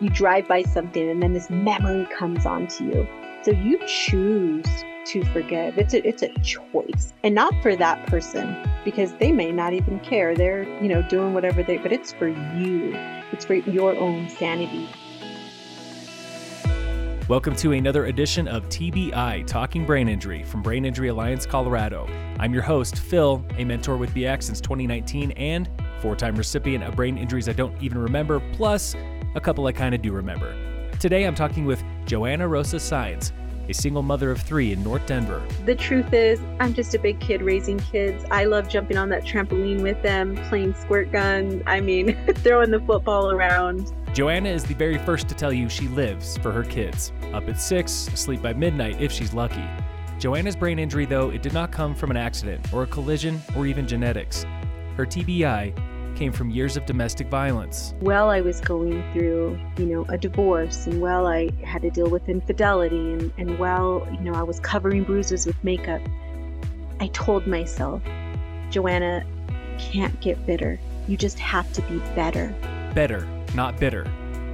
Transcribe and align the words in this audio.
you 0.00 0.08
drive 0.08 0.46
by 0.46 0.62
something 0.62 1.10
and 1.10 1.20
then 1.20 1.32
this 1.32 1.50
memory 1.50 2.06
comes 2.16 2.46
onto 2.46 2.84
you. 2.84 3.08
So 3.42 3.50
you 3.50 3.80
choose 3.84 4.64
to 5.06 5.24
forgive. 5.32 5.76
It's 5.76 5.92
a 5.92 6.06
it's 6.06 6.22
a 6.22 6.28
choice. 6.38 7.12
And 7.24 7.34
not 7.34 7.52
for 7.62 7.74
that 7.74 8.06
person 8.06 8.56
because 8.84 9.12
they 9.14 9.32
may 9.32 9.50
not 9.50 9.72
even 9.72 9.98
care. 10.00 10.36
They're, 10.36 10.62
you 10.80 10.88
know, 10.88 11.02
doing 11.02 11.34
whatever 11.34 11.64
they 11.64 11.78
but 11.78 11.90
it's 11.90 12.12
for 12.12 12.28
you. 12.28 12.92
It's 13.32 13.44
for 13.44 13.54
your 13.54 13.96
own 13.96 14.28
sanity. 14.28 14.88
Welcome 17.28 17.56
to 17.56 17.72
another 17.72 18.06
edition 18.06 18.46
of 18.46 18.68
TBI 18.68 19.46
Talking 19.48 19.84
Brain 19.84 20.08
Injury 20.08 20.44
from 20.44 20.62
Brain 20.62 20.84
Injury 20.84 21.08
Alliance 21.08 21.44
Colorado. 21.44 22.08
I'm 22.38 22.54
your 22.54 22.62
host, 22.62 23.00
Phil, 23.00 23.44
a 23.56 23.64
mentor 23.64 23.96
with 23.96 24.14
BIAC 24.14 24.44
since 24.44 24.60
2019 24.60 25.32
and 25.32 25.68
four 26.00 26.14
time 26.14 26.36
recipient 26.36 26.84
of 26.84 26.94
brain 26.94 27.18
injuries 27.18 27.48
I 27.48 27.52
don't 27.52 27.74
even 27.82 27.98
remember, 27.98 28.40
plus 28.52 28.94
a 29.38 29.40
couple 29.40 29.66
I 29.68 29.72
kind 29.72 29.94
of 29.94 30.02
do 30.02 30.12
remember. 30.12 30.52
Today 30.98 31.24
I'm 31.24 31.34
talking 31.36 31.64
with 31.64 31.80
Joanna 32.06 32.48
Rosa 32.48 32.76
Saenz, 32.76 33.30
a 33.68 33.72
single 33.72 34.02
mother 34.02 34.32
of 34.32 34.42
three 34.42 34.72
in 34.72 34.82
North 34.82 35.06
Denver. 35.06 35.40
The 35.64 35.76
truth 35.76 36.12
is, 36.12 36.40
I'm 36.58 36.74
just 36.74 36.92
a 36.96 36.98
big 36.98 37.20
kid 37.20 37.40
raising 37.40 37.78
kids. 37.78 38.24
I 38.32 38.46
love 38.46 38.68
jumping 38.68 38.96
on 38.96 39.08
that 39.10 39.22
trampoline 39.22 39.80
with 39.80 40.02
them, 40.02 40.34
playing 40.48 40.74
squirt 40.74 41.12
guns, 41.12 41.62
I 41.66 41.80
mean, 41.80 42.18
throwing 42.38 42.72
the 42.72 42.80
football 42.80 43.30
around. 43.30 43.92
Joanna 44.12 44.48
is 44.48 44.64
the 44.64 44.74
very 44.74 44.98
first 44.98 45.28
to 45.28 45.36
tell 45.36 45.52
you 45.52 45.68
she 45.68 45.86
lives 45.86 46.36
for 46.38 46.50
her 46.50 46.64
kids. 46.64 47.12
Up 47.32 47.48
at 47.48 47.60
6, 47.60 48.08
asleep 48.08 48.42
by 48.42 48.54
midnight 48.54 49.00
if 49.00 49.12
she's 49.12 49.32
lucky. 49.32 49.64
Joanna's 50.18 50.56
brain 50.56 50.80
injury, 50.80 51.06
though, 51.06 51.30
it 51.30 51.42
did 51.42 51.52
not 51.52 51.70
come 51.70 51.94
from 51.94 52.10
an 52.10 52.16
accident 52.16 52.72
or 52.72 52.82
a 52.82 52.88
collision 52.88 53.40
or 53.54 53.66
even 53.66 53.86
genetics. 53.86 54.44
Her 54.96 55.06
TBI 55.06 55.78
came 56.18 56.32
from 56.32 56.50
years 56.50 56.76
of 56.76 56.84
domestic 56.84 57.28
violence. 57.28 57.94
While 58.00 58.28
I 58.28 58.40
was 58.40 58.60
going 58.60 59.04
through, 59.12 59.58
you 59.78 59.86
know, 59.86 60.04
a 60.08 60.18
divorce 60.18 60.86
and 60.86 61.00
while 61.00 61.26
I 61.26 61.50
had 61.64 61.82
to 61.82 61.90
deal 61.90 62.10
with 62.10 62.28
infidelity 62.28 63.12
and, 63.12 63.32
and 63.38 63.58
while, 63.58 64.06
you 64.12 64.20
know, 64.20 64.34
I 64.34 64.42
was 64.42 64.58
covering 64.58 65.04
bruises 65.04 65.46
with 65.46 65.62
makeup, 65.62 66.02
I 67.00 67.06
told 67.08 67.46
myself, 67.46 68.02
Joanna, 68.70 69.24
can't 69.78 70.20
get 70.20 70.44
bitter. 70.44 70.80
You 71.06 71.16
just 71.16 71.38
have 71.38 71.72
to 71.74 71.82
be 71.82 71.98
better. 72.16 72.52
Better 72.94 73.26
not 73.54 73.78
bitter. 73.78 74.06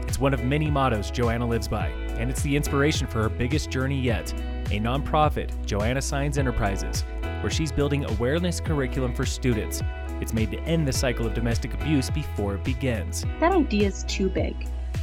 It's 0.07 0.19
one 0.19 0.35
of 0.35 0.45
many 0.45 0.71
mottos 0.71 1.11
Joanna 1.11 1.47
lives 1.47 1.67
by, 1.67 1.89
and 2.19 2.31
it's 2.31 2.43
the 2.43 2.55
inspiration 2.55 3.07
for 3.07 3.23
her 3.23 3.29
biggest 3.29 3.71
journey 3.71 4.01
yet 4.01 4.33
a 4.71 4.81
nonprofit, 4.81 5.51
Joanna 5.67 6.01
Saenz 6.01 6.39
Enterprises, 6.39 7.05
where 7.43 7.51
she's 7.51 7.71
building 7.71 8.05
awareness 8.07 8.61
curriculum 8.61 9.15
for 9.15 9.27
students. 9.27 9.83
It's 10.21 10.33
made 10.33 10.51
to 10.53 10.61
end 10.61 10.87
the 10.87 10.93
cycle 10.93 11.27
of 11.27 11.35
domestic 11.35 11.75
abuse 11.75 12.11
before 12.11 12.55
it 12.55 12.65
begins. 12.65 13.25
That 13.41 13.53
idea 13.53 13.89
is 13.89 14.05
too 14.05 14.29
big. 14.29 14.55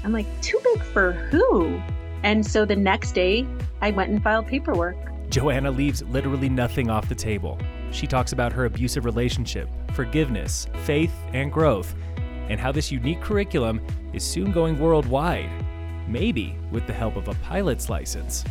I'm 0.03 0.11
like, 0.11 0.25
too 0.41 0.59
big 0.63 0.81
for 0.81 1.11
who? 1.11 1.81
And 2.23 2.45
so 2.45 2.65
the 2.65 2.75
next 2.75 3.11
day, 3.13 3.47
I 3.81 3.91
went 3.91 4.11
and 4.11 4.21
filed 4.23 4.47
paperwork. 4.47 4.97
Joanna 5.29 5.71
leaves 5.71 6.03
literally 6.03 6.49
nothing 6.49 6.89
off 6.89 7.07
the 7.07 7.15
table. 7.15 7.57
She 7.91 8.07
talks 8.07 8.31
about 8.31 8.53
her 8.53 8.65
abusive 8.65 9.05
relationship, 9.05 9.69
forgiveness, 9.93 10.67
faith, 10.85 11.13
and 11.33 11.51
growth 11.51 11.93
and 12.51 12.59
how 12.59 12.71
this 12.71 12.91
unique 12.91 13.21
curriculum 13.21 13.79
is 14.11 14.23
soon 14.23 14.51
going 14.51 14.77
worldwide, 14.77 15.49
maybe 16.05 16.57
with 16.69 16.85
the 16.85 16.91
help 16.91 17.15
of 17.15 17.29
a 17.29 17.33
pilot's 17.35 17.89
license. 17.89 18.43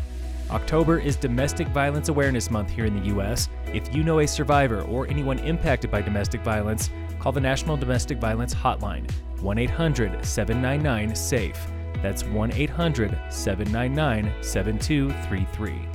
October 0.50 0.98
is 0.98 1.16
Domestic 1.16 1.68
Violence 1.68 2.08
Awareness 2.08 2.50
Month 2.50 2.70
here 2.70 2.86
in 2.86 2.98
the 2.98 3.06
U.S. 3.08 3.50
If 3.72 3.94
you 3.94 4.02
know 4.02 4.18
a 4.18 4.26
survivor 4.26 4.82
or 4.82 5.06
anyone 5.06 5.38
impacted 5.38 5.92
by 5.92 6.02
domestic 6.02 6.40
violence, 6.40 6.90
call 7.20 7.30
the 7.30 7.40
National 7.40 7.76
Domestic 7.76 8.18
Violence 8.18 8.52
Hotline, 8.52 9.08
1 9.40 9.58
800 9.58 10.24
799 10.24 11.14
SAFE. 11.14 11.70
That's 12.02 12.24
1 12.24 12.52
800 12.52 13.16
799 13.28 14.42
7233. 14.42 15.88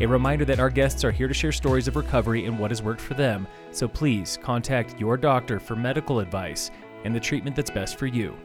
A 0.00 0.06
reminder 0.06 0.44
that 0.44 0.58
our 0.58 0.70
guests 0.70 1.04
are 1.04 1.12
here 1.12 1.28
to 1.28 1.34
share 1.34 1.52
stories 1.52 1.86
of 1.86 1.94
recovery 1.94 2.46
and 2.46 2.58
what 2.58 2.72
has 2.72 2.82
worked 2.82 3.00
for 3.00 3.14
them, 3.14 3.46
so 3.70 3.86
please 3.86 4.36
contact 4.42 4.98
your 4.98 5.16
doctor 5.16 5.60
for 5.60 5.76
medical 5.76 6.18
advice 6.18 6.72
and 7.04 7.14
the 7.14 7.20
treatment 7.20 7.54
that's 7.54 7.70
best 7.70 7.96
for 7.96 8.06
you. 8.06 8.36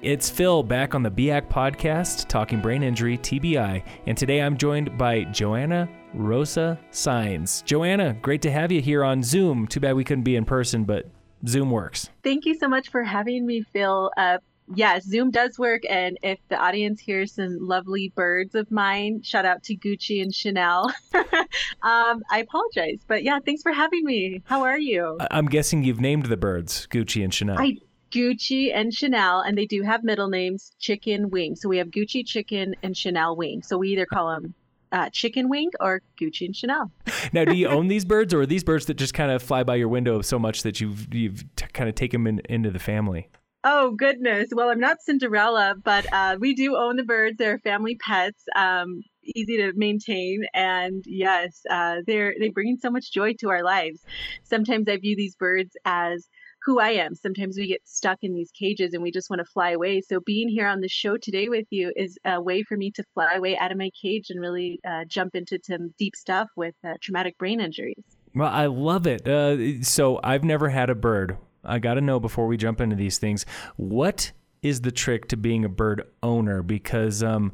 It's 0.00 0.30
Phil 0.30 0.62
back 0.62 0.94
on 0.94 1.02
the 1.02 1.10
BIAC 1.10 1.48
podcast, 1.48 2.28
talking 2.28 2.60
brain 2.60 2.84
injury, 2.84 3.18
TBI, 3.18 3.82
and 4.06 4.16
today 4.16 4.42
I'm 4.42 4.56
joined 4.56 4.96
by 4.96 5.24
Joanna 5.24 5.88
Rosa 6.14 6.78
Saenz. 6.90 7.64
Joanna, 7.64 8.14
great 8.14 8.42
to 8.42 8.50
have 8.50 8.72
you 8.72 8.80
here 8.80 9.04
on 9.04 9.22
Zoom. 9.22 9.66
Too 9.66 9.80
bad 9.80 9.94
we 9.94 10.04
couldn't 10.04 10.24
be 10.24 10.36
in 10.36 10.44
person, 10.44 10.84
but 10.84 11.06
Zoom 11.46 11.70
works. 11.70 12.10
Thank 12.22 12.44
you 12.44 12.54
so 12.54 12.68
much 12.68 12.90
for 12.90 13.02
having 13.02 13.46
me, 13.46 13.62
Phil. 13.72 14.10
Uh, 14.16 14.38
yes, 14.74 15.04
Zoom 15.04 15.30
does 15.30 15.58
work. 15.58 15.82
And 15.88 16.18
if 16.22 16.38
the 16.48 16.56
audience 16.56 17.00
hears 17.00 17.34
some 17.34 17.58
lovely 17.60 18.12
birds 18.14 18.54
of 18.54 18.70
mine, 18.70 19.22
shout 19.22 19.44
out 19.44 19.62
to 19.64 19.76
Gucci 19.76 20.22
and 20.22 20.34
Chanel. 20.34 20.92
um, 21.14 22.22
I 22.30 22.38
apologize. 22.40 23.00
But 23.06 23.22
yeah, 23.22 23.38
thanks 23.44 23.62
for 23.62 23.72
having 23.72 24.04
me. 24.04 24.42
How 24.44 24.62
are 24.62 24.78
you? 24.78 25.18
I'm 25.30 25.46
guessing 25.46 25.82
you've 25.82 26.00
named 26.00 26.26
the 26.26 26.36
birds 26.36 26.86
Gucci 26.90 27.24
and 27.24 27.32
Chanel. 27.32 27.58
I 27.58 27.78
Gucci 28.12 28.74
and 28.74 28.92
Chanel, 28.92 29.40
and 29.40 29.56
they 29.56 29.64
do 29.64 29.82
have 29.82 30.04
middle 30.04 30.28
names, 30.28 30.72
Chicken 30.78 31.30
Wing. 31.30 31.56
So 31.56 31.68
we 31.68 31.78
have 31.78 31.88
Gucci 31.88 32.26
Chicken 32.26 32.74
and 32.82 32.94
Chanel 32.94 33.36
Wing. 33.36 33.62
So 33.62 33.78
we 33.78 33.88
either 33.88 34.04
call 34.04 34.28
them 34.28 34.54
uh, 34.92 35.10
Chicken 35.10 35.48
Wing 35.48 35.70
or 35.80 36.02
Gucci 36.20 36.46
and 36.46 36.54
Chanel. 36.54 36.92
now, 37.32 37.44
do 37.44 37.54
you 37.54 37.66
own 37.68 37.88
these 37.88 38.04
birds, 38.04 38.32
or 38.32 38.42
are 38.42 38.46
these 38.46 38.64
birds 38.64 38.86
that 38.86 38.94
just 38.94 39.14
kind 39.14 39.30
of 39.30 39.42
fly 39.42 39.64
by 39.64 39.74
your 39.74 39.88
window 39.88 40.20
so 40.22 40.38
much 40.38 40.62
that 40.62 40.80
you've 40.80 41.12
you've 41.12 41.44
t- 41.56 41.66
kind 41.72 41.88
of 41.88 41.94
taken 41.94 42.24
them 42.24 42.38
in, 42.38 42.54
into 42.54 42.70
the 42.70 42.78
family? 42.78 43.28
Oh 43.64 43.92
goodness! 43.92 44.48
Well, 44.52 44.70
I'm 44.70 44.80
not 44.80 45.00
Cinderella, 45.00 45.76
but 45.82 46.06
uh, 46.12 46.36
we 46.40 46.54
do 46.54 46.76
own 46.76 46.96
the 46.96 47.04
birds. 47.04 47.36
They're 47.38 47.58
family 47.58 47.96
pets, 47.96 48.42
um, 48.56 49.02
easy 49.24 49.56
to 49.58 49.72
maintain, 49.76 50.42
and 50.52 51.04
yes, 51.06 51.62
uh, 51.70 51.98
they're 52.06 52.34
they 52.38 52.48
bring 52.50 52.76
so 52.80 52.90
much 52.90 53.12
joy 53.12 53.34
to 53.40 53.50
our 53.50 53.62
lives. 53.62 54.00
Sometimes 54.42 54.88
I 54.88 54.96
view 54.96 55.16
these 55.16 55.36
birds 55.36 55.76
as 55.84 56.28
who 56.64 56.78
I 56.78 56.90
am. 56.90 57.14
Sometimes 57.14 57.56
we 57.56 57.66
get 57.66 57.80
stuck 57.84 58.18
in 58.22 58.34
these 58.34 58.50
cages 58.52 58.94
and 58.94 59.02
we 59.02 59.10
just 59.10 59.30
want 59.30 59.40
to 59.40 59.44
fly 59.44 59.70
away. 59.70 60.00
So 60.00 60.20
being 60.20 60.48
here 60.48 60.66
on 60.68 60.80
the 60.80 60.88
show 60.88 61.16
today 61.16 61.48
with 61.48 61.66
you 61.70 61.92
is 61.96 62.18
a 62.24 62.40
way 62.40 62.62
for 62.62 62.76
me 62.76 62.90
to 62.92 63.04
fly 63.14 63.34
away 63.34 63.56
out 63.56 63.72
of 63.72 63.78
my 63.78 63.90
cage 64.00 64.30
and 64.30 64.40
really 64.40 64.80
uh, 64.86 65.04
jump 65.06 65.34
into 65.34 65.58
some 65.62 65.92
deep 65.98 66.14
stuff 66.14 66.48
with 66.56 66.74
uh, 66.84 66.94
traumatic 67.00 67.36
brain 67.38 67.60
injuries. 67.60 68.04
Well, 68.34 68.50
I 68.50 68.66
love 68.66 69.06
it. 69.06 69.26
Uh, 69.26 69.82
so 69.82 70.20
I've 70.22 70.44
never 70.44 70.68
had 70.68 70.88
a 70.88 70.94
bird. 70.94 71.36
I 71.64 71.78
got 71.78 71.94
to 71.94 72.00
know 72.00 72.18
before 72.18 72.46
we 72.46 72.56
jump 72.56 72.80
into 72.80 72.96
these 72.96 73.18
things 73.18 73.46
what 73.76 74.32
is 74.62 74.80
the 74.82 74.92
trick 74.92 75.28
to 75.28 75.36
being 75.36 75.64
a 75.64 75.68
bird 75.68 76.02
owner? 76.22 76.62
Because, 76.62 77.22
um, 77.22 77.52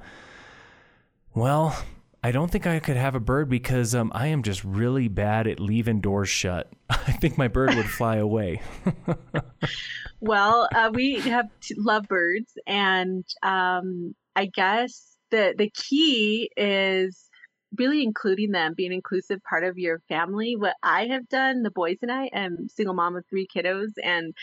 well, 1.35 1.77
I 2.23 2.33
don't 2.33 2.51
think 2.51 2.67
I 2.67 2.81
could 2.81 2.97
have 2.97 3.15
a 3.15 3.21
bird 3.21 3.49
because 3.49 3.95
um, 3.95 4.11
I 4.15 4.27
am 4.29 4.43
just 4.43 4.65
really 4.65 5.07
bad 5.09 5.47
at 5.47 5.61
leaving 5.61 6.01
doors 6.01 6.29
shut. 6.29 6.71
I 6.91 7.13
think 7.13 7.39
my 7.39 7.49
bird 7.49 7.75
would 7.75 7.89
fly 7.89 8.17
away. 8.17 8.61
well, 10.21 10.69
uh, 10.75 10.91
we 10.93 11.15
have 11.21 11.47
lovebirds, 11.77 12.53
and 12.67 13.25
um, 13.43 14.15
I 14.35 14.47
guess 14.47 15.17
the 15.31 15.55
the 15.57 15.71
key 15.71 16.51
is 16.57 17.25
really 17.77 18.03
including 18.03 18.51
them, 18.51 18.75
being 18.75 18.93
inclusive 18.93 19.41
part 19.49 19.63
of 19.63 19.79
your 19.79 20.01
family. 20.09 20.57
What 20.57 20.75
I 20.83 21.07
have 21.07 21.29
done, 21.29 21.63
the 21.63 21.71
boys 21.71 21.99
and 22.03 22.11
I 22.11 22.27
am 22.33 22.69
single 22.69 22.95
mom 22.95 23.17
of 23.17 23.25
three 23.31 23.47
kiddos, 23.47 23.93
and 24.03 24.35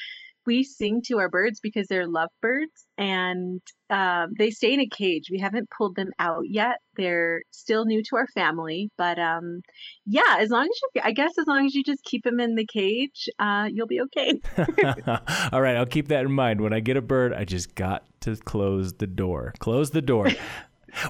we 0.45 0.63
sing 0.63 1.01
to 1.07 1.19
our 1.19 1.29
birds 1.29 1.59
because 1.59 1.87
they're 1.87 2.07
lovebirds 2.07 2.85
and 2.97 3.61
um, 3.89 4.33
they 4.37 4.51
stay 4.51 4.73
in 4.73 4.79
a 4.79 4.87
cage. 4.87 5.29
We 5.31 5.39
haven't 5.39 5.69
pulled 5.75 5.95
them 5.95 6.11
out 6.19 6.43
yet. 6.47 6.77
They're 6.95 7.41
still 7.51 7.85
new 7.85 8.01
to 8.03 8.15
our 8.15 8.27
family, 8.27 8.89
but 8.97 9.19
um, 9.19 9.61
yeah, 10.05 10.37
as 10.39 10.49
long 10.49 10.63
as 10.63 10.79
you, 10.93 11.01
I 11.03 11.11
guess, 11.11 11.31
as 11.39 11.45
long 11.47 11.65
as 11.65 11.75
you 11.75 11.83
just 11.83 12.03
keep 12.03 12.23
them 12.23 12.39
in 12.39 12.55
the 12.55 12.65
cage, 12.65 13.29
uh, 13.39 13.69
you'll 13.71 13.87
be 13.87 14.01
okay. 14.01 14.39
All 15.51 15.61
right, 15.61 15.75
I'll 15.75 15.85
keep 15.85 16.07
that 16.09 16.25
in 16.25 16.31
mind. 16.31 16.61
When 16.61 16.73
I 16.73 16.79
get 16.79 16.97
a 16.97 17.01
bird, 17.01 17.33
I 17.33 17.45
just 17.45 17.75
got 17.75 18.05
to 18.21 18.35
close 18.35 18.93
the 18.93 19.07
door. 19.07 19.53
Close 19.59 19.91
the 19.91 20.01
door. 20.01 20.29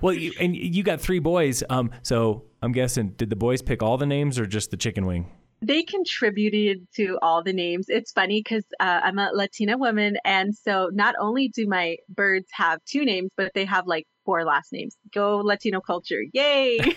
Well, 0.02 0.16
you, 0.16 0.34
and 0.40 0.56
you 0.56 0.82
got 0.82 1.00
three 1.00 1.20
boys. 1.20 1.62
Um, 1.70 1.92
so 2.02 2.46
I'm 2.64 2.72
guessing, 2.72 3.10
did 3.10 3.30
the 3.30 3.36
boys 3.36 3.62
pick 3.62 3.84
all 3.84 3.98
the 3.98 4.08
names 4.08 4.40
or 4.40 4.48
just 4.48 4.72
the 4.72 4.78
chicken 4.78 5.06
wing? 5.06 5.32
They 5.66 5.82
contributed 5.82 6.88
to 6.96 7.18
all 7.24 7.44
the 7.44 7.54
names. 7.54 7.88
It's 7.90 8.12
funny 8.12 8.42
because 8.42 8.66
uh, 8.80 9.00
I'm 9.04 9.18
a 9.18 9.32
Latina 9.34 9.78
woman, 9.80 10.18
and 10.24 10.56
so 10.56 10.90
not 10.94 11.16
only 11.20 11.48
do 11.48 11.66
my 11.68 11.98
birds 12.08 12.48
have 12.52 12.80
two 12.86 13.04
names, 13.04 13.32
but 13.36 13.52
they 13.56 13.66
have 13.66 13.88
like 13.88 14.06
four 14.26 14.46
last 14.46 14.72
names. 14.72 14.96
Go 15.12 15.38
Latino 15.38 15.82
culture! 15.82 16.22
Yay! 16.34 16.78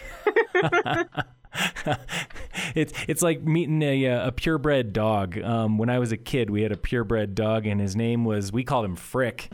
it's 2.75 2.93
it's 3.09 3.23
like 3.23 3.43
meeting 3.43 3.81
a 3.82 4.05
a 4.05 4.32
purebred 4.32 4.93
dog. 4.93 5.38
Um, 5.38 5.79
when 5.79 5.88
I 5.88 5.99
was 5.99 6.12
a 6.12 6.19
kid, 6.19 6.50
we 6.50 6.61
had 6.61 6.73
a 6.73 6.76
purebred 6.76 7.35
dog, 7.35 7.67
and 7.67 7.81
his 7.81 7.97
name 7.97 8.26
was 8.26 8.53
we 8.53 8.64
called 8.64 8.85
him 8.85 8.97
Frick, 8.97 9.50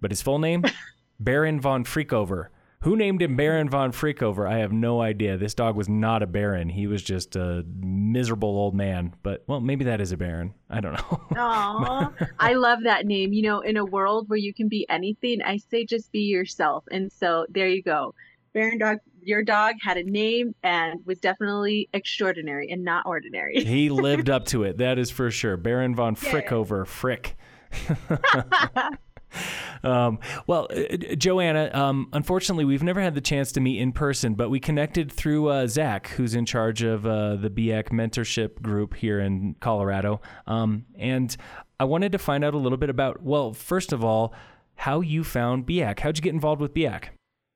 but 0.00 0.10
his 0.10 0.22
full 0.22 0.40
name 0.40 0.64
Baron 1.20 1.60
von 1.60 1.84
Frickover 1.84 2.48
Who 2.80 2.96
named 2.96 3.22
him 3.22 3.36
Baron 3.36 3.68
von 3.68 3.90
Frickover? 3.92 4.48
I 4.48 4.58
have 4.58 4.72
no 4.72 5.00
idea. 5.00 5.36
This 5.36 5.54
dog 5.54 5.76
was 5.76 5.88
not 5.88 6.22
a 6.22 6.26
Baron. 6.26 6.68
He 6.68 6.86
was 6.86 7.02
just 7.02 7.34
a 7.34 7.64
miserable 7.80 8.50
old 8.50 8.74
man. 8.74 9.14
But, 9.22 9.42
well, 9.46 9.60
maybe 9.60 9.84
that 9.86 10.00
is 10.00 10.12
a 10.12 10.16
Baron. 10.16 10.54
I 10.70 10.80
don't 10.80 10.92
know. 10.92 11.20
Aw, 11.36 12.12
I 12.38 12.52
love 12.54 12.80
that 12.84 13.06
name. 13.06 13.32
You 13.32 13.42
know, 13.42 13.60
in 13.60 13.76
a 13.76 13.84
world 13.84 14.28
where 14.28 14.38
you 14.38 14.54
can 14.54 14.68
be 14.68 14.86
anything, 14.88 15.42
I 15.42 15.56
say 15.56 15.84
just 15.84 16.12
be 16.12 16.20
yourself. 16.20 16.84
And 16.90 17.10
so 17.10 17.46
there 17.48 17.68
you 17.68 17.82
go. 17.82 18.14
Baron 18.52 18.78
dog, 18.78 18.98
your 19.22 19.42
dog 19.42 19.74
had 19.82 19.96
a 19.96 20.04
name 20.04 20.54
and 20.62 21.04
was 21.04 21.18
definitely 21.18 21.88
extraordinary 21.92 22.70
and 22.70 22.84
not 22.84 23.04
ordinary. 23.06 23.64
he 23.64 23.90
lived 23.90 24.30
up 24.36 24.44
to 24.46 24.62
it. 24.62 24.78
That 24.78 24.98
is 24.98 25.10
for 25.10 25.30
sure. 25.30 25.56
Baron 25.56 25.94
von 25.94 26.14
Frickover. 26.14 26.86
Frick. 26.86 27.36
Um, 29.84 30.18
well, 30.48 30.66
uh, 30.70 31.14
Joanna, 31.16 31.70
um, 31.72 32.08
unfortunately, 32.12 32.64
we've 32.64 32.82
never 32.82 33.00
had 33.00 33.14
the 33.14 33.20
chance 33.20 33.52
to 33.52 33.60
meet 33.60 33.78
in 33.78 33.92
person, 33.92 34.34
but 34.34 34.48
we 34.48 34.58
connected 34.58 35.12
through 35.12 35.48
uh, 35.48 35.66
Zach, 35.68 36.08
who's 36.08 36.34
in 36.34 36.44
charge 36.44 36.82
of 36.82 37.06
uh, 37.06 37.36
the 37.36 37.50
BIAC 37.50 37.90
mentorship 37.90 38.60
group 38.62 38.94
here 38.94 39.20
in 39.20 39.54
Colorado. 39.60 40.20
Um, 40.46 40.86
and 40.98 41.36
I 41.78 41.84
wanted 41.84 42.10
to 42.12 42.18
find 42.18 42.42
out 42.42 42.54
a 42.54 42.58
little 42.58 42.78
bit 42.78 42.90
about, 42.90 43.22
well, 43.22 43.52
first 43.52 43.92
of 43.92 44.02
all, 44.02 44.34
how 44.74 45.02
you 45.02 45.22
found 45.22 45.66
BIAC. 45.66 46.00
How'd 46.00 46.16
you 46.16 46.22
get 46.22 46.34
involved 46.34 46.60
with 46.60 46.74
BIAC? 46.74 47.10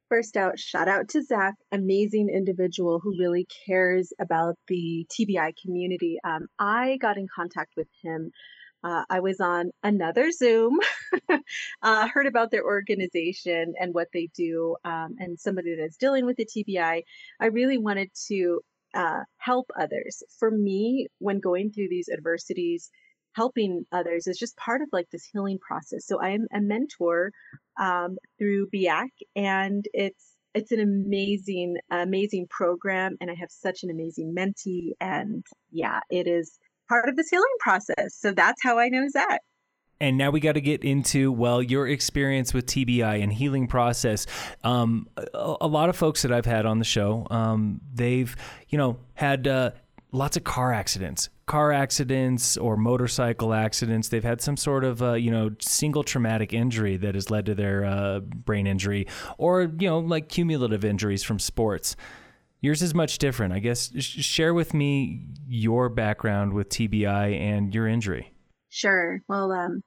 First 0.08 0.36
out, 0.36 0.58
shout 0.58 0.88
out 0.88 1.08
to 1.10 1.22
Zach, 1.22 1.54
amazing 1.70 2.28
individual 2.28 2.98
who 3.00 3.16
really 3.18 3.46
cares 3.66 4.12
about 4.20 4.56
the 4.66 5.06
TBI 5.08 5.52
community. 5.62 6.18
Um, 6.24 6.48
I 6.58 6.98
got 7.00 7.16
in 7.16 7.28
contact 7.32 7.74
with 7.76 7.86
him 8.02 8.32
uh, 8.82 9.04
I 9.10 9.20
was 9.20 9.40
on 9.40 9.70
another 9.82 10.30
Zoom, 10.30 10.78
uh, 11.82 12.08
heard 12.08 12.26
about 12.26 12.50
their 12.50 12.64
organization 12.64 13.74
and 13.78 13.94
what 13.94 14.08
they 14.12 14.28
do, 14.34 14.76
um, 14.84 15.16
and 15.18 15.38
somebody 15.38 15.76
that's 15.76 15.96
dealing 15.96 16.26
with 16.26 16.36
the 16.36 16.46
TBI. 16.46 17.02
I 17.40 17.46
really 17.46 17.78
wanted 17.78 18.10
to 18.28 18.60
uh, 18.94 19.20
help 19.38 19.70
others. 19.78 20.22
For 20.38 20.50
me, 20.50 21.08
when 21.18 21.40
going 21.40 21.72
through 21.72 21.88
these 21.90 22.08
adversities, 22.08 22.90
helping 23.34 23.84
others 23.92 24.26
is 24.26 24.38
just 24.38 24.56
part 24.56 24.82
of 24.82 24.88
like 24.92 25.08
this 25.10 25.28
healing 25.32 25.58
process. 25.58 26.06
So 26.06 26.20
I 26.20 26.30
am 26.30 26.46
a 26.52 26.60
mentor 26.60 27.32
um, 27.78 28.16
through 28.38 28.68
BIAC, 28.74 29.10
and 29.36 29.84
it's 29.92 30.36
it's 30.52 30.72
an 30.72 30.80
amazing, 30.80 31.76
amazing 31.90 32.46
program, 32.50 33.16
and 33.20 33.30
I 33.30 33.34
have 33.34 33.50
such 33.50 33.84
an 33.84 33.90
amazing 33.90 34.34
mentee. 34.36 34.92
And 35.00 35.44
yeah, 35.70 36.00
it 36.10 36.26
is 36.26 36.58
part 36.90 37.08
of 37.08 37.16
this 37.16 37.30
healing 37.30 37.46
process. 37.60 38.14
So 38.14 38.32
that's 38.32 38.62
how 38.62 38.78
I 38.78 38.88
know 38.88 39.08
Zach. 39.08 39.40
And 40.02 40.16
now 40.16 40.30
we 40.30 40.40
got 40.40 40.52
to 40.52 40.62
get 40.62 40.82
into 40.82 41.30
well 41.30 41.62
your 41.62 41.86
experience 41.86 42.54
with 42.54 42.66
TBI 42.66 43.22
and 43.22 43.32
healing 43.32 43.66
process. 43.66 44.26
Um, 44.64 45.08
a, 45.16 45.56
a, 45.60 45.66
lot 45.66 45.90
of 45.90 45.96
folks 45.96 46.22
that 46.22 46.32
I've 46.32 46.46
had 46.46 46.64
on 46.64 46.78
the 46.78 46.86
show, 46.86 47.26
um, 47.30 47.82
they've 47.92 48.34
you 48.70 48.78
know 48.78 48.96
had 49.12 49.46
uh, 49.46 49.72
lots 50.10 50.38
of 50.38 50.44
car 50.44 50.72
accidents, 50.72 51.28
car 51.44 51.70
accidents 51.70 52.56
or 52.56 52.78
motorcycle 52.78 53.52
accidents. 53.52 54.08
They've 54.08 54.24
had 54.24 54.40
some 54.40 54.56
sort 54.56 54.84
of 54.84 55.02
uh, 55.02 55.12
you 55.14 55.30
know 55.30 55.50
single 55.60 56.02
traumatic 56.02 56.54
injury 56.54 56.96
that 56.96 57.14
has 57.14 57.30
led 57.30 57.44
to 57.46 57.54
their 57.54 57.84
uh, 57.84 58.20
brain 58.20 58.66
injury, 58.66 59.06
or 59.36 59.62
you 59.78 59.86
know 59.86 59.98
like 59.98 60.30
cumulative 60.30 60.82
injuries 60.82 61.22
from 61.22 61.38
sports. 61.38 61.94
Yours 62.60 62.82
is 62.82 62.94
much 62.94 63.18
different. 63.18 63.54
I 63.54 63.58
guess 63.58 63.90
share 63.98 64.52
with 64.52 64.74
me 64.74 65.26
your 65.46 65.88
background 65.88 66.52
with 66.52 66.68
TBI 66.68 67.38
and 67.38 67.74
your 67.74 67.86
injury. 67.86 68.34
Sure. 68.68 69.20
Well, 69.28 69.50
um, 69.52 69.82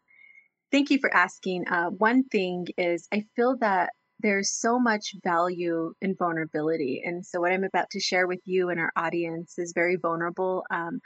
thank 0.72 0.90
you 0.90 1.00
for 1.00 1.14
asking. 1.16 1.66
Uh, 1.70 1.90
one 1.90 2.24
thing 2.26 2.68
is, 2.78 3.08
I 3.14 3.26
feel 3.36 3.56
that 3.62 3.92
there's 4.20 4.52
so 4.52 4.80
much 4.80 5.14
value 5.24 5.94
in 6.02 6.16
vulnerability. 6.18 7.02
And 7.06 7.26
so, 7.26 7.40
what 7.40 7.52
I'm 7.52 7.64
about 7.64 7.90
to 7.92 8.00
share 8.00 8.26
with 8.26 8.40
you 8.46 8.70
and 8.70 8.80
our 8.80 8.92
audience 8.96 9.54
is 9.58 9.74
very 9.76 9.98
vulnerable. 10.02 10.64
Um, 10.72 11.00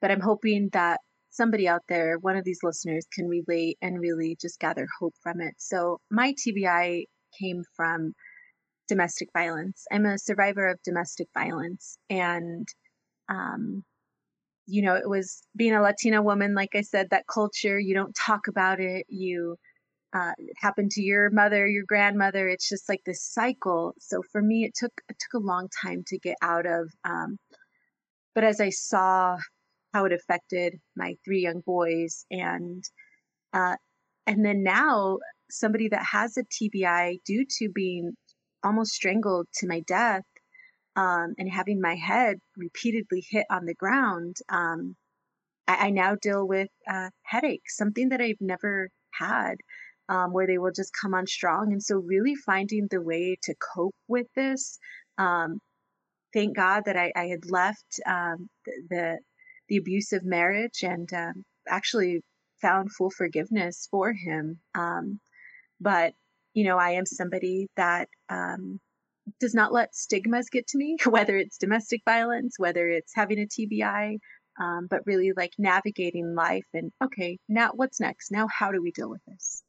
but 0.00 0.10
I'm 0.10 0.20
hoping 0.20 0.70
that 0.72 0.98
somebody 1.30 1.68
out 1.68 1.82
there, 1.88 2.18
one 2.20 2.36
of 2.36 2.44
these 2.44 2.60
listeners, 2.62 3.06
can 3.14 3.28
relate 3.28 3.78
and 3.80 4.00
really 4.00 4.36
just 4.40 4.58
gather 4.58 4.88
hope 4.98 5.14
from 5.22 5.40
it. 5.40 5.54
So, 5.58 5.98
my 6.10 6.34
TBI 6.34 7.04
came 7.40 7.62
from 7.76 8.12
domestic 8.92 9.28
violence. 9.32 9.86
I'm 9.90 10.04
a 10.04 10.18
survivor 10.18 10.68
of 10.68 10.78
domestic 10.84 11.28
violence. 11.32 11.96
And, 12.10 12.68
um, 13.30 13.84
you 14.66 14.82
know, 14.82 14.94
it 14.94 15.08
was 15.08 15.42
being 15.56 15.74
a 15.74 15.80
Latina 15.80 16.22
woman, 16.22 16.54
like 16.54 16.74
I 16.74 16.82
said, 16.82 17.08
that 17.10 17.26
culture, 17.26 17.78
you 17.80 17.94
don't 17.94 18.14
talk 18.14 18.48
about 18.48 18.80
it. 18.80 19.06
You, 19.08 19.56
uh, 20.14 20.32
it 20.36 20.56
happened 20.60 20.90
to 20.92 21.02
your 21.02 21.30
mother, 21.30 21.66
your 21.66 21.84
grandmother. 21.88 22.48
It's 22.48 22.68
just 22.68 22.86
like 22.86 23.00
this 23.06 23.22
cycle. 23.22 23.94
So 23.98 24.20
for 24.30 24.42
me, 24.42 24.64
it 24.64 24.74
took, 24.78 24.92
it 25.08 25.16
took 25.18 25.40
a 25.40 25.44
long 25.44 25.68
time 25.82 26.04
to 26.08 26.18
get 26.18 26.36
out 26.42 26.66
of, 26.66 26.92
um, 27.04 27.38
but 28.34 28.44
as 28.44 28.60
I 28.60 28.68
saw 28.68 29.38
how 29.94 30.04
it 30.04 30.12
affected 30.12 30.74
my 30.96 31.14
three 31.24 31.40
young 31.40 31.62
boys 31.64 32.26
and, 32.30 32.84
uh, 33.54 33.76
and 34.26 34.44
then 34.44 34.62
now 34.62 35.18
somebody 35.50 35.88
that 35.88 36.04
has 36.04 36.36
a 36.36 36.44
TBI 36.44 37.18
due 37.24 37.46
to 37.58 37.68
being 37.70 38.12
almost 38.64 38.92
strangled 38.92 39.46
to 39.54 39.66
my 39.66 39.80
death 39.80 40.24
um, 40.96 41.34
and 41.38 41.50
having 41.50 41.80
my 41.80 41.94
head 41.94 42.38
repeatedly 42.56 43.24
hit 43.28 43.46
on 43.50 43.64
the 43.64 43.74
ground, 43.74 44.36
um, 44.48 44.96
I, 45.66 45.86
I, 45.86 45.90
now 45.90 46.16
deal 46.16 46.46
with 46.46 46.68
uh, 46.90 47.10
headaches, 47.22 47.76
something 47.76 48.10
that 48.10 48.20
I've 48.20 48.40
never 48.40 48.90
had, 49.12 49.56
um, 50.08 50.32
where 50.32 50.46
they 50.46 50.58
will 50.58 50.72
just 50.72 50.92
come 51.00 51.14
on 51.14 51.26
strong. 51.26 51.72
And 51.72 51.82
so, 51.82 51.96
really 51.96 52.34
finding 52.34 52.88
the 52.90 53.00
way 53.00 53.36
to 53.44 53.54
cope 53.74 53.94
with 54.08 54.26
this. 54.36 54.78
Um, 55.18 55.60
thank 56.34 56.56
God 56.56 56.84
that 56.86 56.96
I, 56.96 57.12
I 57.16 57.26
had 57.26 57.50
left 57.50 58.00
um, 58.06 58.48
the, 58.90 59.18
the, 59.68 59.76
abusive 59.78 60.24
marriage 60.24 60.82
and 60.82 61.10
um, 61.14 61.44
actually 61.68 62.20
found 62.60 62.92
full 62.92 63.10
forgiveness 63.10 63.88
for 63.90 64.12
him. 64.12 64.60
but 65.80 66.12
you 66.54 66.64
know, 66.64 66.78
I 66.78 66.90
am 66.90 67.06
somebody 67.06 67.68
that 67.76 68.08
um, 68.28 68.80
does 69.40 69.54
not 69.54 69.72
let 69.72 69.94
stigmas 69.94 70.48
get 70.50 70.66
to 70.68 70.78
me, 70.78 70.96
whether 71.08 71.36
it's 71.36 71.58
domestic 71.58 72.02
violence, 72.04 72.58
whether 72.58 72.88
it's 72.88 73.12
having 73.14 73.38
a 73.38 73.46
TBI, 73.46 74.18
um, 74.60 74.86
but 74.88 75.00
really 75.06 75.32
like 75.36 75.52
navigating 75.58 76.34
life 76.34 76.66
and 76.74 76.92
okay, 77.02 77.38
now 77.48 77.70
what's 77.74 78.00
next? 78.00 78.30
Now, 78.30 78.46
how 78.48 78.70
do 78.70 78.82
we 78.82 78.90
deal 78.90 79.08
with 79.08 79.22
this? 79.26 79.62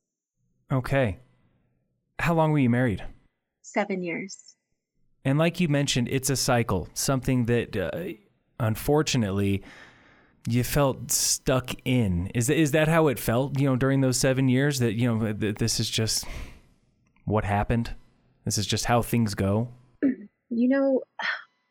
Okay. 0.71 1.19
How 2.19 2.33
long 2.33 2.51
were 2.51 2.59
you 2.59 2.69
married? 2.69 3.03
Seven 3.61 4.03
years. 4.03 4.55
And 5.25 5.37
like 5.37 5.59
you 5.59 5.69
mentioned, 5.69 6.09
it's 6.11 6.29
a 6.29 6.35
cycle, 6.35 6.89
something 6.93 7.45
that 7.45 7.77
uh, 7.77 8.13
unfortunately 8.59 9.63
you 10.47 10.63
felt 10.63 11.11
stuck 11.11 11.71
in. 11.85 12.27
Is, 12.35 12.49
is 12.49 12.71
that 12.71 12.89
how 12.89 13.07
it 13.07 13.17
felt, 13.17 13.57
you 13.57 13.69
know, 13.69 13.77
during 13.77 14.01
those 14.01 14.17
seven 14.17 14.49
years 14.49 14.79
that, 14.79 14.93
you 14.93 15.15
know, 15.15 15.31
this 15.31 15.79
is 15.79 15.89
just 15.89 16.25
what 17.25 17.43
happened? 17.43 17.95
This 18.45 18.57
is 18.57 18.67
just 18.67 18.85
how 18.85 19.01
things 19.01 19.35
go? 19.35 19.69
You 20.55 20.69
know, 20.69 21.01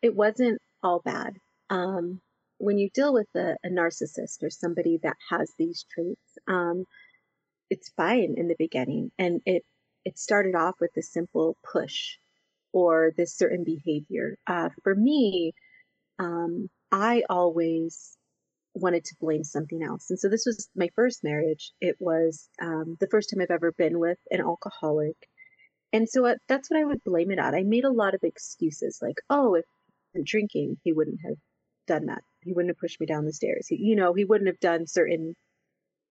it 0.03 0.17
wasn't 0.17 0.61
all 0.83 1.03
bad. 1.05 1.37
Um, 1.71 2.21
when 2.59 2.79
you 2.79 2.91
deal 2.93 3.13
with 3.13 3.29
a, 3.37 3.55
a, 3.65 3.69
narcissist 3.69 4.43
or 4.43 4.51
somebody 4.51 4.99
that 5.05 5.17
has 5.31 5.53
these 5.57 5.87
traits, 5.95 6.21
um, 6.49 6.85
it's 7.71 7.93
fine 7.97 8.35
in 8.37 8.49
the 8.49 8.57
beginning. 8.59 9.13
And 9.21 9.41
it, 9.47 9.63
it 10.05 10.19
started 10.19 10.57
off 10.57 10.75
with 10.81 10.91
a 10.99 11.03
simple 11.03 11.57
push 11.63 12.17
or 12.73 13.13
this 13.17 13.37
certain 13.37 13.63
behavior. 13.63 14.37
Uh, 14.49 14.71
for 14.83 14.97
me, 14.97 15.53
um, 16.19 16.69
I 16.91 17.23
always 17.31 18.17
wanted 18.75 19.05
to 19.05 19.17
blame 19.21 19.45
something 19.45 19.83
else. 19.83 20.11
And 20.11 20.19
so 20.19 20.29
this 20.29 20.45
was 20.47 20.69
my 20.75 20.89
first 20.95 21.23
marriage. 21.23 21.73
It 21.81 21.97
was 22.01 22.49
um, 22.61 22.97
the 23.01 23.09
first 23.09 23.31
time 23.31 23.43
I've 23.43 23.51
ever 23.51 23.73
been 23.73 23.99
with 23.99 24.19
an 24.31 24.41
alcoholic. 24.41 25.17
And 25.93 26.09
so 26.09 26.27
uh, 26.27 26.35
that's 26.49 26.71
what 26.71 26.81
I 26.81 26.85
would 26.85 27.05
blame 27.05 27.31
it 27.31 27.39
on. 27.39 27.55
I 27.55 27.63
made 27.63 27.85
a 27.85 27.93
lot 27.93 28.15
of 28.15 28.21
excuses 28.23 28.99
like, 29.03 29.17
oh, 29.29 29.55
if 29.55 29.65
drinking, 30.25 30.79
he 30.85 30.93
wouldn't 30.93 31.21
have 31.25 31.37
done 31.87 32.07
that. 32.07 32.23
He 32.43 32.53
wouldn't 32.53 32.71
have 32.71 32.81
pushed 32.81 33.01
me 33.01 33.07
down 33.07 33.25
the 33.25 33.33
stairs. 33.33 33.67
He, 33.69 33.77
you 33.77 33.97
know, 33.97 34.15
he 34.15 34.25
wouldn't 34.25 34.49
have 34.49 34.61
done 34.61 34.87
certain 34.87 35.35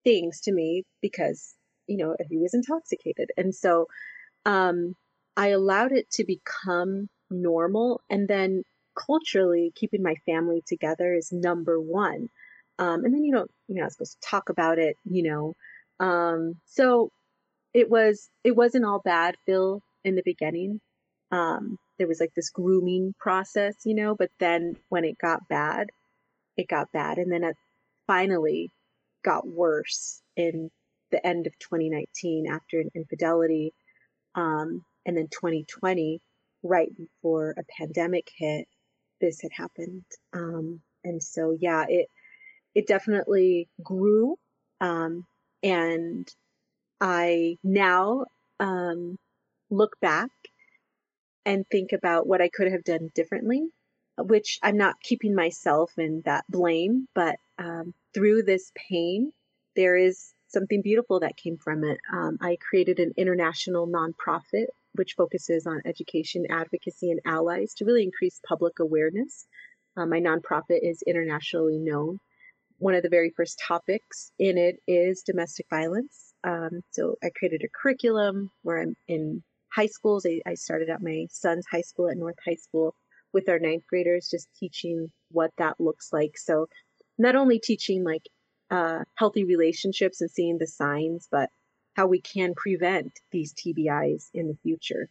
things 0.04 0.42
to 0.42 0.52
me 0.52 0.84
because, 1.02 1.54
you 1.88 1.98
know, 1.98 2.16
he 2.30 2.38
was 2.38 2.54
intoxicated. 2.54 3.32
And 3.38 3.54
so 3.54 3.88
um, 4.46 4.96
I 5.36 5.50
allowed 5.50 5.92
it 5.92 6.10
to 6.12 6.24
become 6.26 7.08
normal. 7.30 8.02
And 8.10 8.28
then 8.28 8.64
culturally, 8.96 9.72
keeping 9.76 10.04
my 10.04 10.16
family 10.26 10.64
together 10.68 11.14
is 11.14 11.32
number 11.32 11.80
one. 11.80 12.28
Um, 12.80 13.06
and 13.06 13.14
then 13.14 13.24
you 13.24 13.34
don't, 13.34 13.52
you're 13.68 13.84
not 13.84 13.92
supposed 13.92 14.18
to 14.22 14.28
talk 14.28 14.50
about 14.50 14.80
it, 14.80 14.98
you 15.06 15.24
know. 15.24 15.54
Um, 16.00 16.56
so 16.66 17.12
it 17.74 17.90
was 17.90 18.30
it 18.44 18.56
wasn't 18.56 18.86
all 18.86 19.02
bad 19.04 19.36
phil 19.46 19.82
in 20.04 20.16
the 20.16 20.24
beginning 20.26 20.80
um 21.32 21.78
there 21.98 22.08
was 22.08 22.20
like 22.20 22.34
this 22.36 22.50
grooming 22.50 23.14
process 23.20 23.76
you 23.86 23.96
know 23.96 24.16
but 24.16 24.30
then 24.40 24.76
when 24.90 25.06
it 25.06 25.18
got 25.22 25.48
bad 25.50 25.88
it 26.58 26.68
got 26.68 26.92
bad 26.92 27.18
and 27.18 27.32
then 27.32 27.44
it 27.44 27.56
finally 28.08 28.70
got 29.24 29.48
worse 29.48 30.22
in 30.36 30.70
the 31.12 31.26
end 31.26 31.48
of 31.48 31.58
2019 31.60 32.48
after 32.52 32.80
an 32.80 32.90
infidelity 32.96 33.74
um 34.36 34.84
and 35.06 35.18
then 35.18 35.28
2020 35.32 36.22
right 36.64 36.90
before 36.96 37.56
a 37.58 37.64
pandemic 37.78 38.30
hit, 38.36 38.68
this 39.20 39.42
had 39.42 39.52
happened. 39.54 40.04
Um, 40.34 40.82
and 41.04 41.22
so, 41.22 41.58
yeah, 41.60 41.86
it 41.88 42.08
it 42.74 42.88
definitely 42.88 43.68
grew, 43.84 44.38
um, 44.80 45.26
and 45.64 46.28
I 47.02 47.58
now 47.64 48.26
um, 48.60 49.18
look 49.72 50.00
back 50.02 50.30
and 51.46 51.66
think 51.72 51.92
about 51.92 52.28
what 52.28 52.42
I 52.42 52.50
could 52.50 52.72
have 52.72 52.84
done 52.84 53.10
differently, 53.16 53.64
which 54.18 54.60
I'm 54.62 54.78
not 54.78 55.02
keeping 55.02 55.34
myself 55.34 55.92
in 55.98 56.22
that 56.26 56.46
blame, 56.48 57.08
but 57.16 57.38
um, 57.58 57.94
through 58.14 58.44
this 58.44 58.72
pain, 58.90 59.32
there 59.76 59.98
is 59.98 60.34
something 60.48 60.82
beautiful 60.84 61.22
that 61.22 61.38
came 61.38 61.58
from 61.58 61.84
it. 61.84 61.98
Um, 62.14 62.38
I 62.40 62.58
created 62.70 63.00
an 63.00 63.14
international 63.18 63.88
nonprofit 63.88 64.68
which 64.94 65.14
focuses 65.14 65.66
on 65.66 65.82
education, 65.86 66.46
advocacy, 66.50 67.12
and 67.12 67.22
allies 67.26 67.74
to 67.76 67.86
really 67.86 68.04
increase 68.04 68.42
public 68.46 68.80
awareness. 68.80 69.48
Um, 69.96 70.10
my 70.10 70.20
nonprofit 70.20 70.80
is 70.82 71.02
internationally 71.08 71.80
known. 71.80 72.20
One 72.78 72.96
of 72.96 73.04
the 73.04 73.10
very 73.10 73.32
first 73.36 73.62
topics 73.66 74.32
in 74.38 74.58
it 74.58 74.78
is 74.88 75.24
domestic 75.24 75.68
violence. 75.70 76.31
Um, 76.44 76.82
so 76.92 77.16
I 77.24 77.30
created 77.36 77.64
a 77.64 77.70
curriculum 77.82 78.52
where 78.64 78.82
I'm 78.82 78.96
in 79.08 79.44
high 79.72 79.88
schools. 79.88 80.26
I, 80.26 80.42
I 80.46 80.56
started 80.56 80.90
at 80.90 81.02
my 81.02 81.28
son's 81.30 81.66
high 81.72 81.82
school 81.82 82.10
at 82.10 82.18
North 82.18 82.38
High 82.46 82.56
School 82.56 82.96
with 83.34 83.48
our 83.50 83.60
ninth 83.60 83.84
graders, 83.88 84.30
just 84.30 84.50
teaching 84.60 85.12
what 85.30 85.52
that 85.58 85.80
looks 85.80 86.12
like. 86.12 86.38
So 86.38 86.68
not 87.18 87.36
only 87.36 87.60
teaching 87.60 88.04
like 88.04 88.24
uh, 88.70 89.00
healthy 89.16 89.44
relationships 89.44 90.22
and 90.22 90.32
seeing 90.32 90.58
the 90.58 90.68
signs, 90.68 91.28
but 91.32 91.50
how 91.96 92.08
we 92.08 92.22
can 92.22 92.54
prevent 92.56 93.12
these 93.32 93.54
TBIs 93.54 94.30
in 94.34 94.48
the 94.48 94.58
future. 94.64 95.10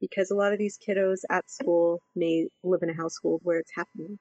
Because 0.00 0.30
a 0.30 0.36
lot 0.36 0.52
of 0.52 0.58
these 0.58 0.78
kiddos 0.78 1.20
at 1.28 1.50
school 1.50 2.00
may 2.14 2.46
live 2.62 2.82
in 2.82 2.90
a 2.90 2.94
household 2.94 3.40
where 3.42 3.58
it's 3.58 3.72
happening. 3.74 4.18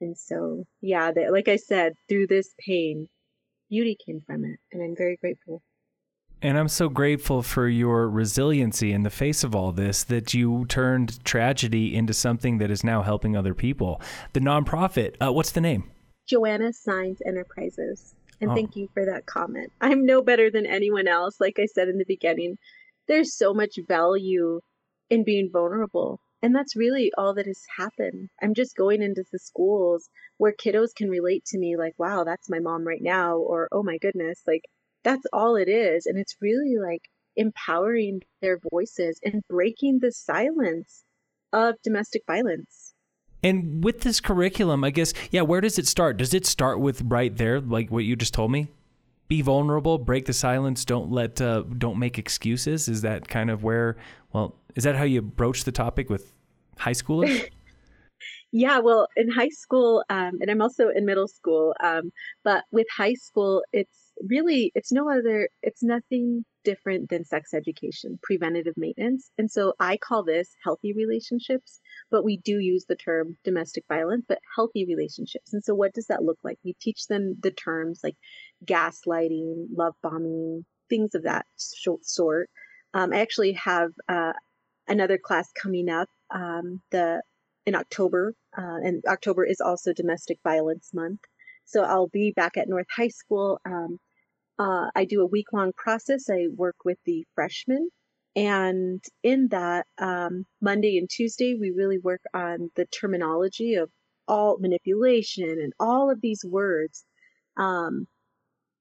And 0.00 0.18
so, 0.18 0.64
yeah, 0.80 1.12
they, 1.12 1.30
like 1.30 1.46
I 1.46 1.56
said, 1.56 1.92
through 2.08 2.26
this 2.26 2.52
pain, 2.58 3.08
beauty 3.70 3.96
came 4.04 4.20
from 4.26 4.44
it. 4.44 4.58
And 4.72 4.82
I'm 4.82 4.96
very 4.96 5.16
grateful. 5.16 5.62
And 6.44 6.58
I'm 6.58 6.68
so 6.68 6.88
grateful 6.88 7.42
for 7.42 7.68
your 7.68 8.10
resiliency 8.10 8.92
in 8.92 9.04
the 9.04 9.10
face 9.10 9.44
of 9.44 9.54
all 9.54 9.70
this 9.70 10.02
that 10.04 10.34
you 10.34 10.66
turned 10.66 11.24
tragedy 11.24 11.94
into 11.94 12.12
something 12.12 12.58
that 12.58 12.68
is 12.68 12.82
now 12.82 13.02
helping 13.02 13.36
other 13.36 13.54
people. 13.54 14.02
The 14.32 14.40
nonprofit, 14.40 15.14
uh, 15.24 15.32
what's 15.32 15.52
the 15.52 15.60
name? 15.60 15.88
Joanna 16.28 16.72
Saenz 16.72 17.18
Enterprises. 17.24 18.16
And 18.40 18.50
oh. 18.50 18.54
thank 18.56 18.74
you 18.74 18.88
for 18.92 19.04
that 19.06 19.24
comment. 19.26 19.70
I'm 19.80 20.04
no 20.04 20.20
better 20.20 20.50
than 20.50 20.66
anyone 20.66 21.06
else. 21.06 21.36
Like 21.40 21.60
I 21.60 21.66
said 21.66 21.88
in 21.88 21.98
the 21.98 22.04
beginning, 22.08 22.58
there's 23.06 23.36
so 23.36 23.54
much 23.54 23.78
value 23.86 24.60
in 25.10 25.22
being 25.22 25.48
vulnerable. 25.52 26.18
And 26.42 26.56
that's 26.56 26.74
really 26.74 27.12
all 27.16 27.34
that 27.34 27.46
has 27.46 27.62
happened. 27.78 28.30
I'm 28.42 28.54
just 28.54 28.74
going 28.74 29.00
into 29.00 29.22
the 29.30 29.38
schools 29.38 30.08
where 30.38 30.52
kiddos 30.52 30.92
can 30.96 31.08
relate 31.08 31.44
to 31.46 31.58
me, 31.58 31.76
like, 31.76 31.94
wow, 31.98 32.24
that's 32.24 32.50
my 32.50 32.58
mom 32.58 32.84
right 32.84 33.00
now, 33.00 33.36
or 33.36 33.68
oh 33.70 33.84
my 33.84 33.96
goodness, 33.98 34.42
like, 34.44 34.62
that's 35.04 35.26
all 35.32 35.56
it 35.56 35.68
is. 35.68 36.06
And 36.06 36.18
it's 36.18 36.36
really 36.40 36.76
like 36.78 37.02
empowering 37.36 38.20
their 38.40 38.58
voices 38.70 39.18
and 39.24 39.42
breaking 39.48 39.98
the 40.00 40.12
silence 40.12 41.04
of 41.52 41.74
domestic 41.82 42.22
violence. 42.26 42.94
And 43.42 43.82
with 43.82 44.02
this 44.02 44.20
curriculum, 44.20 44.84
I 44.84 44.90
guess, 44.90 45.12
yeah, 45.30 45.42
where 45.42 45.60
does 45.60 45.78
it 45.78 45.86
start? 45.86 46.16
Does 46.16 46.32
it 46.32 46.46
start 46.46 46.78
with 46.78 47.02
right 47.02 47.36
there, 47.36 47.60
like 47.60 47.90
what 47.90 48.04
you 48.04 48.14
just 48.14 48.34
told 48.34 48.52
me? 48.52 48.68
Be 49.26 49.42
vulnerable, 49.42 49.98
break 49.98 50.26
the 50.26 50.32
silence, 50.32 50.84
don't 50.84 51.10
let, 51.10 51.40
uh, 51.40 51.62
don't 51.78 51.98
make 51.98 52.18
excuses. 52.18 52.88
Is 52.88 53.02
that 53.02 53.28
kind 53.28 53.50
of 53.50 53.64
where? 53.64 53.96
Well, 54.32 54.54
is 54.76 54.84
that 54.84 54.94
how 54.94 55.04
you 55.04 55.22
broach 55.22 55.64
the 55.64 55.72
topic 55.72 56.08
with 56.08 56.32
high 56.78 56.92
schoolers? 56.92 57.48
yeah, 58.52 58.78
well, 58.78 59.08
in 59.16 59.30
high 59.30 59.48
school, 59.48 60.04
um, 60.08 60.38
and 60.40 60.50
I'm 60.50 60.62
also 60.62 60.88
in 60.90 61.04
middle 61.04 61.28
school, 61.28 61.74
um, 61.82 62.12
but 62.44 62.64
with 62.70 62.86
high 62.94 63.14
school, 63.14 63.62
it's 63.72 64.01
really, 64.28 64.72
it's 64.74 64.92
no 64.92 65.10
other, 65.10 65.48
it's 65.62 65.82
nothing 65.82 66.44
different 66.64 67.08
than 67.10 67.24
sex 67.24 67.54
education, 67.54 68.18
preventative 68.22 68.74
maintenance. 68.76 69.30
And 69.38 69.50
so 69.50 69.74
I 69.80 69.96
call 69.96 70.24
this 70.24 70.54
healthy 70.62 70.92
relationships, 70.92 71.80
but 72.10 72.24
we 72.24 72.38
do 72.38 72.58
use 72.58 72.84
the 72.88 72.96
term 72.96 73.36
domestic 73.44 73.84
violence, 73.88 74.24
but 74.28 74.38
healthy 74.54 74.86
relationships. 74.86 75.52
And 75.52 75.64
so 75.64 75.74
what 75.74 75.92
does 75.94 76.06
that 76.06 76.22
look 76.22 76.38
like? 76.44 76.58
We 76.64 76.74
teach 76.80 77.06
them 77.06 77.36
the 77.42 77.50
terms 77.50 78.00
like 78.04 78.16
gaslighting, 78.64 79.66
love 79.76 79.94
bombing, 80.02 80.64
things 80.88 81.14
of 81.14 81.24
that 81.24 81.46
sort. 81.56 82.48
Um, 82.94 83.12
I 83.12 83.20
actually 83.20 83.52
have 83.52 83.90
uh, 84.08 84.34
another 84.86 85.18
class 85.18 85.48
coming 85.60 85.88
up 85.88 86.08
um, 86.34 86.80
the 86.90 87.22
in 87.64 87.74
October, 87.76 88.34
uh, 88.58 88.78
and 88.82 89.02
October 89.06 89.44
is 89.44 89.60
also 89.60 89.92
Domestic 89.92 90.38
Violence 90.42 90.90
Month. 90.92 91.20
So 91.72 91.82
I'll 91.82 92.08
be 92.08 92.32
back 92.36 92.56
at 92.56 92.68
North 92.68 92.86
High 92.94 93.08
School. 93.08 93.58
Um, 93.64 93.98
uh, 94.58 94.90
I 94.94 95.06
do 95.06 95.22
a 95.22 95.26
week 95.26 95.46
long 95.52 95.72
process. 95.76 96.28
I 96.30 96.48
work 96.54 96.76
with 96.84 96.98
the 97.06 97.24
freshmen. 97.34 97.88
And 98.36 99.02
in 99.22 99.48
that, 99.48 99.86
um, 99.98 100.44
Monday 100.60 100.98
and 100.98 101.08
Tuesday, 101.08 101.54
we 101.54 101.70
really 101.70 101.98
work 101.98 102.20
on 102.34 102.70
the 102.76 102.86
terminology 102.86 103.74
of 103.74 103.90
all 104.28 104.58
manipulation 104.58 105.48
and 105.48 105.72
all 105.80 106.10
of 106.10 106.20
these 106.20 106.44
words. 106.44 107.04
Um, 107.56 108.06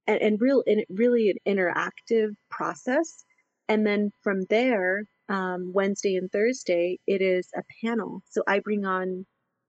and, 0.08 0.22
and 0.22 0.42
real, 0.42 0.64
and 0.68 0.84
really 0.90 1.30
an 1.30 1.38
interactive 1.48 2.32
process. 2.50 3.24
And 3.70 3.86
then 3.86 4.12
from 4.22 4.42
there, 4.50 5.04
um, 5.30 5.72
Wednesday 5.74 6.16
and 6.16 6.30
Thursday, 6.32 7.00
it 7.08 7.22
is 7.22 7.48
a 7.56 7.64
panel. 7.84 8.22
So 8.30 8.44
I 8.48 8.60
bring 8.60 8.86
on 8.86 9.26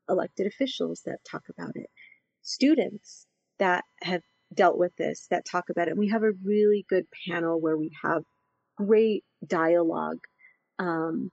elected 0.08 0.46
officials 0.46 1.02
that 1.06 1.18
talk 1.30 1.42
about 1.48 1.72
it, 1.76 1.88
students 2.42 3.26
that 3.58 3.84
have 4.02 4.22
dealt 4.54 4.78
with 4.78 4.94
this 4.96 5.26
that 5.30 5.44
talk 5.44 5.70
about 5.70 5.88
it. 5.88 5.92
And 5.92 5.98
we 5.98 6.08
have 6.08 6.22
a 6.22 6.32
really 6.44 6.84
good 6.88 7.06
panel 7.28 7.60
where 7.60 7.76
we 7.76 7.90
have 8.02 8.22
great 8.76 9.24
dialogue. 9.46 10.18
Um, 10.78 11.30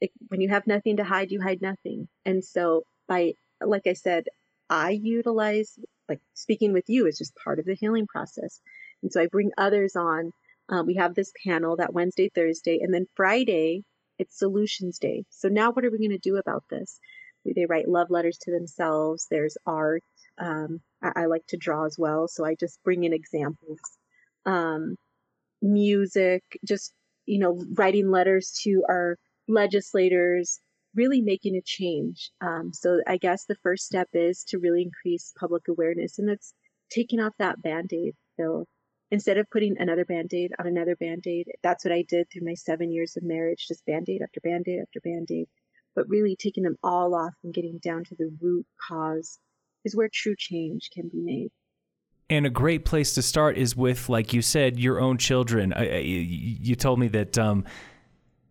it, 0.00 0.10
when 0.28 0.40
you 0.40 0.48
have 0.50 0.66
nothing 0.66 0.96
to 0.96 1.04
hide, 1.04 1.30
you 1.30 1.40
hide 1.40 1.62
nothing. 1.62 2.08
And 2.24 2.44
so, 2.44 2.84
by 3.08 3.32
like 3.64 3.86
I 3.86 3.92
said, 3.94 4.24
I 4.68 4.90
utilize 4.90 5.78
like 6.08 6.20
speaking 6.34 6.72
with 6.72 6.84
you 6.88 7.06
is 7.06 7.18
just 7.18 7.36
part 7.42 7.58
of 7.58 7.64
the 7.64 7.74
healing 7.74 8.06
process. 8.06 8.60
And 9.02 9.12
so 9.12 9.20
I 9.20 9.26
bring 9.26 9.50
others 9.56 9.96
on. 9.96 10.32
Um, 10.68 10.86
we 10.86 10.94
have 10.96 11.14
this 11.14 11.32
panel 11.46 11.76
that 11.76 11.92
Wednesday, 11.92 12.30
Thursday, 12.34 12.80
and 12.82 12.92
then 12.92 13.06
Friday 13.16 13.82
it's 14.18 14.38
Solutions 14.38 14.98
Day. 14.98 15.24
So 15.30 15.48
now 15.48 15.72
what 15.72 15.84
are 15.84 15.90
we 15.90 15.98
going 15.98 16.10
to 16.10 16.18
do 16.18 16.36
about 16.36 16.64
this? 16.70 17.00
They 17.44 17.66
write 17.66 17.88
love 17.88 18.08
letters 18.10 18.38
to 18.42 18.52
themselves. 18.52 19.26
There's 19.28 19.56
art. 19.66 20.02
Um, 20.42 20.80
I, 21.02 21.22
I, 21.22 21.26
like 21.26 21.46
to 21.48 21.56
draw 21.56 21.84
as 21.86 21.96
well, 21.96 22.26
so 22.26 22.44
I 22.44 22.56
just 22.58 22.82
bring 22.82 23.04
in 23.04 23.12
examples. 23.12 23.78
Um, 24.44 24.96
music, 25.62 26.42
just 26.66 26.92
you 27.26 27.38
know, 27.38 27.64
writing 27.74 28.10
letters 28.10 28.58
to 28.64 28.82
our 28.88 29.16
legislators, 29.46 30.58
really 30.94 31.20
making 31.20 31.54
a 31.54 31.62
change. 31.64 32.30
Um, 32.40 32.72
so 32.72 33.00
I 33.06 33.18
guess 33.18 33.44
the 33.44 33.56
first 33.62 33.86
step 33.86 34.08
is 34.12 34.42
to 34.48 34.58
really 34.58 34.82
increase 34.82 35.32
public 35.38 35.68
awareness, 35.68 36.18
and 36.18 36.28
that's 36.28 36.54
taking 36.90 37.20
off 37.20 37.34
that 37.38 37.62
band-aid, 37.62 38.14
Phil. 38.36 38.66
Instead 39.12 39.38
of 39.38 39.50
putting 39.50 39.76
another 39.78 40.04
band-aid 40.04 40.52
on 40.58 40.66
another 40.66 40.96
band-aid, 40.96 41.46
that's 41.62 41.84
what 41.84 41.92
I 41.92 42.02
did 42.08 42.26
through 42.30 42.46
my 42.46 42.54
seven 42.54 42.90
years 42.90 43.16
of 43.16 43.22
marriage, 43.22 43.66
just 43.68 43.86
band-aid 43.86 44.22
after 44.22 44.40
band-aid 44.40 44.80
after 44.80 45.00
band-aid, 45.00 45.46
but 45.94 46.08
really 46.08 46.34
taking 46.34 46.64
them 46.64 46.76
all 46.82 47.14
off 47.14 47.34
and 47.44 47.54
getting 47.54 47.78
down 47.78 48.04
to 48.04 48.14
the 48.16 48.36
root 48.40 48.66
cause 48.88 49.38
is 49.84 49.96
where 49.96 50.08
true 50.12 50.34
change 50.36 50.90
can 50.92 51.08
be 51.08 51.20
made. 51.20 51.50
And 52.30 52.46
a 52.46 52.50
great 52.50 52.84
place 52.84 53.14
to 53.14 53.22
start 53.22 53.58
is 53.58 53.76
with, 53.76 54.08
like 54.08 54.32
you 54.32 54.40
said, 54.40 54.78
your 54.78 55.00
own 55.00 55.18
children. 55.18 55.72
I, 55.74 55.96
I, 55.96 55.98
you 55.98 56.74
told 56.76 56.98
me 56.98 57.08
that, 57.08 57.36
um, 57.36 57.64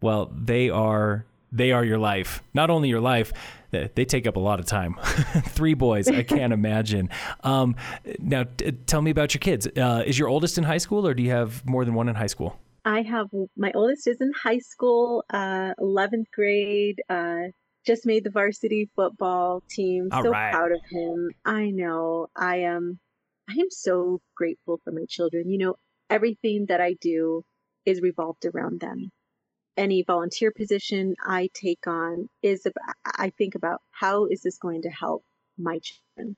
well, 0.02 0.32
they 0.36 0.70
are 0.70 1.26
they 1.52 1.72
are 1.72 1.84
your 1.84 1.98
life. 1.98 2.42
Not 2.54 2.70
only 2.70 2.90
your 2.90 3.02
life, 3.02 3.34
they 3.72 4.06
take 4.06 4.26
up 4.26 4.36
a 4.36 4.40
lot 4.40 4.60
of 4.60 4.66
time. 4.66 4.96
Three 5.04 5.74
boys, 5.74 6.08
I 6.08 6.24
can't 6.36 6.54
imagine. 6.54 7.10
Um, 7.44 7.76
now, 8.20 8.46
t- 8.58 8.72
tell 8.72 9.02
me 9.02 9.12
about 9.12 9.34
your 9.34 9.40
kids. 9.40 9.68
Uh, 9.68 10.04
is 10.06 10.18
your 10.18 10.30
oldest 10.30 10.58
in 10.58 10.64
high 10.64 10.78
school, 10.78 11.06
or 11.06 11.14
do 11.14 11.24
you 11.24 11.32
have 11.32 11.66
more 11.66 11.86
than 11.86 11.94
one 11.94 12.08
in 12.10 12.16
high 12.16 12.28
school? 12.28 12.58
I 12.84 13.02
have 13.04 13.28
my 13.56 13.72
oldest 13.76 14.08
is 14.08 14.22
in 14.22 14.32
high 14.34 14.58
school, 14.58 15.24
uh, 15.30 15.74
11th 15.80 16.32
grade. 16.34 17.02
Uh, 17.10 17.50
just 17.86 18.06
made 18.06 18.24
the 18.24 18.30
varsity 18.30 18.90
football 18.96 19.64
team. 19.70 20.10
All 20.12 20.24
so 20.24 20.32
right. 20.32 20.52
proud 20.52 20.72
of 20.72 20.82
him. 20.90 21.32
I 21.46 21.72
know. 21.72 22.28
I 22.36 22.58
am 22.58 23.00
I 23.50 23.54
am 23.54 23.70
so 23.70 24.22
grateful 24.36 24.80
for 24.84 24.92
my 24.92 25.06
children. 25.10 25.50
You 25.50 25.58
know, 25.58 25.76
everything 26.10 26.68
that 26.68 26.80
I 26.82 26.94
do 27.02 27.44
is 27.86 28.02
revolved 28.02 28.46
around 28.46 28.80
them. 28.80 29.12
Any 29.78 30.04
volunteer 30.04 30.52
position 30.52 31.16
I 31.26 31.50
take 31.54 31.88
on 31.88 32.28
is 32.42 32.66
about, 32.66 32.96
I 33.06 33.32
think 33.32 33.56
about 33.56 33.82
how 33.92 34.26
is 34.26 34.42
this 34.42 34.58
going 34.58 34.84
to 34.84 34.90
help 34.90 35.24
my 35.58 35.80
children. 35.80 36.36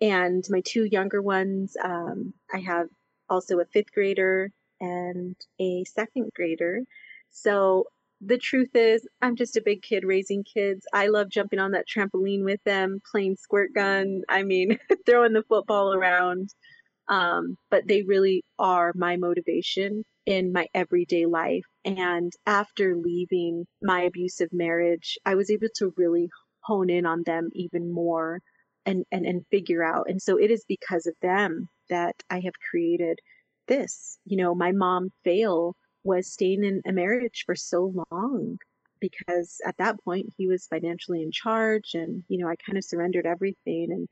And 0.00 0.44
my 0.48 0.62
two 0.64 0.84
younger 0.84 1.20
ones, 1.20 1.76
um, 1.82 2.32
I 2.52 2.60
have 2.60 2.88
also 3.28 3.58
a 3.58 3.66
fifth 3.66 3.92
grader 3.92 4.50
and 4.80 5.36
a 5.60 5.84
second 5.84 6.30
grader. 6.34 6.82
So 7.30 7.86
the 8.20 8.38
truth 8.38 8.74
is, 8.74 9.06
I'm 9.22 9.36
just 9.36 9.56
a 9.56 9.62
big 9.64 9.82
kid 9.82 10.04
raising 10.04 10.44
kids. 10.44 10.86
I 10.92 11.08
love 11.08 11.28
jumping 11.30 11.58
on 11.58 11.72
that 11.72 11.86
trampoline 11.88 12.44
with 12.44 12.62
them, 12.64 13.00
playing 13.10 13.36
squirt 13.36 13.72
gun. 13.74 14.22
I 14.28 14.42
mean, 14.42 14.78
throwing 15.06 15.32
the 15.32 15.44
football 15.48 15.94
around. 15.94 16.50
Um, 17.08 17.56
but 17.70 17.86
they 17.86 18.02
really 18.02 18.44
are 18.58 18.92
my 18.94 19.16
motivation 19.16 20.02
in 20.26 20.52
my 20.52 20.66
everyday 20.74 21.24
life. 21.24 21.64
And 21.84 22.30
after 22.44 22.96
leaving 22.96 23.64
my 23.82 24.02
abusive 24.02 24.50
marriage, 24.52 25.16
I 25.24 25.34
was 25.34 25.50
able 25.50 25.68
to 25.76 25.94
really 25.96 26.28
hone 26.64 26.90
in 26.90 27.06
on 27.06 27.22
them 27.24 27.48
even 27.54 27.90
more 27.90 28.40
and, 28.84 29.04
and, 29.10 29.24
and 29.24 29.46
figure 29.50 29.82
out. 29.82 30.06
And 30.10 30.20
so 30.20 30.38
it 30.38 30.50
is 30.50 30.64
because 30.68 31.06
of 31.06 31.14
them 31.22 31.68
that 31.88 32.14
I 32.28 32.40
have 32.40 32.52
created 32.70 33.18
this. 33.68 34.18
You 34.26 34.36
know, 34.36 34.54
my 34.54 34.72
mom 34.72 35.08
fail 35.24 35.76
was 36.08 36.32
staying 36.32 36.64
in 36.64 36.82
a 36.86 36.92
marriage 36.92 37.44
for 37.46 37.54
so 37.54 37.92
long 38.10 38.58
because 39.00 39.60
at 39.66 39.76
that 39.78 40.02
point 40.04 40.26
he 40.36 40.48
was 40.48 40.66
financially 40.66 41.22
in 41.22 41.30
charge 41.30 41.94
and 41.94 42.24
you 42.28 42.38
know 42.38 42.48
I 42.48 42.56
kind 42.56 42.78
of 42.78 42.84
surrendered 42.84 43.26
everything 43.26 43.88
and 43.92 44.08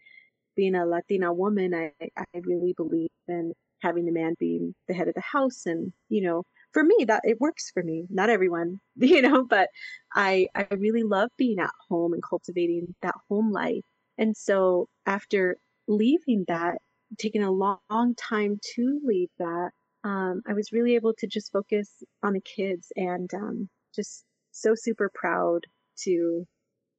being 0.57 0.75
a 0.75 0.87
Latina 0.87 1.33
woman 1.33 1.75
I 1.75 1.93
I 2.17 2.25
really 2.35 2.75
believe 2.77 3.11
in 3.29 3.53
having 3.83 4.07
the 4.07 4.13
man 4.13 4.35
being 4.39 4.75
the 4.89 4.95
head 4.95 5.09
of 5.09 5.15
the 5.15 5.21
house 5.23 5.67
and 5.67 5.93
you 6.09 6.23
know 6.23 6.45
for 6.73 6.85
me 6.85 7.05
that 7.09 7.23
it 7.25 7.41
works 7.41 7.71
for 7.73 7.83
me 7.83 8.07
not 8.11 8.31
everyone 8.31 8.79
you 8.97 9.23
know 9.23 9.45
but 9.45 9.71
I 10.15 10.49
I 10.55 10.67
really 10.77 11.03
love 11.03 11.31
being 11.37 11.59
at 11.59 11.71
home 11.89 12.13
and 12.13 12.23
cultivating 12.23 12.95
that 13.03 13.15
home 13.29 13.53
life. 13.53 13.85
And 14.19 14.37
so 14.37 14.89
after 15.05 15.57
leaving 15.89 16.45
that 16.49 16.79
taking 17.19 17.43
a 17.43 17.51
long, 17.51 17.79
long 17.91 18.15
time 18.15 18.59
to 18.75 19.01
leave 19.05 19.29
that 19.39 19.71
um, 20.07 20.43
I 20.47 20.53
was 20.53 20.73
really 20.73 20.95
able 20.95 21.15
to 21.19 21.27
just 21.27 21.51
focus 21.53 21.91
on 22.23 22.35
the 22.35 22.41
kids 22.41 22.93
and 22.95 23.29
um, 23.35 23.69
just 23.95 24.25
so 24.53 24.75
super 24.77 25.11
proud 25.13 25.63
to 26.05 26.47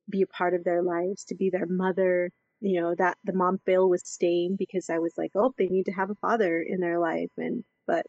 be 0.09 0.21
a 0.23 0.27
part 0.27 0.53
of 0.53 0.65
their 0.65 0.83
lives, 0.83 1.23
to 1.25 1.35
be 1.35 1.49
their 1.49 1.67
mother. 1.67 2.31
You 2.59 2.81
know 2.81 2.95
that 2.97 3.17
the 3.23 3.33
mom 3.33 3.59
fail 3.65 3.87
was 3.89 4.01
staying 4.05 4.57
because 4.59 4.89
I 4.89 4.99
was 4.99 5.13
like, 5.17 5.31
oh, 5.35 5.53
they 5.57 5.67
need 5.67 5.85
to 5.85 5.93
have 5.93 6.09
a 6.09 6.15
father 6.15 6.61
in 6.61 6.81
their 6.81 6.99
life, 6.99 7.31
and 7.37 7.63
but 7.87 8.05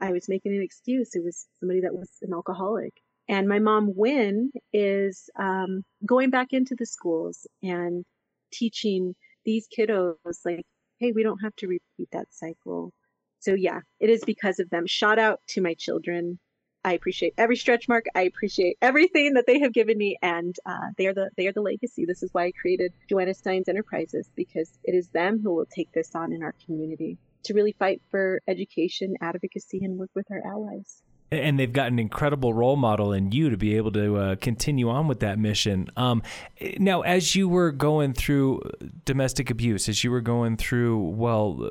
I 0.00 0.12
was 0.12 0.28
making 0.28 0.54
an 0.54 0.62
excuse. 0.62 1.16
It 1.16 1.24
was 1.24 1.46
somebody 1.60 1.80
that 1.80 1.94
was 1.94 2.10
an 2.22 2.32
alcoholic. 2.32 2.92
And 3.28 3.48
my 3.48 3.58
mom, 3.58 3.92
Win, 3.96 4.52
is 4.72 5.28
um, 5.38 5.82
going 6.04 6.30
back 6.30 6.48
into 6.52 6.76
the 6.78 6.86
schools 6.86 7.46
and 7.62 8.04
teaching 8.52 9.14
these 9.44 9.66
kiddos, 9.76 10.16
like, 10.44 10.64
hey, 11.00 11.12
we 11.12 11.24
don't 11.24 11.40
have 11.42 11.56
to 11.56 11.66
repeat 11.66 12.08
that 12.12 12.26
cycle 12.30 12.92
so 13.46 13.54
yeah, 13.54 13.78
it 14.00 14.10
is 14.10 14.24
because 14.24 14.58
of 14.58 14.68
them. 14.70 14.88
Shout 14.88 15.20
out 15.20 15.40
to 15.50 15.60
my 15.60 15.74
children. 15.74 16.40
I 16.84 16.94
appreciate 16.94 17.32
every 17.38 17.54
stretch 17.54 17.86
mark. 17.88 18.06
I 18.12 18.22
appreciate 18.22 18.76
everything 18.82 19.34
that 19.34 19.46
they 19.46 19.60
have 19.60 19.72
given 19.72 19.96
me, 19.96 20.18
and 20.20 20.56
uh, 20.66 20.88
they 20.98 21.06
are 21.06 21.14
the 21.14 21.30
they 21.36 21.46
are 21.46 21.52
the 21.52 21.60
legacy. 21.60 22.04
This 22.04 22.24
is 22.24 22.30
why 22.32 22.46
I 22.46 22.52
created 22.60 22.92
Joanna 23.08 23.34
Saenz 23.34 23.68
Enterprises 23.68 24.28
because 24.34 24.68
it 24.82 24.96
is 24.96 25.06
them 25.10 25.40
who 25.40 25.54
will 25.54 25.66
take 25.66 25.92
this 25.92 26.16
on 26.16 26.32
in 26.32 26.42
our 26.42 26.54
community 26.64 27.18
to 27.44 27.54
really 27.54 27.70
fight 27.78 28.02
for 28.10 28.40
education, 28.48 29.14
advocacy, 29.20 29.78
and 29.84 29.96
work 29.96 30.10
with 30.16 30.26
our 30.32 30.42
allies. 30.44 31.02
And 31.30 31.58
they've 31.58 31.72
got 31.72 31.88
an 31.88 32.00
incredible 32.00 32.52
role 32.52 32.76
model 32.76 33.12
in 33.12 33.30
you 33.30 33.50
to 33.50 33.56
be 33.56 33.76
able 33.76 33.92
to 33.92 34.16
uh, 34.16 34.36
continue 34.36 34.88
on 34.88 35.06
with 35.06 35.20
that 35.20 35.38
mission. 35.38 35.88
Um, 35.96 36.22
now, 36.78 37.02
as 37.02 37.36
you 37.36 37.48
were 37.48 37.70
going 37.70 38.12
through 38.12 38.62
domestic 39.04 39.50
abuse, 39.50 39.88
as 39.88 40.02
you 40.02 40.10
were 40.10 40.20
going 40.20 40.56
through, 40.56 40.98
well, 41.10 41.70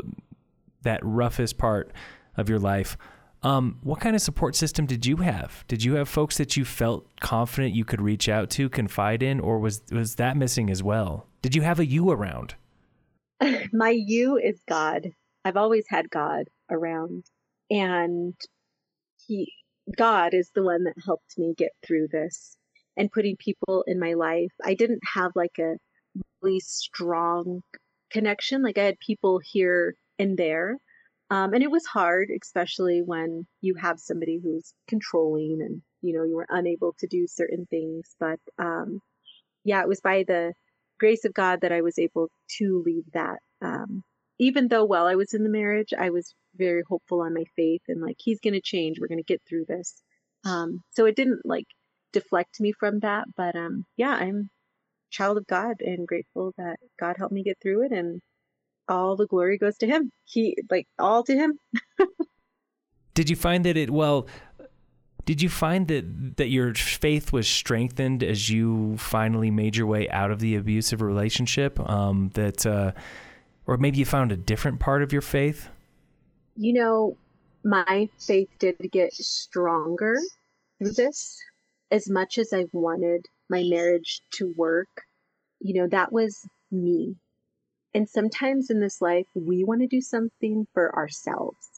that 0.86 1.02
roughest 1.04 1.58
part 1.58 1.92
of 2.38 2.50
your 2.50 2.60
life. 2.60 2.98
Um, 3.44 3.78
what 3.84 4.00
kind 4.00 4.16
of 4.16 4.24
support 4.24 4.56
system 4.56 4.88
did 4.88 5.06
you 5.06 5.18
have? 5.18 5.64
Did 5.68 5.84
you 5.84 5.96
have 5.96 6.10
folks 6.10 6.38
that 6.38 6.58
you 6.58 6.66
felt 6.66 7.08
confident 7.20 7.76
you 7.76 7.86
could 7.86 8.02
reach 8.02 8.28
out 8.28 8.50
to, 8.52 8.70
confide 8.70 9.22
in, 9.22 9.40
or 9.40 9.60
was 9.60 9.84
was 9.92 10.16
that 10.16 10.36
missing 10.36 10.70
as 10.72 10.82
well? 10.82 11.28
Did 11.44 11.56
you 11.56 11.62
have 11.62 11.80
a 11.80 11.86
you 11.86 12.10
around? 12.10 12.56
My 13.74 13.92
you 13.92 14.38
is 14.38 14.60
God. 14.68 15.10
I've 15.44 15.58
always 15.58 15.86
had 15.88 16.10
God 16.10 16.46
around, 16.72 17.26
and 17.70 18.34
he 19.28 19.52
God 19.96 20.34
is 20.34 20.50
the 20.56 20.64
one 20.64 20.86
that 20.86 20.96
helped 21.06 21.38
me 21.38 21.54
get 21.56 21.72
through 21.86 22.08
this 22.12 22.58
and 22.98 23.12
putting 23.12 23.36
people 23.38 23.84
in 23.88 24.00
my 24.00 24.14
life. 24.14 24.52
I 24.64 24.74
didn't 24.74 25.02
have 25.14 25.32
like 25.36 25.60
a 25.60 25.76
really 26.42 26.60
strong 26.62 27.62
connection. 28.10 28.64
Like 28.64 28.78
I 28.78 28.84
had 28.84 29.00
people 29.00 29.40
here 29.44 29.96
and 30.18 30.38
there. 30.38 30.78
Um, 31.32 31.54
and 31.54 31.64
it 31.64 31.72
was 31.72 31.86
hard, 31.86 32.30
especially 32.42 33.02
when 33.04 33.46
you 33.62 33.76
have 33.76 34.00
somebody 34.00 34.40
who's 34.42 34.74
controlling 34.88 35.60
and, 35.62 35.82
you 36.02 36.16
know, 36.16 36.24
you 36.24 36.36
were 36.36 36.48
unable 36.50 36.94
to 37.00 37.08
do 37.08 37.26
certain 37.28 37.66
things. 37.70 38.16
But 38.20 38.40
um, 38.60 39.00
yeah, 39.64 39.82
it 39.82 39.88
was 39.88 40.02
by 40.02 40.24
the 40.28 40.54
grace 41.00 41.26
of 41.26 41.34
God 41.34 41.62
that 41.62 41.72
I 41.72 41.82
was 41.82 41.98
able 41.98 42.30
to 42.58 42.84
leave 42.86 43.06
that. 43.14 43.40
Um, 43.62 44.04
even 44.38 44.68
though 44.68 44.86
while 44.86 45.08
I 45.08 45.16
was 45.16 45.34
in 45.34 45.44
the 45.44 45.50
marriage, 45.50 45.94
I 45.98 46.12
was 46.12 46.36
very 46.56 46.84
hopeful 46.88 47.22
on 47.22 47.34
my 47.34 47.46
faith 47.56 47.82
and 47.88 48.02
like, 48.02 48.18
he's 48.20 48.40
going 48.40 48.54
to 48.54 48.62
change. 48.62 49.00
We're 49.00 49.08
going 49.08 49.18
to 49.18 49.24
get 49.24 49.42
through 49.50 49.66
this. 49.68 50.02
Um, 50.46 50.84
so 50.92 51.06
it 51.06 51.16
didn't 51.16 51.42
like 51.46 51.66
deflect 52.14 52.60
me 52.60 52.72
from 52.72 53.00
that. 53.00 53.26
But 53.36 53.56
um, 53.56 53.86
yeah, 53.98 54.12
I'm 54.12 54.50
child 55.10 55.38
of 55.38 55.48
God 55.48 55.78
and 55.80 56.08
grateful 56.08 56.54
that 56.58 56.78
God 57.00 57.16
helped 57.18 57.34
me 57.34 57.44
get 57.44 57.58
through 57.62 57.86
it. 57.86 57.92
And 57.92 58.22
all 58.88 59.16
the 59.16 59.28
glory 59.28 59.58
goes 59.58 59.78
to 59.78 59.88
him. 59.88 60.12
He 60.26 60.58
like 60.70 60.88
all 61.00 61.24
to 61.24 61.34
him. 61.34 61.60
did 63.16 63.30
you 63.30 63.36
find 63.36 63.66
that 63.66 63.76
it 63.76 63.90
well 63.90 64.28
did 65.26 65.42
you 65.42 65.50
find 65.50 65.88
that 65.88 66.38
that 66.38 66.50
your 66.50 66.76
faith 66.76 67.34
was 67.34 67.48
strengthened 67.48 68.22
as 68.22 68.50
you 68.50 68.96
finally 68.98 69.50
made 69.50 69.76
your 69.76 69.88
way 69.88 70.08
out 70.10 70.30
of 70.30 70.40
the 70.40 70.56
abusive 70.56 71.02
relationship 71.02 71.80
um, 71.90 72.30
that 72.36 72.64
uh, 72.66 72.92
or 73.66 73.78
maybe 73.78 73.98
you 73.98 74.06
found 74.06 74.32
a 74.32 74.38
different 74.38 74.80
part 74.80 75.02
of 75.02 75.12
your 75.12 75.24
faith 75.24 75.70
you 76.56 76.74
know 76.74 77.18
my 77.64 78.08
faith 78.20 78.50
did 78.60 78.78
get 78.92 79.12
stronger 79.14 80.16
through 80.78 80.92
this 80.92 81.40
as 81.90 82.08
much 82.10 82.38
as 82.38 82.54
i 82.54 82.66
wanted 82.72 83.26
my 83.50 83.64
marriage 83.64 84.22
to 84.32 84.54
work 84.56 84.90
you 85.60 85.74
know 85.74 85.88
that 85.88 86.12
was 86.12 86.48
me 86.72 87.16
and 87.96 88.10
sometimes 88.10 88.70
in 88.70 88.82
this 88.82 89.02
life, 89.02 89.26
we 89.34 89.64
want 89.64 89.80
to 89.80 89.88
do 89.88 90.02
something 90.02 90.68
for 90.74 90.94
ourselves 90.94 91.70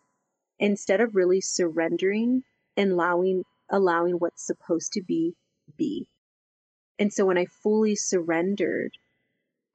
instead 0.58 1.00
of 1.00 1.14
really 1.14 1.42
surrendering 1.42 2.42
and 2.76 2.94
allowing 2.94 3.44
allowing 3.70 4.16
what's 4.16 4.48
supposed 4.48 4.94
to 4.94 5.04
be 5.04 5.36
be. 5.78 6.08
And 6.98 7.14
so 7.14 7.24
when 7.28 7.38
I 7.38 7.46
fully 7.46 7.96
surrendered, 7.96 8.94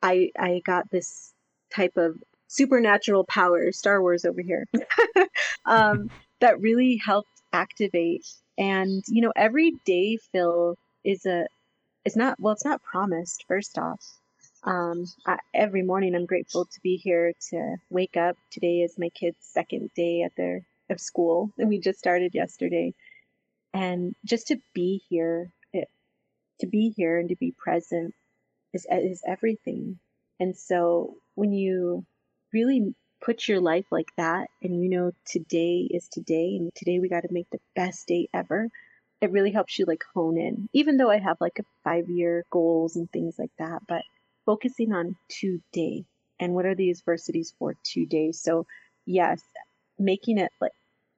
I 0.02 0.30
I 0.36 0.62
got 0.66 0.90
this 0.90 1.32
type 1.72 1.96
of 1.96 2.20
supernatural 2.48 3.24
power, 3.24 3.70
Star 3.70 4.02
Wars 4.02 4.24
over 4.24 4.42
here, 4.42 4.66
um, 5.64 6.10
that 6.40 6.60
really 6.60 6.96
helped 6.96 7.40
activate. 7.52 8.26
And 8.58 9.04
you 9.06 9.22
know, 9.22 9.32
every 9.36 9.74
day, 9.84 10.18
Phil 10.32 10.76
is 11.04 11.24
a 11.24 11.46
it's 12.04 12.16
not 12.16 12.40
well, 12.40 12.54
it's 12.54 12.64
not 12.64 12.82
promised. 12.82 13.44
First 13.46 13.78
off, 13.78 14.00
um, 14.64 15.06
I, 15.26 15.38
every 15.54 15.82
morning, 15.82 16.14
I'm 16.14 16.26
grateful 16.26 16.66
to 16.66 16.80
be 16.82 16.96
here 16.96 17.32
to 17.50 17.76
wake 17.90 18.16
up. 18.16 18.36
Today 18.50 18.82
is 18.82 18.98
my 18.98 19.08
kids' 19.08 19.38
second 19.40 19.90
day 19.94 20.22
at 20.22 20.36
their 20.36 20.62
of 20.90 21.00
school, 21.00 21.50
and 21.58 21.68
we 21.68 21.80
just 21.80 21.98
started 21.98 22.34
yesterday. 22.34 22.94
And 23.74 24.14
just 24.24 24.48
to 24.48 24.58
be 24.74 25.02
here, 25.08 25.52
it, 25.72 25.88
to 26.60 26.66
be 26.66 26.92
here 26.96 27.18
and 27.18 27.28
to 27.30 27.36
be 27.36 27.54
present 27.58 28.14
is 28.72 28.86
is 28.90 29.22
everything. 29.26 29.98
And 30.38 30.56
so 30.56 31.16
when 31.34 31.52
you 31.52 32.04
really 32.52 32.94
put 33.24 33.48
your 33.48 33.60
life 33.60 33.86
like 33.90 34.10
that, 34.16 34.48
and 34.62 34.82
you 34.82 34.90
know 34.90 35.12
today 35.24 35.88
is 35.90 36.08
today, 36.08 36.56
and 36.56 36.70
today 36.74 37.00
we 37.00 37.08
got 37.08 37.22
to 37.22 37.32
make 37.32 37.50
the 37.50 37.60
best 37.74 38.06
day 38.06 38.28
ever. 38.32 38.68
It 39.20 39.30
really 39.30 39.52
helps 39.52 39.78
you 39.78 39.86
like 39.86 40.04
hone 40.14 40.36
in. 40.38 40.68
Even 40.72 40.96
though 40.96 41.10
I 41.10 41.18
have 41.18 41.40
like 41.40 41.58
a 41.58 41.64
five 41.84 42.08
year 42.08 42.44
goals 42.50 42.96
and 42.96 43.10
things 43.10 43.38
like 43.38 43.52
that, 43.58 43.82
but 43.88 44.02
focusing 44.44 44.92
on 44.92 45.16
today 45.28 46.04
and 46.40 46.54
what 46.54 46.66
are 46.66 46.74
the 46.74 46.90
adversities 46.90 47.54
for 47.58 47.76
today. 47.84 48.32
So 48.32 48.66
yes, 49.06 49.42
making 49.98 50.38
it 50.38 50.50
like 50.60 50.72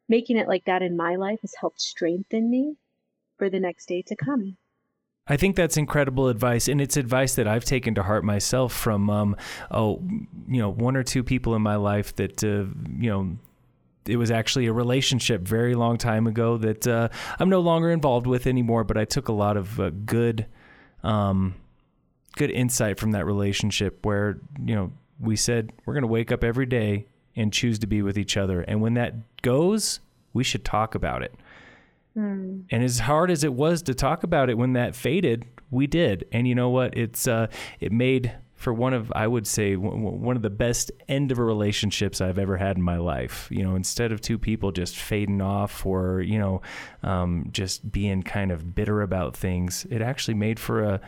making 0.09 0.37
it 0.37 0.49
like 0.49 0.65
that 0.67 0.83
in 0.83 0.97
my 0.97 1.17
life 1.17 1.41
has 1.43 1.55
helped 1.59 1.81
strengthen 1.81 2.51
me 2.51 2.77
for 3.39 3.49
the 3.49 3.61
next 3.61 3.87
day 3.87 4.03
to 4.03 4.17
come. 4.17 4.57
I 5.27 5.39
think 5.39 5.57
that's 5.57 5.79
incredible 5.79 6.29
advice, 6.29 6.69
and 6.69 6.83
it's 6.83 6.99
advice 6.99 7.35
that 7.37 7.49
I've 7.49 7.65
taken 7.65 7.95
to 7.95 8.03
heart 8.03 8.25
myself 8.25 8.75
from, 8.75 9.09
um, 9.09 9.37
oh, 9.71 10.03
you 10.47 10.61
know, 10.61 10.69
one 10.71 10.97
or 10.97 11.03
two 11.03 11.25
people 11.25 11.55
in 11.55 11.63
my 11.63 11.77
life 11.77 12.15
that, 12.17 12.45
uh, 12.45 12.67
you 12.99 13.09
know, 13.09 13.39
it 14.07 14.17
was 14.17 14.31
actually 14.31 14.67
a 14.67 14.73
relationship 14.75 15.41
very 15.41 15.75
long 15.75 15.97
time 15.97 16.27
ago 16.27 16.59
that 16.59 16.87
uh, 16.87 17.09
I'm 17.39 17.49
no 17.49 17.61
longer 17.61 17.91
involved 17.91 18.27
with 18.27 18.47
anymore. 18.47 18.85
But 18.85 18.99
I 18.99 19.07
took 19.07 19.29
a 19.29 19.33
lot 19.33 19.57
of 19.57 19.81
uh, 19.81 19.91
good 20.05 20.47
um, 21.03 21.55
good 22.37 22.51
insight 22.51 22.99
from 22.99 23.13
that 23.13 23.27
relationship 23.27 24.05
where, 24.05 24.39
you 24.65 24.75
know, 24.75 24.93
we 25.21 25.37
said 25.37 25.73
we're 25.85 25.95
going 25.95 26.03
to 26.03 26.09
wake 26.09 26.33
up 26.33 26.43
every 26.43 26.67
day 26.67 27.07
and 27.37 27.53
choose 27.53 27.79
to 27.81 27.87
be 27.87 28.03
with 28.03 28.19
each 28.19 28.37
other. 28.37 28.63
And 28.63 28.81
when 28.81 28.95
that 28.95 29.43
goes, 29.43 30.01
we 30.33 30.45
should 30.45 30.65
talk 30.65 30.95
about 30.95 31.23
it. 31.23 31.35
Mm. 32.17 32.65
And 32.71 32.85
as 32.85 33.01
hard 33.01 33.31
as 33.31 33.45
it 33.45 33.55
was 33.55 33.83
to 33.83 33.95
talk 33.95 34.23
about 34.23 34.51
it 34.51 34.59
when 34.59 34.75
that 34.75 34.95
faded, 34.95 35.45
we 35.71 35.87
did. 35.87 36.27
And 36.33 36.47
you 36.47 36.55
know 36.55 36.71
what? 36.71 36.97
It's 36.97 37.27
uh, 37.27 37.49
it 37.81 37.93
made 37.93 38.33
for 38.55 38.73
one 38.73 38.95
of 38.95 39.13
I 39.15 39.27
would 39.27 39.47
say 39.47 39.77
one 39.77 40.37
of 40.37 40.43
the 40.43 40.51
best 40.51 40.93
end 41.09 41.33
of 41.33 41.39
a 41.39 41.45
relationships 41.45 42.21
I've 42.21 42.39
ever 42.39 42.57
had 42.57 42.77
in 42.77 42.83
my 42.83 42.99
life. 42.99 43.49
You 43.51 43.65
know, 43.65 43.75
instead 43.75 44.13
of 44.13 44.21
two 44.21 44.39
people 44.39 44.71
just 44.73 44.97
fading 44.97 45.41
off 45.41 45.85
or 45.85 46.21
you 46.21 46.39
know 46.39 46.63
um, 47.03 47.49
just 47.51 47.91
being 47.91 48.23
kind 48.23 48.53
of 48.53 48.75
bitter 48.75 49.03
about 49.03 49.37
things, 49.37 49.87
it 49.91 50.01
actually 50.01 50.35
made 50.35 50.61
for 50.61 50.83
a 50.83 51.01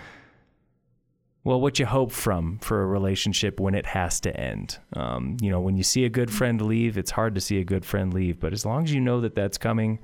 well, 1.46 1.61
what 1.61 1.78
you 1.78 1.87
hope 1.87 2.11
from 2.11 2.59
for 2.59 2.82
a 2.82 2.87
relationship 2.87 3.61
when 3.61 3.76
it 3.76 3.87
has 3.87 4.18
to 4.18 4.37
end. 4.37 4.80
Um, 4.94 5.37
you 5.40 5.48
know, 5.48 5.61
when 5.61 5.76
you 5.76 5.85
see 5.85 6.04
a 6.04 6.09
good 6.09 6.28
friend 6.28 6.61
leave, 6.61 6.98
it's 6.98 7.12
hard 7.12 7.37
to 7.37 7.40
see 7.40 7.61
a 7.61 7.64
good 7.64 7.85
friend 7.85 8.12
leave, 8.12 8.40
but 8.40 8.52
as 8.52 8.66
long 8.66 8.82
as 8.82 8.92
you 8.92 9.00
know 9.00 9.20
that 9.20 9.37
that's 9.37 9.56
coming 9.56 10.00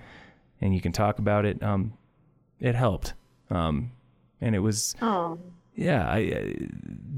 and 0.61 0.73
you 0.73 0.81
can 0.81 0.93
talk 0.93 1.19
about 1.19 1.45
it, 1.45 1.61
um, 1.61 1.95
it 2.61 2.77
helped. 2.77 3.15
Um, 3.51 3.91
and 4.41 4.55
it 4.55 4.61
was, 4.61 4.95
oh. 5.03 5.37
yeah, 5.75 6.09
I, 6.09 6.21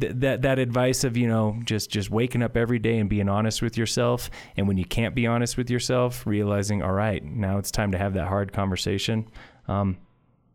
th- 0.00 0.12
that, 0.14 0.40
that 0.40 0.58
advice 0.58 1.04
of, 1.04 1.18
you 1.18 1.28
know, 1.28 1.60
just, 1.62 1.90
just 1.90 2.08
waking 2.08 2.42
up 2.42 2.56
every 2.56 2.78
day 2.78 3.00
and 3.00 3.10
being 3.10 3.28
honest 3.28 3.60
with 3.60 3.76
yourself. 3.76 4.30
And 4.56 4.66
when 4.66 4.78
you 4.78 4.86
can't 4.86 5.14
be 5.14 5.26
honest 5.26 5.58
with 5.58 5.68
yourself, 5.68 6.26
realizing, 6.26 6.82
all 6.82 6.92
right, 6.92 7.22
now 7.22 7.58
it's 7.58 7.70
time 7.70 7.92
to 7.92 7.98
have 7.98 8.14
that 8.14 8.28
hard 8.28 8.54
conversation. 8.54 9.28
Um, 9.68 9.98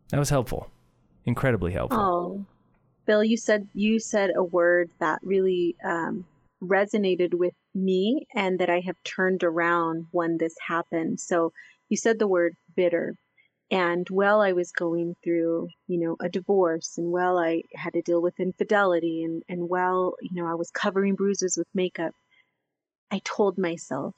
that 0.08 0.18
was 0.18 0.30
helpful, 0.30 0.72
incredibly 1.24 1.70
helpful. 1.70 2.00
Oh. 2.00 2.46
Phil, 3.10 3.24
you 3.24 3.36
said 3.36 3.66
you 3.74 3.98
said 3.98 4.30
a 4.36 4.44
word 4.44 4.88
that 5.00 5.18
really 5.24 5.74
um, 5.84 6.24
resonated 6.62 7.34
with 7.34 7.54
me, 7.74 8.28
and 8.36 8.60
that 8.60 8.70
I 8.70 8.78
have 8.86 9.02
turned 9.02 9.42
around 9.42 10.06
when 10.12 10.36
this 10.38 10.54
happened. 10.68 11.18
So 11.18 11.52
you 11.88 11.96
said 11.96 12.20
the 12.20 12.28
word 12.28 12.54
bitter, 12.76 13.16
and 13.68 14.06
while 14.10 14.40
I 14.40 14.52
was 14.52 14.70
going 14.70 15.16
through, 15.24 15.70
you 15.88 15.98
know, 15.98 16.16
a 16.20 16.28
divorce, 16.28 16.98
and 16.98 17.10
while 17.10 17.36
I 17.36 17.62
had 17.74 17.94
to 17.94 18.02
deal 18.02 18.22
with 18.22 18.38
infidelity, 18.38 19.24
and 19.24 19.42
and 19.48 19.68
while 19.68 20.14
you 20.22 20.40
know 20.40 20.48
I 20.48 20.54
was 20.54 20.70
covering 20.70 21.16
bruises 21.16 21.56
with 21.58 21.66
makeup, 21.74 22.12
I 23.10 23.20
told 23.24 23.58
myself, 23.58 24.14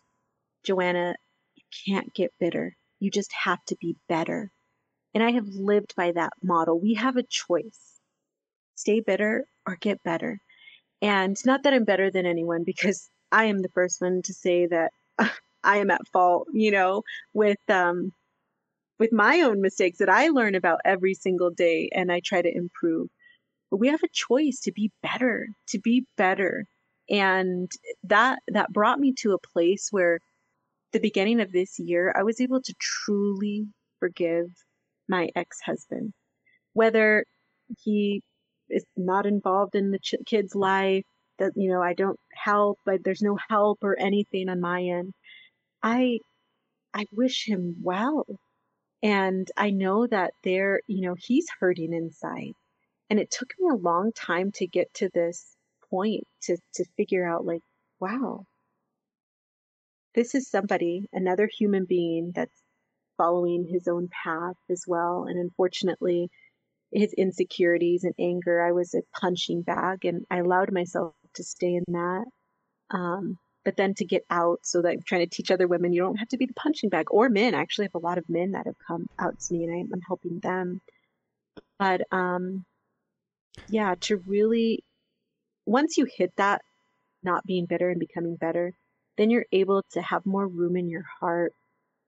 Joanna, 0.65 1.15
you 1.55 1.63
can't 1.87 2.13
get 2.13 2.35
bitter. 2.39 2.77
You 3.01 3.11
just 3.11 3.33
have 3.33 3.65
to 3.69 3.77
be 3.81 3.97
better. 4.07 4.51
And 5.15 5.25
I 5.25 5.31
have 5.31 5.49
lived 5.49 5.95
by 5.97 6.13
that 6.13 6.35
model. 6.43 6.79
We 6.79 6.93
have 6.95 7.17
a 7.17 7.23
choice 7.23 7.92
stay 8.75 9.01
bitter 9.01 9.47
or 9.67 9.77
get 9.77 10.03
better. 10.03 10.39
And 11.01 11.37
not 11.45 11.65
that 11.65 11.75
I'm 11.75 11.85
better 11.85 12.11
than 12.11 12.27
anyone 12.27 12.65
because 12.65 13.11
I 13.33 13.45
am 13.47 13.61
the 13.61 13.69
first 13.71 14.01
one 14.01 14.23
to 14.23 14.35
say 14.35 14.67
that 14.67 14.93
I 15.65 15.79
am 15.79 15.91
at 15.91 16.07
fault, 16.13 16.49
you 16.53 16.71
know, 16.71 17.03
with 17.35 17.59
um 17.69 18.13
with 18.99 19.13
my 19.13 19.41
own 19.41 19.61
mistakes 19.61 19.99
that 19.99 20.09
I 20.09 20.29
learn 20.29 20.55
about 20.55 20.81
every 20.85 21.15
single 21.15 21.51
day 21.51 21.91
and 21.93 22.13
I 22.13 22.21
try 22.25 22.41
to 22.43 22.57
improve. 22.57 23.09
But 23.71 23.79
we 23.79 23.89
have 23.89 24.03
a 24.03 24.09
choice 24.13 24.61
to 24.61 24.73
be 24.73 24.93
better, 25.03 25.49
to 25.69 25.81
be 25.81 26.07
better. 26.17 26.67
And 27.11 27.71
that 28.05 28.41
that 28.49 28.73
brought 28.73 29.01
me 29.01 29.13
to 29.21 29.33
a 29.33 29.49
place 29.53 29.89
where 29.91 30.21
the 30.93 31.01
beginning 31.01 31.41
of 31.41 31.53
this 31.53 31.79
year 31.79 32.15
I 32.17 32.23
was 32.23 32.41
able 32.41 32.63
to 32.63 32.75
truly 32.81 33.67
forgive 33.99 34.47
my 35.09 35.31
ex-husband. 35.35 36.13
Whether 36.75 37.25
he 37.83 38.23
is 38.73 38.85
not 38.97 39.27
involved 39.27 39.77
in 39.77 39.91
the 39.93 40.01
ch- 40.01 40.17
kid's 40.27 40.55
life 40.57 41.05
that 41.39 41.53
you 41.57 41.71
know 41.71 41.83
i 41.83 41.95
don't 41.95 42.21
help 42.35 42.79
but 42.87 43.05
there's 43.05 43.23
no 43.23 43.39
help 43.51 43.79
or 43.85 43.99
anything 44.01 44.49
on 44.49 44.61
my 44.61 44.83
end. 44.85 45.15
I 45.83 46.21
i 46.95 47.07
wish 47.13 47.47
him 47.49 47.77
well. 47.83 48.27
And 49.03 49.51
i 49.57 49.71
know 49.71 50.07
that 50.09 50.35
there 50.45 50.81
you 50.89 51.03
know 51.03 51.15
he's 51.19 51.47
hurting 51.61 51.93
inside. 51.93 52.55
And 53.11 53.21
it 53.21 53.31
took 53.31 53.51
me 53.61 53.69
a 53.71 53.77
long 53.77 54.13
time 54.13 54.53
to 54.55 54.67
get 54.69 54.93
to 54.97 55.11
this 55.15 55.57
point 55.91 56.25
to 56.43 56.59
to 56.75 56.85
figure 56.97 57.29
out 57.29 57.47
like 57.47 57.63
wow. 58.01 58.47
This 60.15 60.35
is 60.35 60.49
somebody 60.49 61.09
another 61.13 61.47
human 61.47 61.85
being 61.85 62.33
that's 62.33 62.63
following 63.19 63.67
his 63.67 63.89
own 63.89 64.09
path 64.09 64.57
as 64.71 64.85
well. 64.87 65.25
And 65.25 65.39
unfortunately 65.39 66.31
his 66.93 67.13
insecurities 67.15 68.05
and 68.05 68.15
anger. 68.19 68.63
I 68.63 68.73
was 68.73 68.95
a 68.95 69.03
punching 69.19 69.63
bag 69.63 70.05
and 70.05 70.25
I 70.31 70.39
allowed 70.39 70.73
myself 70.73 71.15
to 71.35 71.45
stay 71.45 71.75
in 71.75 71.85
that. 71.89 72.25
Um, 72.91 73.39
but 73.65 73.77
then 73.77 73.95
to 73.95 74.05
get 74.05 74.25
out 74.29 74.59
so 74.63 74.83
that 74.83 74.91
I'm 74.91 75.03
trying 75.07 75.27
to 75.29 75.35
teach 75.35 75.51
other 75.51 75.69
women, 75.69 75.93
you 75.93 76.03
don't 76.03 76.17
have 76.17 76.29
to 76.29 76.37
be 76.37 76.47
the 76.47 76.55
punching 76.55 76.91
bag 76.91 77.07
or 77.11 77.29
men. 77.29 77.55
I 77.55 77.61
actually 77.61 77.87
have 77.87 77.95
a 77.95 78.07
lot 78.07 78.19
of 78.19 78.29
men 78.29 78.53
that 78.53 78.67
have 78.67 78.77
come 78.87 79.07
out 79.19 79.39
to 79.39 79.55
me 79.55 79.65
and 79.65 79.91
I'm, 79.93 80.01
helping 80.07 80.41
them. 80.41 80.81
But 81.79 82.03
um, 82.11 82.65
yeah, 83.69 83.95
to 84.03 84.17
really, 84.27 84.83
once 85.65 85.97
you 85.97 86.07
hit 86.17 86.33
that, 86.37 86.61
not 87.23 87.45
being 87.45 87.67
bitter 87.67 87.89
and 87.89 88.01
becoming 88.01 88.37
better, 88.37 88.73
then 89.17 89.31
you're 89.31 89.47
able 89.53 89.83
to 89.93 90.03
have 90.03 90.27
more 90.27 90.47
room 90.47 90.77
in 90.77 90.89
your 90.89 91.05
heart 91.21 91.53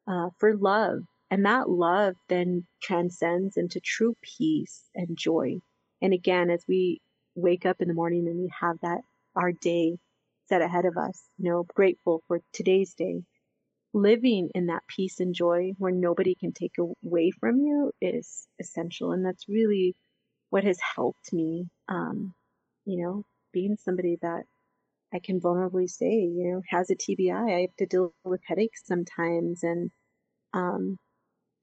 uh, 0.08 0.30
for 0.38 0.56
love 0.56 1.02
and 1.34 1.46
that 1.46 1.68
love 1.68 2.14
then 2.28 2.64
transcends 2.80 3.56
into 3.56 3.80
true 3.80 4.14
peace 4.22 4.84
and 4.94 5.16
joy. 5.18 5.58
And 6.00 6.14
again, 6.14 6.48
as 6.48 6.62
we 6.68 7.00
wake 7.34 7.66
up 7.66 7.78
in 7.80 7.88
the 7.88 7.94
morning 7.94 8.28
and 8.28 8.38
we 8.38 8.52
have 8.60 8.76
that, 8.82 9.00
our 9.34 9.50
day 9.50 9.98
set 10.48 10.62
ahead 10.62 10.84
of 10.84 10.96
us, 10.96 11.24
you 11.38 11.50
know, 11.50 11.66
grateful 11.74 12.22
for 12.28 12.38
today's 12.52 12.94
day, 12.94 13.24
living 13.92 14.50
in 14.54 14.66
that 14.66 14.84
peace 14.86 15.18
and 15.18 15.34
joy 15.34 15.72
where 15.76 15.90
nobody 15.90 16.36
can 16.36 16.52
take 16.52 16.74
away 16.78 17.32
from 17.32 17.58
you 17.58 17.90
is 18.00 18.46
essential. 18.60 19.10
And 19.10 19.26
that's 19.26 19.48
really 19.48 19.96
what 20.50 20.62
has 20.62 20.78
helped 20.94 21.32
me, 21.32 21.66
um, 21.88 22.32
you 22.84 23.02
know, 23.02 23.24
being 23.52 23.76
somebody 23.76 24.18
that 24.22 24.44
I 25.12 25.18
can 25.18 25.40
vulnerably 25.40 25.90
say, 25.90 26.12
you 26.12 26.52
know, 26.52 26.62
has 26.68 26.90
a 26.90 26.94
TBI. 26.94 27.56
I 27.56 27.60
have 27.62 27.76
to 27.78 27.86
deal 27.86 28.14
with 28.22 28.40
headaches 28.46 28.82
sometimes 28.86 29.64
and 29.64 29.90
um, 30.52 30.96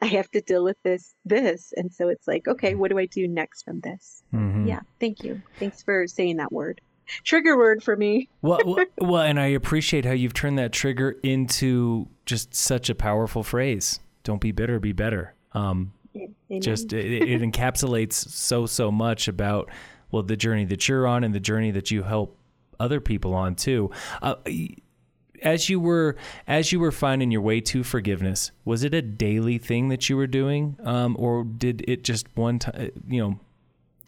I 0.01 0.07
have 0.07 0.29
to 0.31 0.41
deal 0.41 0.63
with 0.63 0.77
this, 0.83 1.13
this. 1.25 1.73
And 1.75 1.93
so 1.93 2.09
it's 2.09 2.27
like, 2.27 2.47
okay, 2.47 2.75
what 2.75 2.89
do 2.89 2.97
I 2.97 3.05
do 3.05 3.27
next 3.27 3.63
from 3.63 3.81
this? 3.81 4.23
Mm-hmm. 4.33 4.67
Yeah. 4.67 4.79
Thank 4.99 5.23
you. 5.23 5.41
Thanks 5.59 5.83
for 5.83 6.07
saying 6.07 6.37
that 6.37 6.51
word. 6.51 6.81
Trigger 7.23 7.57
word 7.57 7.83
for 7.83 7.95
me. 7.95 8.29
well, 8.41 8.59
well, 8.65 8.85
well, 8.97 9.21
and 9.21 9.39
I 9.39 9.47
appreciate 9.47 10.05
how 10.05 10.11
you've 10.11 10.33
turned 10.33 10.57
that 10.59 10.71
trigger 10.71 11.15
into 11.23 12.07
just 12.25 12.55
such 12.55 12.89
a 12.89 12.95
powerful 12.95 13.43
phrase. 13.43 13.99
Don't 14.23 14.41
be 14.41 14.51
bitter, 14.51 14.79
be 14.79 14.93
better. 14.93 15.35
Um, 15.53 15.93
just 16.59 16.93
it, 16.93 17.23
it 17.23 17.41
encapsulates 17.41 18.13
so 18.13 18.65
so 18.65 18.91
much 18.91 19.27
about 19.27 19.69
well 20.11 20.23
the 20.23 20.35
journey 20.35 20.65
that 20.65 20.87
you're 20.89 21.07
on 21.07 21.23
and 21.23 21.33
the 21.33 21.39
journey 21.39 21.71
that 21.71 21.89
you 21.89 22.03
help 22.03 22.37
other 22.79 22.99
people 22.99 23.33
on 23.33 23.55
too. 23.55 23.91
Uh, 24.21 24.35
as 25.41 25.69
you 25.69 25.79
were 25.79 26.15
as 26.47 26.71
you 26.71 26.79
were 26.79 26.91
finding 26.91 27.31
your 27.31 27.41
way 27.41 27.61
to 27.61 27.83
forgiveness, 27.83 28.51
was 28.65 28.83
it 28.83 28.93
a 28.93 29.01
daily 29.01 29.57
thing 29.57 29.89
that 29.89 30.09
you 30.09 30.17
were 30.17 30.27
doing, 30.27 30.77
um, 30.83 31.15
or 31.19 31.43
did 31.43 31.83
it 31.87 32.03
just 32.03 32.27
one 32.35 32.59
time? 32.59 32.91
You 33.07 33.21
know, 33.21 33.39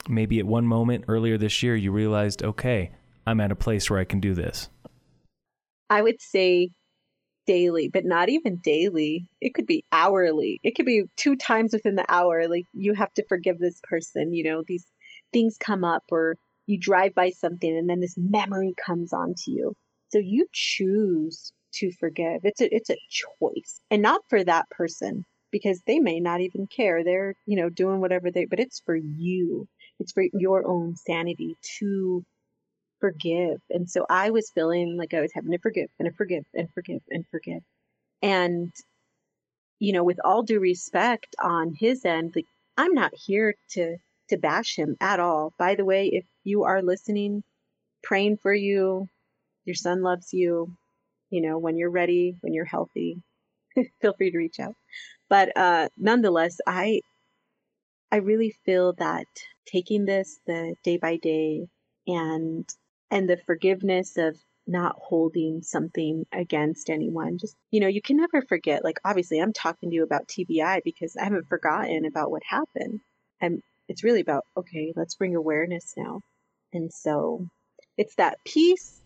maybe 0.08 0.40
at 0.40 0.46
one 0.46 0.66
moment 0.66 1.06
earlier 1.08 1.38
this 1.38 1.64
year, 1.64 1.76
you 1.76 1.92
realized, 1.92 2.44
okay, 2.44 2.92
I'm 3.26 3.40
at 3.40 3.52
a 3.52 3.56
place 3.56 3.90
where 3.90 4.00
I 4.00 4.06
can 4.06 4.20
do 4.20 4.34
this. 4.34 4.70
I 5.90 6.02
would 6.02 6.22
say 6.22 6.70
daily, 7.46 7.90
but 7.90 8.06
not 8.06 8.30
even 8.30 8.58
daily. 8.58 9.28
It 9.42 9.54
could 9.54 9.68
be 9.68 9.84
hourly. 9.92 10.60
It 10.64 10.76
could 10.76 10.86
be 10.86 11.04
two 11.18 11.36
times 11.36 11.74
within 11.74 11.96
the 11.96 12.06
hour. 12.10 12.48
Like 12.48 12.66
you 12.74 12.94
have 12.94 13.14
to 13.16 13.26
forgive 13.28 13.60
this 13.60 13.80
person. 13.84 14.34
You 14.34 14.44
know, 14.44 14.64
these 14.66 14.86
things 15.32 15.58
come 15.60 15.84
up, 15.84 16.04
or 16.12 16.38
you 16.68 16.80
drive 16.80 17.14
by 17.16 17.32
something, 17.32 17.76
and 17.76 17.90
then 17.90 18.00
this 18.00 18.16
memory 18.18 18.74
comes 18.86 19.14
onto 19.14 19.52
you 19.52 19.76
so 20.14 20.20
you 20.20 20.48
choose 20.54 21.52
to 21.76 21.92
forgive. 22.00 22.42
It's 22.44 22.62
a 22.62 22.74
it's 22.74 22.92
a 22.92 22.98
choice. 23.10 23.82
And 23.90 24.02
not 24.04 24.22
for 24.30 24.44
that 24.44 24.70
person 24.70 25.26
because 25.52 25.82
they 25.88 26.00
may 26.00 26.20
not 26.20 26.42
even 26.42 26.68
care. 26.68 27.04
They're, 27.04 27.36
you 27.46 27.58
know, 27.58 27.70
doing 27.70 28.00
whatever 28.00 28.32
they 28.32 28.46
but 28.46 28.60
it's 28.60 28.82
for 28.86 28.96
you. 28.96 29.68
It's 30.00 30.12
for 30.12 30.24
your 30.34 30.68
own 30.68 30.96
sanity 30.96 31.56
to 31.80 32.24
forgive. 33.00 33.60
And 33.72 33.90
so 33.90 34.06
I 34.10 34.30
was 34.30 34.52
feeling 34.54 34.98
like 34.98 35.14
I 35.16 35.22
was 35.22 35.32
having 35.34 35.52
to 35.52 35.60
forgive 35.60 35.90
and 36.00 36.16
forgive 36.16 36.44
and 36.54 36.70
forgive 36.74 37.02
and 37.10 37.26
forgive. 37.32 37.62
And 38.22 38.72
you 39.80 39.94
know, 39.94 40.04
with 40.04 40.20
all 40.24 40.44
due 40.44 40.60
respect 40.60 41.36
on 41.44 41.74
his 41.80 42.06
end, 42.06 42.34
like 42.36 42.46
I'm 42.78 42.94
not 42.94 43.14
here 43.16 43.56
to 43.72 43.98
to 44.30 44.38
bash 44.38 44.76
him 44.78 44.96
at 45.02 45.20
all. 45.20 45.54
By 45.58 45.76
the 45.76 45.86
way, 45.86 46.08
if 46.08 46.26
you 46.44 46.64
are 46.64 46.84
listening, 46.84 47.44
praying 48.04 48.38
for 48.38 48.54
you, 48.54 49.08
your 49.66 49.76
son 49.76 50.02
loves 50.02 50.34
you. 50.34 50.76
You 51.30 51.42
know, 51.42 51.58
when 51.58 51.78
you're 51.78 51.90
ready, 51.90 52.36
when 52.42 52.54
you're 52.54 52.66
healthy, 52.66 53.22
feel 54.02 54.14
free 54.14 54.32
to 54.32 54.38
reach 54.38 54.60
out. 54.60 54.76
But 55.30 55.56
uh, 55.58 55.90
nonetheless, 55.98 56.58
I 56.68 57.02
I 58.12 58.18
really 58.18 58.56
feel 58.66 58.94
that 58.94 59.26
taking 59.66 60.06
this 60.06 60.40
the 60.46 60.76
day 60.84 60.98
by 60.98 61.18
day 61.18 61.68
and 62.06 62.68
and 63.10 63.30
the 63.30 63.38
forgiveness 63.46 64.18
of 64.18 64.38
not 64.66 64.96
holding 64.98 65.62
something 65.62 66.26
against 66.32 66.90
anyone. 66.90 67.38
Just, 67.38 67.56
you 67.70 67.80
know, 67.80 67.88
you 67.88 68.02
can 68.02 68.18
never 68.18 68.42
forget. 68.42 68.84
Like, 68.84 68.98
obviously, 69.04 69.40
I'm 69.40 69.54
talking 69.54 69.90
to 69.90 69.96
you 69.96 70.04
about 70.04 70.28
TBI 70.28 70.82
because 70.84 71.16
I 71.18 71.26
haven't 71.26 71.48
forgotten 71.48 72.06
about 72.06 72.32
what 72.32 72.44
happened. 72.48 73.02
And 73.42 73.62
it's 73.88 74.04
really 74.04 74.22
about, 74.22 74.46
okay, 74.56 74.94
let's 74.96 75.16
bring 75.16 75.36
awareness 75.36 75.94
now. 75.98 76.22
And 76.72 76.92
so 76.92 77.46
it's 77.98 78.16
that 78.16 78.38
peace 78.46 79.03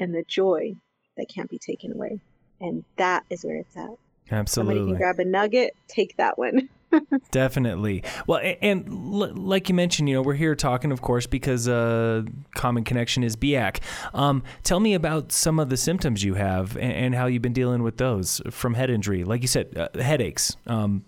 and 0.00 0.14
the 0.14 0.24
joy 0.26 0.74
that 1.16 1.28
can't 1.28 1.50
be 1.50 1.58
taken 1.58 1.92
away. 1.92 2.18
And 2.60 2.84
that 2.96 3.24
is 3.30 3.44
where 3.44 3.56
it's 3.56 3.76
at. 3.76 3.90
Absolutely. 4.30 4.74
Somebody 4.74 4.92
can 4.92 4.96
grab 4.96 5.18
a 5.18 5.24
nugget, 5.24 5.76
take 5.88 6.16
that 6.16 6.38
one. 6.38 6.68
Definitely. 7.30 8.02
Well, 8.26 8.40
and, 8.62 8.88
like 9.12 9.68
you 9.68 9.74
mentioned, 9.74 10.08
you 10.08 10.16
know, 10.16 10.22
we're 10.22 10.34
here 10.34 10.54
talking, 10.54 10.92
of 10.92 11.02
course, 11.02 11.26
because 11.26 11.68
uh, 11.68 12.22
common 12.54 12.84
connection 12.84 13.22
is 13.22 13.36
BIAC. 13.36 13.80
Um, 14.14 14.42
tell 14.62 14.80
me 14.80 14.94
about 14.94 15.30
some 15.32 15.58
of 15.58 15.68
the 15.68 15.76
symptoms 15.76 16.24
you 16.24 16.34
have 16.34 16.76
and, 16.76 16.92
and, 16.92 17.14
how 17.14 17.26
you've 17.26 17.42
been 17.42 17.52
dealing 17.52 17.82
with 17.82 17.96
those 17.96 18.40
from 18.50 18.74
head 18.74 18.90
injury. 18.90 19.24
Like 19.24 19.42
you 19.42 19.48
said, 19.48 19.76
uh, 19.76 19.88
headaches, 20.00 20.56
um, 20.66 21.04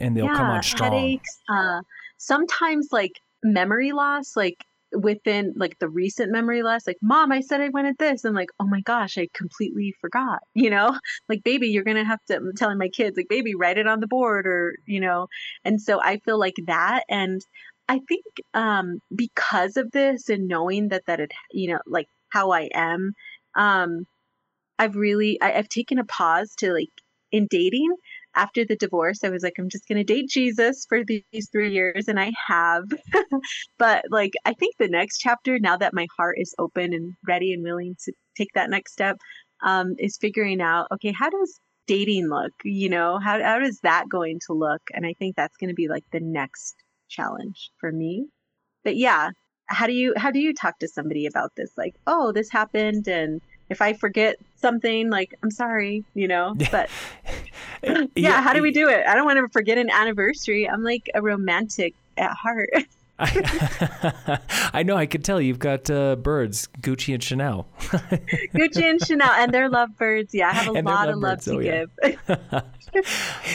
and 0.00 0.16
they'll 0.16 0.26
yeah, 0.26 0.34
come 0.34 0.46
on 0.46 0.62
strong. 0.62 0.92
Headaches. 0.92 1.38
Uh, 1.48 1.82
sometimes, 2.16 2.88
like 2.90 3.20
memory 3.42 3.92
loss, 3.92 4.36
like 4.36 4.64
within 4.92 5.52
like 5.56 5.78
the 5.78 5.88
recent 5.88 6.32
memory 6.32 6.62
loss 6.62 6.86
like 6.86 6.96
mom 7.02 7.30
i 7.32 7.40
said 7.40 7.60
i 7.60 7.68
wanted 7.68 7.96
this 7.98 8.24
i'm 8.24 8.34
like 8.34 8.50
oh 8.58 8.66
my 8.66 8.80
gosh 8.82 9.18
i 9.18 9.28
completely 9.34 9.94
forgot 10.00 10.40
you 10.54 10.70
know? 10.70 10.98
Like 11.28 11.42
baby 11.44 11.68
you're 11.68 11.84
gonna 11.84 12.04
have 12.04 12.22
to 12.26 12.36
i'm 12.36 12.54
telling 12.56 12.78
my 12.78 12.88
kids 12.88 13.16
like 13.16 13.28
baby 13.28 13.54
write 13.54 13.78
it 13.78 13.86
on 13.86 14.00
the 14.00 14.06
board 14.06 14.46
or 14.46 14.76
you 14.86 15.00
know? 15.00 15.28
And 15.64 15.80
so 15.80 16.00
i 16.02 16.18
feel 16.18 16.38
like 16.38 16.56
that 16.66 17.04
and 17.08 17.40
i 17.88 18.00
think 18.08 18.24
um 18.54 18.98
because 19.14 19.76
of 19.76 19.90
this 19.92 20.28
and 20.28 20.48
knowing 20.48 20.88
that 20.88 21.04
that 21.06 21.20
it 21.20 21.32
you 21.52 21.70
know 21.72 21.80
like 21.86 22.06
how 22.30 22.50
i 22.52 22.68
am 22.74 23.12
um 23.54 24.06
i've 24.78 24.96
really 24.96 25.40
I, 25.40 25.54
i've 25.54 25.68
taken 25.68 25.98
a 25.98 26.04
pause 26.04 26.54
to 26.58 26.72
like 26.72 26.90
in 27.32 27.46
dating 27.48 27.94
after 28.34 28.64
the 28.64 28.76
divorce, 28.76 29.24
I 29.24 29.30
was 29.30 29.42
like, 29.42 29.54
I'm 29.58 29.68
just 29.68 29.88
going 29.88 29.98
to 29.98 30.04
date 30.04 30.28
Jesus 30.28 30.86
for 30.88 31.04
these 31.04 31.48
three 31.50 31.72
years. 31.72 32.08
And 32.08 32.18
I 32.18 32.32
have. 32.46 32.84
but 33.78 34.04
like, 34.10 34.32
I 34.44 34.54
think 34.54 34.76
the 34.78 34.88
next 34.88 35.18
chapter, 35.18 35.58
now 35.58 35.76
that 35.76 35.94
my 35.94 36.06
heart 36.16 36.36
is 36.38 36.54
open 36.58 36.92
and 36.92 37.14
ready 37.26 37.52
and 37.52 37.62
willing 37.62 37.96
to 38.04 38.12
take 38.36 38.50
that 38.54 38.70
next 38.70 38.92
step, 38.92 39.18
um, 39.62 39.94
is 39.98 40.16
figuring 40.20 40.60
out, 40.60 40.86
okay, 40.92 41.12
how 41.12 41.30
does 41.30 41.60
dating 41.86 42.28
look? 42.28 42.52
You 42.64 42.88
know, 42.88 43.18
how, 43.18 43.42
how 43.42 43.60
is 43.60 43.80
that 43.82 44.08
going 44.08 44.38
to 44.46 44.52
look? 44.54 44.82
And 44.94 45.04
I 45.04 45.14
think 45.18 45.36
that's 45.36 45.56
going 45.56 45.68
to 45.68 45.74
be 45.74 45.88
like 45.88 46.04
the 46.12 46.20
next 46.20 46.76
challenge 47.08 47.70
for 47.78 47.90
me. 47.90 48.26
But 48.84 48.96
yeah, 48.96 49.30
how 49.70 49.86
do 49.86 49.92
you 49.92 50.12
how 50.16 50.30
do 50.30 50.40
you 50.40 50.52
talk 50.52 50.78
to 50.80 50.88
somebody 50.88 51.26
about 51.26 51.52
this 51.56 51.70
like 51.78 51.94
oh 52.06 52.32
this 52.32 52.50
happened 52.50 53.06
and 53.06 53.40
if 53.70 53.80
I 53.80 53.94
forget 53.94 54.36
something, 54.56 55.08
like 55.08 55.34
I'm 55.42 55.50
sorry, 55.50 56.04
you 56.14 56.28
know. 56.28 56.54
But 56.70 56.90
yeah, 57.82 58.04
yeah, 58.14 58.42
how 58.42 58.52
do 58.52 58.60
we 58.60 58.72
do 58.72 58.88
it? 58.88 59.06
I 59.06 59.14
don't 59.14 59.24
want 59.24 59.38
to 59.38 59.48
forget 59.48 59.78
an 59.78 59.90
anniversary. 59.90 60.68
I'm 60.68 60.82
like 60.82 61.08
a 61.14 61.22
romantic 61.22 61.94
at 62.18 62.32
heart. 62.32 62.70
I 64.72 64.82
know. 64.82 64.96
I 64.96 65.04
could 65.04 65.24
tell 65.24 65.40
you've 65.40 65.58
got 65.58 65.90
uh, 65.90 66.16
birds, 66.16 66.68
Gucci 66.80 67.12
and 67.12 67.22
Chanel. 67.22 67.68
Gucci 67.80 68.82
and 68.82 69.04
Chanel, 69.04 69.30
and 69.32 69.52
they're 69.52 69.68
lovebirds. 69.68 70.32
Yeah, 70.32 70.48
I 70.48 70.52
have 70.54 70.74
a 70.74 70.78
and 70.78 70.86
lot 70.86 71.08
of 71.10 71.18
love 71.18 71.42
to 71.42 71.56
oh, 71.56 71.60
give. 71.60 71.90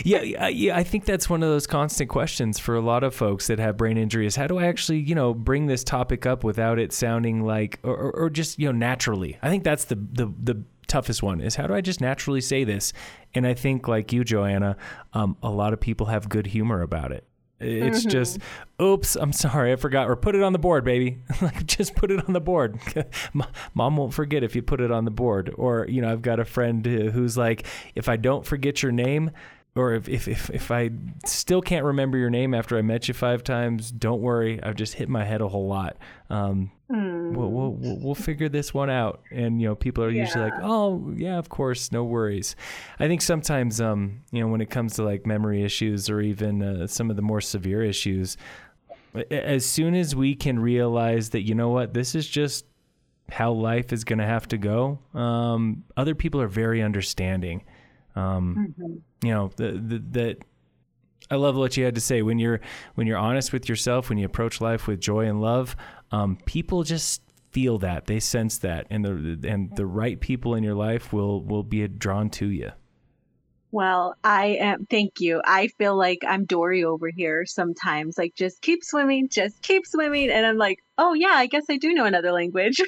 Yeah. 0.05 0.21
yeah, 0.21 0.47
yeah. 0.47 0.77
I 0.77 0.83
think 0.83 1.03
that's 1.03 1.29
one 1.29 1.43
of 1.43 1.49
those 1.49 1.67
constant 1.67 2.09
questions 2.09 2.57
for 2.57 2.75
a 2.75 2.79
lot 2.79 3.03
of 3.03 3.13
folks 3.13 3.47
that 3.47 3.59
have 3.59 3.75
brain 3.75 3.97
injuries. 3.97 4.37
How 4.37 4.47
do 4.47 4.59
I 4.59 4.67
actually, 4.67 4.99
you 4.99 5.13
know, 5.13 5.33
bring 5.33 5.65
this 5.65 5.83
topic 5.83 6.25
up 6.25 6.45
without 6.45 6.79
it 6.79 6.93
sounding 6.93 7.41
like, 7.41 7.79
or, 7.83 7.97
or, 7.97 8.11
or 8.11 8.29
just, 8.29 8.59
you 8.59 8.67
know, 8.67 8.71
naturally? 8.71 9.37
I 9.41 9.49
think 9.49 9.65
that's 9.65 9.85
the 9.85 9.95
the 9.95 10.31
the 10.41 10.63
toughest 10.87 11.21
one 11.21 11.41
is 11.41 11.55
how 11.55 11.67
do 11.67 11.73
I 11.73 11.81
just 11.81 11.99
naturally 11.99 12.39
say 12.39 12.63
this? 12.63 12.93
And 13.33 13.45
I 13.45 13.55
think, 13.55 13.89
like 13.89 14.13
you, 14.13 14.23
Joanna, 14.23 14.77
um, 15.11 15.35
a 15.43 15.49
lot 15.49 15.73
of 15.73 15.81
people 15.81 16.05
have 16.05 16.29
good 16.29 16.47
humor 16.47 16.81
about 16.81 17.11
it. 17.11 17.27
It's 17.59 18.01
mm-hmm. 18.01 18.09
just, 18.09 18.39
oops, 18.81 19.15
I'm 19.15 19.31
sorry, 19.31 19.71
I 19.71 19.77
forgot. 19.77 20.09
Or 20.09 20.15
put 20.15 20.35
it 20.35 20.43
on 20.43 20.51
the 20.51 20.59
board, 20.59 20.83
baby. 20.83 21.19
like, 21.41 21.65
just 21.65 21.95
put 21.95 22.11
it 22.11 22.25
on 22.27 22.33
the 22.33 22.41
board. 22.41 22.79
Mom 23.73 23.97
won't 23.97 24.13
forget 24.13 24.43
if 24.43 24.55
you 24.55 24.61
put 24.61 24.81
it 24.81 24.91
on 24.91 25.05
the 25.05 25.11
board. 25.11 25.53
Or, 25.55 25.85
you 25.87 26.01
know, 26.01 26.11
I've 26.11 26.21
got 26.21 26.39
a 26.39 26.45
friend 26.45 26.85
who's 26.85 27.37
like, 27.37 27.65
if 27.95 28.09
I 28.09 28.17
don't 28.17 28.45
forget 28.45 28.83
your 28.83 28.91
name, 28.91 29.31
or 29.75 29.93
if, 29.93 30.07
if, 30.07 30.27
if, 30.27 30.49
if 30.49 30.71
I 30.71 30.89
still 31.25 31.61
can't 31.61 31.83
remember 31.83 32.17
your 32.17 32.29
name 32.29 32.53
after 32.53 32.77
I 32.77 32.81
met 32.81 33.09
you 33.09 33.13
five 33.13 33.43
times, 33.43 33.91
don't 33.91 34.21
worry. 34.21 34.61
I've 34.63 34.75
just 34.75 34.93
hit 34.93 35.09
my 35.09 35.25
head 35.25 35.41
a 35.41 35.49
whole 35.49 35.67
lot. 35.67 35.97
Um, 36.29 36.71
mm. 36.89 37.33
we'll, 37.33 37.51
we'll, 37.51 37.97
we'll, 37.99 38.15
figure 38.15 38.47
this 38.47 38.73
one 38.73 38.89
out. 38.89 39.21
And, 39.31 39.61
you 39.61 39.67
know, 39.67 39.75
people 39.75 40.01
are 40.05 40.09
yeah. 40.09 40.23
usually 40.23 40.45
like, 40.45 40.61
oh, 40.61 41.11
yeah, 41.17 41.37
of 41.37 41.49
course, 41.49 41.91
no 41.91 42.05
worries. 42.05 42.55
I 42.99 43.07
think 43.09 43.21
sometimes, 43.21 43.81
um, 43.81 44.21
you 44.31 44.39
know, 44.39 44.47
when 44.47 44.61
it 44.61 44.69
comes 44.69 44.93
to 44.93 45.03
like 45.03 45.25
memory 45.25 45.61
issues 45.61 46.09
or 46.09 46.21
even 46.21 46.63
uh, 46.63 46.87
some 46.87 47.09
of 47.09 47.17
the 47.17 47.21
more 47.21 47.41
severe 47.41 47.83
issues, 47.83 48.37
as 49.29 49.65
soon 49.65 49.93
as 49.93 50.15
we 50.15 50.35
can 50.35 50.57
realize 50.57 51.31
that, 51.31 51.41
you 51.41 51.53
know 51.53 51.69
what, 51.69 51.93
this 51.93 52.15
is 52.15 52.25
just 52.27 52.65
how 53.29 53.51
life 53.51 53.91
is 53.91 54.05
going 54.05 54.19
to 54.19 54.25
have 54.25 54.47
to 54.47 54.57
go, 54.57 54.99
um, 55.13 55.83
other 55.97 56.15
people 56.15 56.39
are 56.39 56.47
very 56.47 56.81
understanding. 56.81 57.65
Um, 58.15 58.73
mm-hmm. 58.79 58.93
You 59.25 59.33
know, 59.33 59.51
that 59.57 60.37
I 61.29 61.35
love 61.35 61.55
what 61.55 61.75
you 61.75 61.85
had 61.85 61.95
to 61.95 62.01
say 62.01 62.21
when 62.21 62.39
you're 62.39 62.61
when 62.95 63.07
you're 63.07 63.17
honest 63.17 63.51
with 63.51 63.67
yourself, 63.67 64.09
when 64.09 64.17
you 64.17 64.25
approach 64.25 64.61
life 64.61 64.87
with 64.87 64.99
joy 64.99 65.25
and 65.25 65.41
love. 65.41 65.75
Um, 66.11 66.37
people 66.45 66.83
just 66.83 67.21
feel 67.51 67.77
that 67.79 68.05
they 68.05 68.19
sense 68.19 68.59
that, 68.59 68.85
and 68.89 69.03
the 69.03 69.49
and 69.49 69.75
the 69.75 69.85
right 69.85 70.19
people 70.19 70.55
in 70.55 70.63
your 70.63 70.75
life 70.75 71.11
will 71.11 71.41
will 71.41 71.63
be 71.63 71.87
drawn 71.87 72.29
to 72.31 72.47
you. 72.47 72.71
Well, 73.71 74.15
I 74.23 74.57
am. 74.59 74.85
Thank 74.85 75.19
you. 75.19 75.41
I 75.43 75.67
feel 75.67 75.97
like 75.97 76.19
I'm 76.25 76.45
Dory 76.45 76.83
over 76.83 77.09
here 77.09 77.45
sometimes. 77.45 78.17
Like, 78.17 78.33
just 78.35 78.61
keep 78.61 78.83
swimming, 78.83 79.27
just 79.29 79.61
keep 79.61 79.85
swimming, 79.85 80.29
and 80.29 80.45
I'm 80.45 80.57
like, 80.57 80.79
oh 80.97 81.13
yeah, 81.13 81.33
I 81.33 81.47
guess 81.47 81.65
I 81.69 81.77
do 81.77 81.93
know 81.93 82.05
another 82.05 82.31
language. 82.31 82.81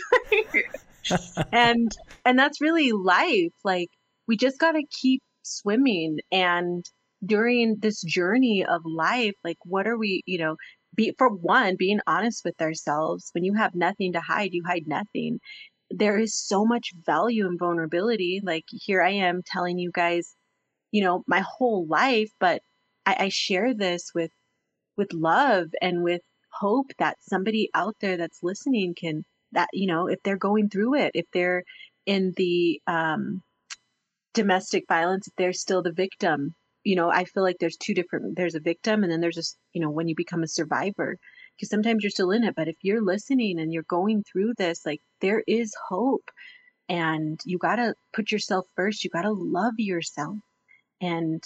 and 1.52 1.92
and 2.24 2.40
that's 2.40 2.62
really 2.62 2.92
life. 2.92 3.54
Like, 3.64 3.90
we 4.28 4.38
just 4.38 4.60
got 4.60 4.74
to 4.74 4.84
keep 4.84 5.22
swimming 5.48 6.20
and 6.32 6.86
during 7.26 7.78
this 7.80 8.02
journey 8.04 8.66
of 8.66 8.82
life 8.86 9.34
like 9.44 9.58
what 9.66 9.88
are 9.88 9.98
we 9.98 10.22
you 10.26 10.38
know 10.38 10.56
be 10.96 11.14
for 11.18 11.30
one 11.30 11.76
being 11.78 12.00
honest 12.08 12.44
with 12.46 12.60
ourselves 12.62 13.30
when 13.34 13.44
you 13.44 13.54
have 13.54 13.76
nothing 13.76 14.14
to 14.14 14.20
hide 14.22 14.54
you 14.54 14.64
hide 14.66 14.88
nothing. 14.88 15.40
There 15.90 16.18
is 16.18 16.36
so 16.36 16.66
much 16.66 16.92
value 17.06 17.48
in 17.48 17.58
vulnerability. 17.58 18.42
Like 18.44 18.66
here 18.70 19.02
i 19.02 19.12
am 19.12 19.42
telling 19.46 19.78
you 19.80 19.92
guys 19.94 20.36
you 20.92 21.04
know 21.04 21.24
my 21.28 21.44
whole 21.58 21.86
life 21.88 22.30
but 22.40 22.62
i, 23.06 23.16
I 23.26 23.30
share 23.30 23.74
this 23.74 24.12
with 24.16 24.32
with 24.98 25.14
love 25.14 25.68
and 25.82 26.04
with 26.04 26.22
hope 26.54 26.88
that 27.00 27.18
somebody 27.22 27.70
out 27.74 27.96
there 28.02 28.18
that's 28.18 28.40
listening 28.44 28.96
can 29.00 29.24
that 29.54 29.70
you 29.74 29.88
know 29.88 30.08
if 30.08 30.20
they're 30.24 30.38
going 30.38 30.70
through 30.70 30.96
it 30.96 31.12
if 31.14 31.26
they're 31.34 31.64
in 32.06 32.34
the 32.38 32.82
um 32.88 33.42
domestic 34.38 34.86
violence, 34.88 35.28
if 35.28 35.36
they're 35.38 35.54
still 35.54 35.82
the 35.84 35.92
victim. 35.92 36.56
You 36.84 36.96
know, 36.96 37.10
I 37.12 37.26
feel 37.26 37.44
like 37.44 37.58
there's 37.60 37.78
two 37.78 37.94
different 37.94 38.38
there's 38.38 38.56
a 38.56 38.62
victim 38.62 39.04
and 39.04 39.12
then 39.12 39.22
there's 39.22 39.36
just, 39.36 39.58
you 39.74 39.82
know, 39.82 39.90
when 39.92 40.08
you 40.08 40.16
become 40.16 40.44
a 40.44 40.48
survivor. 40.48 41.18
Because 41.56 41.70
sometimes 41.70 42.04
you're 42.04 42.12
still 42.12 42.32
in 42.32 42.44
it, 42.44 42.56
but 42.56 42.68
if 42.70 42.78
you're 42.84 43.04
listening 43.04 43.60
and 43.60 43.74
you're 43.74 43.84
going 43.98 44.24
through 44.24 44.54
this, 44.58 44.86
like 44.86 45.02
there 45.22 45.44
is 45.48 45.74
hope. 45.90 46.30
And 46.90 47.40
you 47.46 47.58
gotta 47.58 47.96
put 48.14 48.32
yourself 48.32 48.66
first. 48.76 49.04
You 49.04 49.10
gotta 49.12 49.32
love 49.34 49.76
yourself. 49.78 50.38
And 51.02 51.44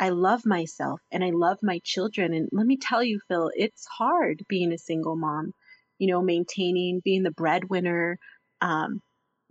I 0.00 0.10
love 0.10 0.44
myself 0.46 1.00
and 1.12 1.24
I 1.24 1.30
love 1.30 1.58
my 1.62 1.80
children. 1.84 2.34
And 2.34 2.48
let 2.52 2.66
me 2.66 2.76
tell 2.76 3.02
you, 3.04 3.20
Phil, 3.28 3.50
it's 3.54 3.86
hard 3.86 4.42
being 4.48 4.72
a 4.72 4.78
single 4.78 5.16
mom, 5.16 5.52
you 5.98 6.08
know, 6.08 6.22
maintaining, 6.22 7.00
being 7.04 7.22
the 7.22 7.30
breadwinner, 7.32 8.18
um, 8.60 9.00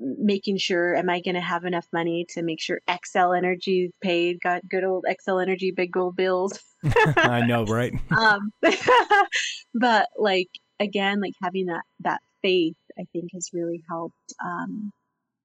making 0.02 0.58
sure 0.58 0.96
am 0.96 1.10
I 1.10 1.22
going 1.22 1.36
to 1.36 1.42
have 1.42 1.66
enough 1.66 1.88
money 1.94 2.26
to 2.30 2.42
make 2.42 2.60
sure 2.60 2.82
Xcel 2.88 3.38
Energy 3.38 3.92
paid? 4.02 4.42
Got 4.42 4.68
good 4.68 4.84
old 4.84 5.06
Xcel 5.08 5.42
Energy 5.42 5.72
big 5.72 5.92
gold 5.92 6.16
bills. 6.16 6.60
I 7.18 7.46
know, 7.46 7.66
right? 7.66 7.94
um, 8.18 8.52
but 9.74 10.10
like 10.18 10.50
again, 10.80 11.22
like 11.22 11.34
having 11.42 11.68
that 11.68 11.84
that 12.02 12.22
faith, 12.42 12.76
I 13.00 13.06
think 13.14 13.32
has 13.34 13.52
really 13.54 13.84
helped. 13.88 14.34
Um, 14.44 14.92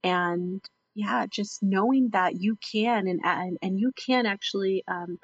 and 0.03 0.63
yeah, 0.95 1.27
just 1.31 1.63
knowing 1.63 2.11
that 2.13 2.41
you 2.41 2.57
can 2.73 3.07
and 3.07 3.21
and, 3.23 3.59
and 3.61 3.79
you 3.79 3.93
can 4.07 4.25
actually 4.25 4.83
um, 4.89 5.19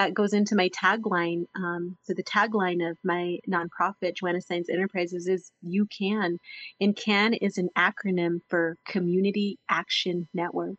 that 0.00 0.14
goes 0.14 0.32
into 0.32 0.56
my 0.56 0.70
tagline. 0.70 1.44
Um, 1.54 1.98
so 2.04 2.14
the 2.14 2.22
tagline 2.22 2.90
of 2.90 2.96
my 3.04 3.36
nonprofit, 3.46 4.16
Joanna 4.16 4.38
Saenz 4.38 4.70
Enterprises, 4.70 5.28
is 5.28 5.52
"You 5.60 5.84
Can," 5.86 6.38
and 6.80 6.96
CAN 6.96 7.34
is 7.34 7.58
an 7.58 7.68
acronym 7.76 8.38
for 8.48 8.78
Community 8.88 9.58
Action 9.68 10.26
Network. 10.32 10.78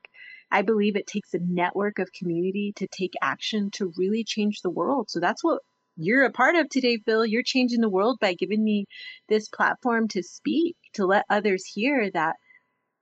I 0.49 0.63
believe 0.63 0.95
it 0.95 1.05
takes 1.05 1.35
a 1.35 1.39
network 1.39 1.99
of 1.99 2.11
community 2.11 2.73
to 2.77 2.87
take 2.87 3.13
action 3.21 3.69
to 3.73 3.93
really 3.95 4.23
change 4.23 4.61
the 4.61 4.71
world. 4.71 5.11
So 5.11 5.19
that's 5.19 5.43
what 5.43 5.61
you're 5.97 6.25
a 6.25 6.31
part 6.31 6.55
of 6.55 6.67
today, 6.67 6.97
Phil. 7.05 7.23
You're 7.23 7.43
changing 7.43 7.81
the 7.81 7.89
world 7.89 8.17
by 8.19 8.33
giving 8.33 8.63
me 8.63 8.87
this 9.29 9.47
platform 9.49 10.07
to 10.09 10.23
speak, 10.23 10.75
to 10.95 11.05
let 11.05 11.25
others 11.29 11.63
hear 11.63 12.09
that 12.15 12.37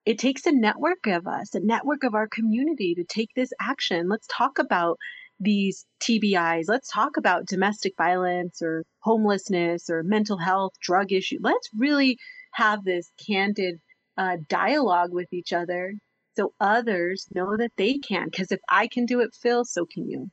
it 0.06 0.20
takes 0.20 0.46
a 0.46 0.52
network 0.52 1.08
of 1.08 1.28
us, 1.28 1.56
a 1.56 1.62
network 1.62 2.04
of 2.04 2.14
our 2.14 2.28
community 2.28 2.96
to 2.96 3.06
take 3.06 3.30
this 3.36 3.54
action. 3.62 4.10
Let's 4.10 4.28
talk 4.28 4.60
about 4.60 4.98
these 5.40 5.86
TBIs. 6.02 6.66
Let's 6.68 6.92
talk 6.92 7.18
about 7.18 7.46
domestic 7.46 7.94
violence 7.98 8.62
or 8.62 8.84
homelessness 9.00 9.90
or 9.90 10.04
mental 10.04 10.38
health, 10.38 10.74
drug 10.82 11.12
issue. 11.12 11.38
Let's 11.42 11.70
really 11.78 12.18
have 12.54 12.84
this 12.84 13.12
candid 13.26 13.80
uh, 14.18 14.38
dialogue 14.48 15.14
with 15.14 15.32
each 15.32 15.54
other 15.54 15.94
so 16.36 16.54
others 16.60 17.28
know 17.34 17.58
that 17.58 17.72
they 17.78 17.98
can. 17.98 18.26
Because 18.26 18.52
if 18.52 18.60
I 18.70 18.88
can 18.88 19.06
do 19.06 19.20
it, 19.22 19.32
Phil, 19.34 19.66
so 19.66 19.86
can 19.86 20.10
you. 20.10 20.30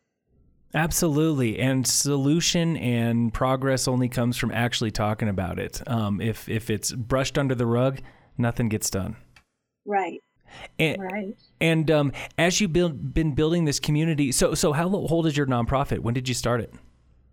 Absolutely, 0.74 1.58
and 1.58 1.86
solution 1.86 2.76
and 2.76 3.32
progress 3.32 3.88
only 3.88 4.08
comes 4.08 4.36
from 4.36 4.50
actually 4.50 4.90
talking 4.90 5.28
about 5.28 5.58
it. 5.58 5.80
Um, 5.86 6.20
if 6.20 6.48
if 6.48 6.68
it's 6.68 6.92
brushed 6.92 7.38
under 7.38 7.54
the 7.54 7.66
rug, 7.66 8.00
nothing 8.36 8.68
gets 8.68 8.90
done. 8.90 9.16
Right. 9.86 10.20
And, 10.78 11.02
right. 11.02 11.36
And 11.60 11.90
um, 11.90 12.12
as 12.38 12.60
you've 12.60 12.72
build, 12.72 13.14
been 13.14 13.34
building 13.34 13.64
this 13.64 13.80
community, 13.80 14.32
so 14.32 14.54
so 14.54 14.72
how 14.72 14.88
old 14.88 15.26
is 15.26 15.36
your 15.36 15.46
nonprofit? 15.46 16.00
When 16.00 16.14
did 16.14 16.28
you 16.28 16.34
start 16.34 16.60
it? 16.60 16.72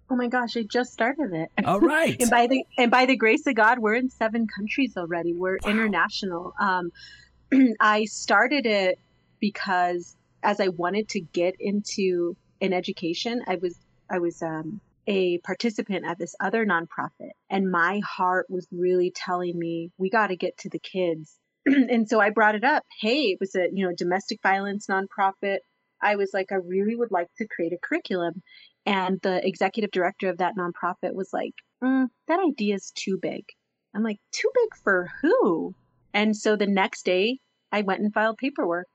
Oh 0.10 0.16
my 0.16 0.28
gosh, 0.28 0.56
I 0.58 0.64
just 0.64 0.94
started 0.94 1.34
it. 1.34 1.50
All 1.66 1.80
right. 1.80 2.16
and 2.22 2.30
by 2.30 2.48
the 2.48 2.64
and 2.78 2.92
by 2.92 3.06
the 3.06 3.16
grace 3.16 3.48
of 3.48 3.56
God, 3.56 3.80
we're 3.80 3.96
in 3.96 4.10
seven 4.10 4.48
countries 4.48 4.96
already. 4.98 5.34
We're 5.34 5.58
wow. 5.64 5.72
international. 5.72 6.54
Um, 6.60 6.92
I 7.80 8.06
started 8.06 8.66
it 8.66 9.00
because 9.40 10.16
as 10.44 10.60
I 10.60 10.68
wanted 10.68 11.10
to 11.10 11.20
get 11.20 11.56
into 11.60 12.36
an 12.62 12.74
education, 12.74 13.44
I 13.48 13.56
was 13.56 13.78
I 14.10 14.20
was 14.20 14.42
um, 14.42 14.82
a 15.08 15.40
participant 15.40 16.06
at 16.06 16.20
this 16.20 16.36
other 16.40 16.66
nonprofit, 16.66 17.32
and 17.50 17.72
my 17.72 18.00
heart 18.06 18.50
was 18.50 18.68
really 18.72 19.12
telling 19.12 19.58
me 19.58 19.92
we 19.98 20.10
got 20.10 20.28
to 20.28 20.36
get 20.36 20.58
to 20.60 20.70
the 20.70 20.80
kids. 20.80 21.40
and 21.66 22.08
so 22.08 22.20
I 22.20 22.30
brought 22.30 22.56
it 22.56 22.64
up. 22.64 22.84
Hey, 23.00 23.32
it 23.32 23.38
was 23.40 23.56
a 23.56 23.68
you 23.74 23.86
know 23.86 23.94
domestic 23.96 24.40
violence 24.42 24.88
nonprofit. 24.88 25.60
I 26.02 26.16
was 26.16 26.32
like, 26.34 26.52
I 26.52 26.56
really 26.56 26.96
would 26.96 27.12
like 27.12 27.30
to 27.38 27.48
create 27.48 27.74
a 27.74 27.78
curriculum, 27.82 28.42
and 28.86 29.20
the 29.22 29.46
executive 29.46 29.92
director 29.92 30.30
of 30.30 30.38
that 30.40 30.56
nonprofit 30.58 31.14
was 31.14 31.30
like, 31.32 31.54
mm, 31.84 32.08
that 32.28 32.40
idea 32.40 32.76
is 32.76 32.92
too 32.96 33.18
big. 33.22 33.44
I'm 33.96 34.04
like, 34.04 34.18
too 34.32 34.50
big 34.54 34.70
for 34.84 35.08
who? 35.22 35.76
And 36.14 36.36
so 36.36 36.56
the 36.56 36.68
next 36.68 37.06
day, 37.06 37.40
I 37.72 37.82
went 37.82 38.02
and 38.02 38.14
filed 38.14 38.38
paperwork. 38.38 38.88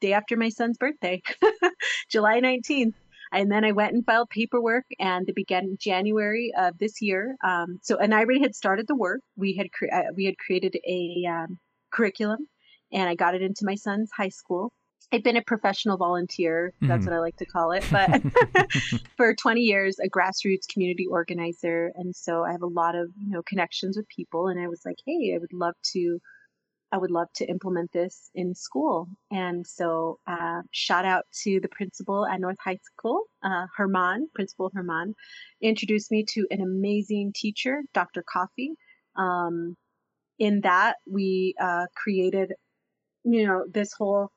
Day 0.00 0.12
after 0.14 0.36
my 0.36 0.48
son's 0.48 0.78
birthday, 0.78 1.20
July 2.10 2.40
19th. 2.40 2.94
And 3.32 3.52
then 3.52 3.64
I 3.64 3.72
went 3.72 3.92
and 3.92 4.04
filed 4.04 4.30
paperwork, 4.30 4.84
and 4.98 5.24
the 5.26 5.32
began 5.32 5.76
January 5.78 6.52
of 6.58 6.76
this 6.78 7.00
year. 7.00 7.36
Um, 7.44 7.78
so, 7.80 7.96
and 7.96 8.12
I 8.12 8.20
already 8.20 8.40
had 8.40 8.56
started 8.56 8.86
the 8.88 8.96
work. 8.96 9.20
We 9.36 9.54
had 9.54 9.70
cre- 9.72 9.92
uh, 9.92 10.12
we 10.16 10.24
had 10.24 10.36
created 10.38 10.76
a 10.84 11.26
um, 11.28 11.58
curriculum, 11.90 12.48
and 12.92 13.08
I 13.08 13.14
got 13.14 13.34
it 13.34 13.42
into 13.42 13.64
my 13.64 13.74
son's 13.74 14.10
high 14.16 14.28
school. 14.28 14.72
I've 15.12 15.24
been 15.24 15.36
a 15.36 15.42
professional 15.42 15.96
volunteer. 15.96 16.72
That's 16.80 17.04
mm-hmm. 17.04 17.10
what 17.10 17.16
I 17.16 17.20
like 17.20 17.36
to 17.38 17.46
call 17.46 17.72
it. 17.72 17.84
But 17.90 18.22
for 19.16 19.34
20 19.34 19.60
years, 19.60 19.98
a 19.98 20.08
grassroots 20.08 20.68
community 20.72 21.06
organizer, 21.06 21.92
and 21.96 22.14
so 22.14 22.44
I 22.44 22.52
have 22.52 22.62
a 22.62 22.66
lot 22.66 22.94
of 22.94 23.08
you 23.18 23.30
know 23.30 23.42
connections 23.42 23.96
with 23.96 24.06
people. 24.08 24.48
And 24.48 24.60
I 24.60 24.68
was 24.68 24.82
like, 24.84 24.98
hey, 25.06 25.32
I 25.34 25.38
would 25.38 25.52
love 25.52 25.74
to. 25.92 26.20
I 26.92 26.98
would 26.98 27.12
love 27.12 27.28
to 27.36 27.48
implement 27.48 27.92
this 27.92 28.30
in 28.34 28.52
school. 28.52 29.06
And 29.30 29.64
so, 29.64 30.18
uh, 30.26 30.62
shout 30.72 31.04
out 31.04 31.24
to 31.44 31.60
the 31.60 31.68
principal 31.68 32.26
at 32.26 32.40
North 32.40 32.56
High 32.64 32.80
School, 32.82 33.26
uh, 33.44 33.66
Herman, 33.76 34.28
Principal 34.34 34.72
Herman, 34.74 35.14
introduced 35.62 36.10
me 36.10 36.24
to 36.30 36.48
an 36.50 36.60
amazing 36.60 37.32
teacher, 37.32 37.82
Dr. 37.94 38.24
Coffee. 38.28 38.72
Um, 39.16 39.76
in 40.40 40.62
that, 40.62 40.96
we 41.06 41.54
uh, 41.60 41.86
created, 41.94 42.54
you 43.22 43.46
know, 43.46 43.64
this 43.70 43.92
whole 43.92 44.30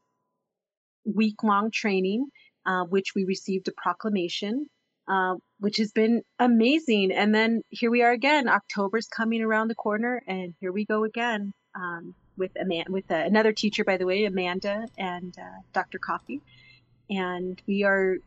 week 1.06 1.42
long 1.44 1.72
training, 1.72 2.28
uh, 2.66 2.84
which 2.84 3.16
we 3.16 3.24
received 3.24 3.70
a 3.70 3.72
proclamation, 3.72 4.68
uh, 5.08 5.36
which 5.60 5.78
has 5.78 5.94
been 5.94 6.22
amazing. 6.38 7.14
And 7.14 7.34
then 7.34 7.62
here 7.70 7.90
we 7.90 8.04
are 8.04 8.12
again. 8.12 8.50
October's 8.50 9.08
coming 9.08 9.42
around 9.42 9.70
the 9.70 9.76
corner, 9.76 10.22
and 10.28 10.54
here 10.60 10.74
we 10.74 10.86
go 10.86 11.06
again 11.06 11.54
um, 11.74 12.14
with 12.38 12.52
a 12.60 12.66
man, 12.66 12.86
with 12.90 13.10
a, 13.10 13.24
another 13.24 13.54
teacher, 13.54 13.86
by 13.86 13.96
the 13.96 14.06
way, 14.06 14.26
Amanda 14.26 14.86
and 14.98 15.34
uh, 15.40 15.62
Dr. 15.72 16.00
Coffee, 16.00 16.42
and 17.10 17.60
we 17.66 17.84
are. 17.84 18.18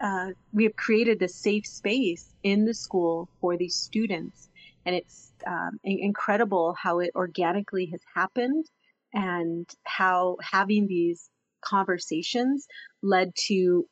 Uh, 0.00 0.28
we 0.52 0.62
have 0.62 0.76
created 0.76 1.18
this 1.18 1.34
safe 1.34 1.66
space 1.66 2.32
in 2.44 2.64
the 2.64 2.72
school 2.72 3.28
for 3.40 3.56
these 3.56 3.74
students, 3.74 4.47
and 4.88 4.96
it's 4.96 5.34
um, 5.46 5.78
incredible 5.84 6.74
how 6.82 7.00
it 7.00 7.10
organically 7.14 7.90
has 7.92 8.00
happened, 8.14 8.64
and 9.12 9.68
how 9.84 10.38
having 10.40 10.86
these 10.86 11.28
conversations 11.60 12.66
led 13.02 13.32
to 13.48 13.86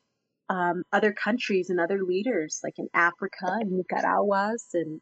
um, 0.49 0.81
other 0.91 1.13
countries 1.13 1.69
and 1.69 1.79
other 1.79 2.03
leaders, 2.03 2.61
like 2.63 2.79
in 2.79 2.87
Africa 2.95 3.45
and 3.45 3.73
Nicaraguas 3.73 4.69
and 4.73 4.99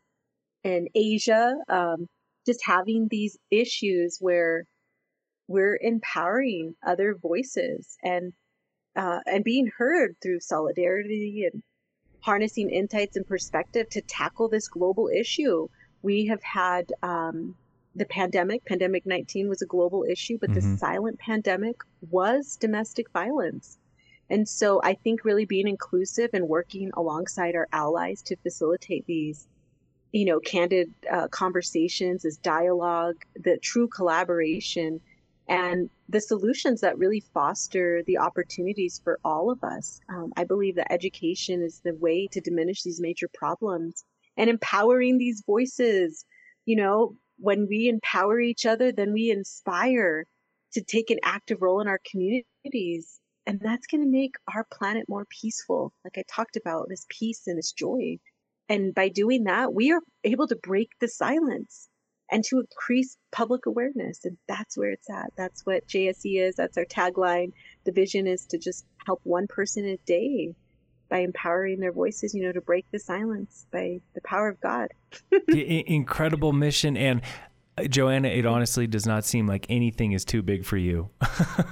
in 0.66 0.90
Asia, 0.94 1.56
um, 1.70 2.08
just 2.46 2.60
having 2.66 3.08
these 3.10 3.38
issues 3.50 4.18
where 4.20 4.66
we're 5.48 5.80
empowering 5.82 6.76
other 6.86 7.16
voices 7.22 7.96
and 8.04 8.34
uh, 8.98 9.20
and 9.26 9.46
being 9.46 9.72
heard 9.78 10.16
through 10.22 10.42
solidarity 10.42 11.48
and 11.50 11.64
harnessing 12.20 12.70
insights 12.70 13.16
and 13.16 13.26
perspective 13.26 13.88
to 13.92 14.02
tackle 14.02 14.50
this 14.50 14.68
global 14.68 15.08
issue. 15.08 15.70
We 16.06 16.28
have 16.28 16.44
had 16.44 16.94
um, 17.02 17.56
the 17.96 18.06
pandemic, 18.06 18.64
pandemic 18.64 19.08
19 19.08 19.50
was 19.50 19.64
a 19.64 19.66
global 19.66 20.06
issue, 20.08 20.38
but 20.40 20.52
mm-hmm. 20.52 20.74
the 20.74 20.78
silent 20.78 21.18
pandemic 21.18 21.78
was 22.12 22.58
domestic 22.58 23.10
violence. 23.10 23.80
And 24.30 24.48
so 24.48 24.80
I 24.84 24.94
think 24.94 25.26
really 25.26 25.46
being 25.46 25.68
inclusive 25.68 26.30
and 26.34 26.48
working 26.48 26.92
alongside 26.94 27.56
our 27.56 27.68
allies 27.72 28.22
to 28.28 28.36
facilitate 28.36 29.08
these, 29.08 29.48
you 30.12 30.26
know, 30.26 30.40
candid 30.40 30.94
uh, 31.12 31.28
conversations, 31.30 32.24
as 32.24 32.38
dialogue, 32.38 33.16
the 33.36 33.58
true 33.58 33.88
collaboration, 33.88 35.02
and 35.48 35.90
the 36.08 36.22
solutions 36.22 36.82
that 36.82 37.00
really 37.00 37.24
foster 37.34 38.04
the 38.06 38.20
opportunities 38.20 39.02
for 39.04 39.20
all 39.26 39.50
of 39.50 39.64
us. 39.64 40.02
Um, 40.08 40.34
I 40.38 40.44
believe 40.44 40.76
that 40.76 40.94
education 40.94 41.64
is 41.64 41.80
the 41.80 41.96
way 41.96 42.28
to 42.28 42.42
diminish 42.42 42.84
these 42.84 43.02
major 43.02 43.28
problems 43.28 44.06
and 44.38 44.50
empowering 44.50 45.18
these 45.18 45.44
voices, 45.46 46.26
you 46.66 46.76
know, 46.76 47.16
when 47.38 47.68
we 47.68 47.88
empower 47.88 48.40
each 48.40 48.66
other, 48.66 48.92
then 48.92 49.14
we 49.14 49.30
inspire 49.30 50.26
to 50.74 50.82
take 50.82 51.10
an 51.10 51.20
active 51.24 51.62
role 51.62 51.82
in 51.82 51.88
our 51.88 52.00
communities. 52.10 53.20
And 53.48 53.60
that's 53.60 53.88
going 53.88 54.04
to 54.04 54.10
make 54.10 54.34
our 54.54 54.66
planet 54.72 55.06
more 55.08 55.26
peaceful. 55.42 55.94
Like 56.04 56.18
I 56.18 56.24
talked 56.30 56.58
about, 56.58 56.88
this 56.90 57.06
peace 57.10 57.44
and 57.48 57.58
this 57.58 57.72
joy. 57.72 58.18
And 58.70 58.96
by 58.96 59.10
doing 59.10 59.44
that, 59.44 59.74
we 59.74 59.92
are 59.92 60.02
able 60.24 60.48
to 60.48 60.56
break 60.56 60.90
the 61.00 61.08
silence 61.08 61.88
and 62.32 62.44
to 62.46 62.60
increase 62.60 63.18
public 63.32 63.68
awareness. 63.68 64.26
And 64.26 64.38
that's 64.48 64.78
where 64.78 64.90
it's 64.90 65.10
at. 65.10 65.32
That's 65.38 65.62
what 65.66 65.88
JSE 65.88 66.42
is. 66.42 66.56
That's 66.56 66.78
our 66.78 66.86
tagline. 66.86 67.52
The 67.86 67.92
vision 67.92 68.26
is 68.26 68.46
to 68.48 68.58
just 68.58 68.86
help 69.06 69.20
one 69.24 69.46
person 69.48 69.86
a 69.86 69.98
day 70.08 70.56
by 71.10 71.20
empowering 71.20 71.80
their 71.80 71.92
voices, 71.92 72.34
you 72.34 72.44
know, 72.44 72.52
to 72.52 72.62
break 72.62 72.86
the 72.92 73.00
silence 73.00 73.66
by 73.72 74.00
the 74.14 74.22
power 74.22 74.50
of 74.50 74.60
God. 74.62 74.90
Incredible 75.48 76.54
mission. 76.54 76.98
And 76.98 77.22
uh, 77.78 77.84
Joanna, 77.86 78.30
it 78.30 78.46
honestly 78.46 78.88
does 78.88 79.06
not 79.06 79.26
seem 79.26 79.48
like 79.48 79.66
anything 79.70 80.14
is 80.14 80.24
too 80.24 80.42
big 80.42 80.66
for 80.66 80.78
you. 80.78 81.10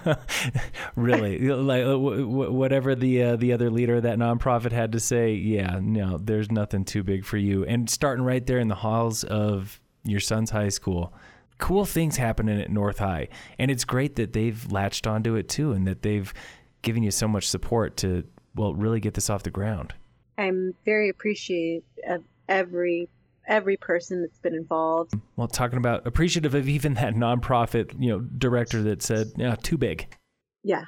really, 0.96 1.40
like 1.50 1.86
uh, 1.86 1.98
whatever 1.98 2.96
the 2.96 3.24
uh, 3.24 3.36
the 3.38 3.54
other 3.54 3.70
leader 3.70 3.96
of 3.96 4.04
that 4.04 4.18
nonprofit 4.18 4.72
had 4.72 4.92
to 4.92 5.00
say, 5.00 5.34
yeah, 5.34 5.80
no, 5.82 6.18
there's 6.18 6.52
nothing 6.52 6.84
too 6.84 7.04
big 7.04 7.26
for 7.26 7.38
you. 7.38 7.66
And 7.66 7.90
starting 7.90 8.26
right 8.26 8.46
there 8.46 8.60
in 8.60 8.68
the 8.68 8.76
halls 8.76 9.24
of 9.24 9.80
your 10.04 10.20
son's 10.20 10.50
high 10.50 10.70
school, 10.70 11.14
cool 11.58 11.86
things 11.86 12.18
happening 12.18 12.60
at 12.60 12.70
North 12.70 13.00
High, 13.00 13.30
and 13.58 13.72
it's 13.72 13.86
great 13.86 14.18
that 14.18 14.34
they've 14.34 14.72
latched 14.72 15.08
onto 15.08 15.36
it 15.36 15.48
too, 15.48 15.72
and 15.72 15.88
that 15.88 16.02
they've 16.02 16.34
given 16.82 17.02
you 17.02 17.12
so 17.12 17.30
much 17.30 17.48
support 17.48 17.96
to 17.96 18.26
well 18.56 18.74
really 18.74 19.00
get 19.00 19.14
this 19.14 19.30
off 19.30 19.44
the 19.44 19.52
ground. 19.52 19.94
I'm 20.38 20.74
very 20.86 21.10
appreciative 21.10 21.84
of 22.08 22.24
every 22.50 23.10
every 23.48 23.78
person 23.78 24.22
that's 24.22 24.40
been 24.40 24.56
involved. 24.56 25.14
Well, 25.36 25.48
talking 25.48 25.78
about 25.78 26.08
appreciative 26.08 26.56
of 26.56 26.68
even 26.68 26.94
that 26.96 27.14
nonprofit, 27.14 27.94
you 28.00 28.10
know, 28.10 28.20
director 28.20 28.82
that 28.84 29.02
said, 29.02 29.32
"Yeah, 29.36 29.56
too 29.56 29.78
big." 29.78 30.16
Yeah. 30.64 30.86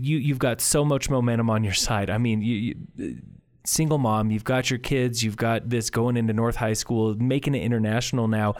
You 0.00 0.18
you've 0.18 0.38
got 0.38 0.60
so 0.60 0.84
much 0.84 1.10
momentum 1.10 1.50
on 1.50 1.64
your 1.64 1.72
side. 1.72 2.10
I 2.10 2.18
mean, 2.18 2.42
you, 2.42 2.74
you 2.96 3.18
single 3.64 3.98
mom, 3.98 4.30
you've 4.30 4.44
got 4.44 4.70
your 4.70 4.78
kids, 4.78 5.22
you've 5.22 5.36
got 5.36 5.68
this 5.68 5.90
going 5.90 6.16
into 6.16 6.32
North 6.32 6.56
High 6.56 6.72
School, 6.72 7.14
making 7.16 7.54
it 7.54 7.62
international 7.62 8.28
now. 8.28 8.54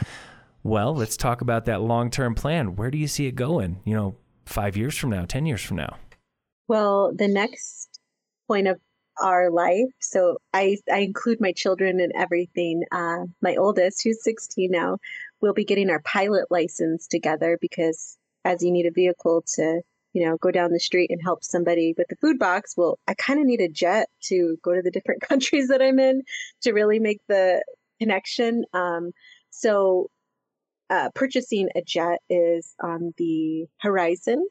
Well, 0.63 0.95
let's 0.95 1.17
talk 1.17 1.41
about 1.41 1.65
that 1.67 1.81
long-term 1.81 2.35
plan. 2.35 2.77
Where 2.77 2.91
do 2.91 2.99
you 2.99 3.07
see 3.07 3.27
it 3.27 3.35
going? 3.35 3.81
You 3.85 3.95
know, 3.95 4.17
5 4.47 4.77
years 4.77 4.97
from 4.97 5.11
now, 5.11 5.25
10 5.25 5.47
years 5.47 5.63
from 5.63 5.77
now? 5.79 5.97
Well, 6.67 7.13
the 7.15 7.29
next 7.29 7.88
point 8.49 8.67
of 8.67 8.81
our 9.21 9.51
life. 9.51 9.91
So 10.01 10.39
I, 10.53 10.79
I 10.93 10.99
include 10.99 11.41
my 11.41 11.53
children 11.53 12.01
in 12.01 12.11
everything. 12.17 12.83
Uh, 12.91 13.27
my 13.43 13.57
oldest, 13.57 14.03
who's 14.05 14.23
16 14.23 14.71
now, 14.71 14.99
will 15.41 15.55
be 15.55 15.65
getting 15.65 15.91
our 15.91 16.01
pilot 16.01 16.47
license 16.51 17.07
together 17.07 17.59
because 17.61 18.17
as 18.45 18.63
you 18.63 18.71
need 18.71 18.87
a 18.87 18.91
vehicle 18.91 19.45
to 19.55 19.83
you 20.15 20.27
know 20.27 20.37
go 20.39 20.51
down 20.51 20.73
the 20.73 20.81
street 20.81 21.11
and 21.11 21.21
help 21.23 21.45
somebody 21.45 21.95
with 21.97 22.07
the 22.09 22.17
food 22.17 22.39
box 22.39 22.75
well 22.77 22.99
i 23.07 23.15
kind 23.15 23.39
of 23.39 23.47
need 23.47 23.61
a 23.61 23.69
jet 23.69 24.09
to 24.23 24.57
go 24.63 24.75
to 24.75 24.83
the 24.83 24.91
different 24.97 25.21
countries 25.21 25.69
that 25.69 25.83
i'm 25.83 25.99
in 25.99 26.23
to 26.63 26.73
really 26.73 26.99
make 26.99 27.21
the 27.29 27.63
connection 28.01 28.65
um, 28.73 29.11
so 29.51 30.09
uh, 30.91 31.11
purchasing 31.15 31.69
a 31.75 31.83
jet 31.83 32.21
is 32.31 32.75
on 32.83 33.13
the 33.19 33.67
horizon 33.81 34.47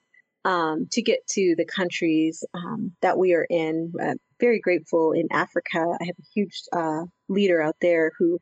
um, 0.48 0.88
to 0.93 1.02
get 1.02 1.28
to 1.28 1.56
the 1.58 1.66
countries 1.66 2.43
um, 2.54 2.93
that 3.02 3.18
we 3.18 3.34
are 3.34 3.45
in. 3.50 3.91
Uh, 4.02 4.14
very 4.39 4.60
grateful 4.60 5.12
in 5.12 5.28
Africa. 5.32 5.80
I 5.80 6.06
have 6.06 6.16
a 6.18 6.30
huge 6.34 6.62
uh, 6.72 7.04
leader 7.28 7.62
out 7.62 7.76
there 7.82 8.14
who, 8.18 8.39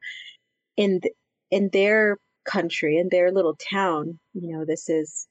in 0.78 1.02
th- 1.02 1.16
in 1.50 1.70
their 1.74 2.18
country, 2.46 2.98
in 2.98 3.10
their 3.10 3.32
little 3.32 3.56
town, 3.56 4.20
you 4.34 4.56
know, 4.56 4.66
this 4.66 4.88
is 4.88 5.28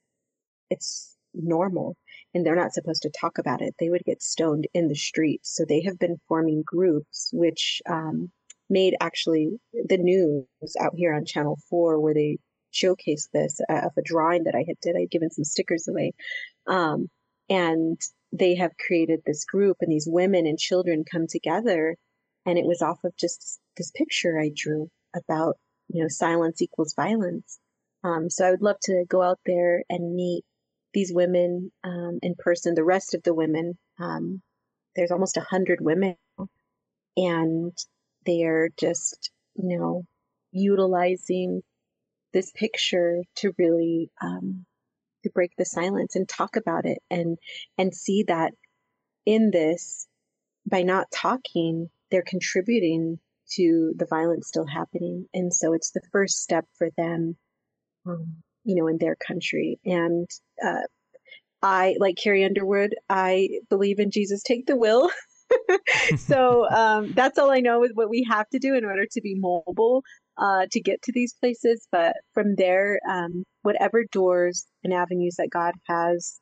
it's 0.69 1.15
normal, 1.33 1.95
and 2.33 2.45
they're 2.45 2.55
not 2.55 2.73
supposed 2.73 3.03
to 3.03 3.09
talk 3.09 3.37
about 3.37 3.61
it. 3.61 3.73
They 3.79 3.89
would 3.89 4.03
get 4.03 4.21
stoned 4.21 4.67
in 4.73 4.89
the 4.89 4.95
streets. 4.95 5.55
So 5.55 5.63
they 5.63 5.81
have 5.83 5.97
been 5.97 6.19
forming 6.27 6.63
groups, 6.65 7.29
which 7.31 7.81
um, 7.89 8.31
made 8.69 8.95
actually 8.99 9.51
the 9.71 9.97
news 9.97 10.45
out 10.81 10.93
here 10.97 11.13
on 11.13 11.23
Channel 11.23 11.57
Four, 11.69 12.01
where 12.01 12.13
they 12.13 12.37
showcased 12.73 13.29
this 13.31 13.61
uh, 13.69 13.85
of 13.85 13.91
a 13.97 14.01
drawing 14.01 14.43
that 14.43 14.55
I 14.55 14.65
had 14.67 14.75
did. 14.81 14.97
I'd 14.97 15.11
given 15.11 15.31
some 15.31 15.45
stickers 15.45 15.87
away 15.87 16.11
um, 16.67 17.09
and 17.49 17.99
they 18.31 18.55
have 18.55 18.71
created 18.85 19.21
this 19.25 19.45
group, 19.45 19.77
and 19.81 19.91
these 19.91 20.07
women 20.09 20.45
and 20.45 20.57
children 20.57 21.03
come 21.09 21.27
together. 21.27 21.95
And 22.45 22.57
it 22.57 22.65
was 22.65 22.81
off 22.81 23.03
of 23.03 23.15
just 23.17 23.59
this 23.77 23.91
picture 23.91 24.39
I 24.39 24.51
drew 24.55 24.89
about, 25.15 25.55
you 25.87 26.01
know, 26.01 26.07
silence 26.09 26.61
equals 26.61 26.93
violence. 26.95 27.59
Um, 28.03 28.29
so 28.29 28.45
I 28.45 28.51
would 28.51 28.61
love 28.61 28.77
to 28.83 29.05
go 29.09 29.21
out 29.23 29.39
there 29.45 29.83
and 29.89 30.15
meet 30.15 30.43
these 30.93 31.11
women 31.13 31.71
um, 31.83 32.19
in 32.21 32.35
person, 32.37 32.75
the 32.75 32.83
rest 32.83 33.15
of 33.15 33.23
the 33.23 33.33
women. 33.33 33.77
Um, 33.99 34.41
there's 34.95 35.11
almost 35.11 35.37
a 35.37 35.41
hundred 35.41 35.79
women, 35.81 36.15
and 37.17 37.77
they 38.25 38.43
are 38.43 38.69
just, 38.77 39.31
you 39.55 39.77
know, 39.77 40.05
utilizing 40.51 41.61
this 42.31 42.51
picture 42.51 43.21
to 43.37 43.53
really 43.57 44.09
um, 44.21 44.65
to 45.25 45.31
break 45.31 45.51
the 45.57 45.65
silence 45.65 46.15
and 46.15 46.29
talk 46.29 46.55
about 46.55 46.85
it 46.85 46.99
and 47.09 47.37
and 47.77 47.93
see 47.93 48.23
that 48.27 48.53
in 49.25 49.49
this 49.51 50.07
by 50.69 50.83
not 50.83 51.07
talking 51.11 51.89
they're 52.11 52.23
contributing 52.25 53.19
to 53.51 53.93
the 53.97 54.07
violence 54.09 54.47
still 54.47 54.65
happening. 54.65 55.27
And 55.33 55.53
so 55.53 55.73
it's 55.73 55.91
the 55.91 56.01
first 56.11 56.41
step 56.41 56.65
for 56.77 56.89
them 56.97 57.35
um, 58.07 58.37
you 58.63 58.75
know 58.75 58.87
in 58.87 58.97
their 58.99 59.15
country. 59.15 59.79
And 59.85 60.29
uh, 60.65 60.85
i 61.61 61.95
like 61.99 62.17
carrie 62.17 62.43
underwood 62.43 62.93
i 63.09 63.47
believe 63.69 63.97
in 63.99 64.11
jesus 64.11 64.43
take 64.43 64.65
the 64.65 64.75
wheel. 64.75 65.09
So 66.17 66.67
um, 66.81 67.13
that's 67.13 67.37
all 67.37 67.51
i 67.51 67.59
know 67.59 67.83
is 67.83 67.91
what 67.93 68.09
we 68.09 68.25
have 68.29 68.49
to 68.49 68.59
do 68.59 68.75
in 68.75 68.83
order 68.83 69.05
to 69.11 69.21
be 69.21 69.35
mobile 69.35 70.03
uh, 70.37 70.65
to 70.71 70.81
get 70.81 71.01
to 71.03 71.11
these 71.13 71.33
places. 71.39 71.87
But 71.91 72.15
from 72.33 72.55
there, 72.55 72.99
um, 73.09 73.43
whatever 73.61 74.03
doors 74.11 74.65
and 74.83 74.93
avenues 74.93 75.35
that 75.37 75.49
God 75.51 75.73
has 75.87 76.39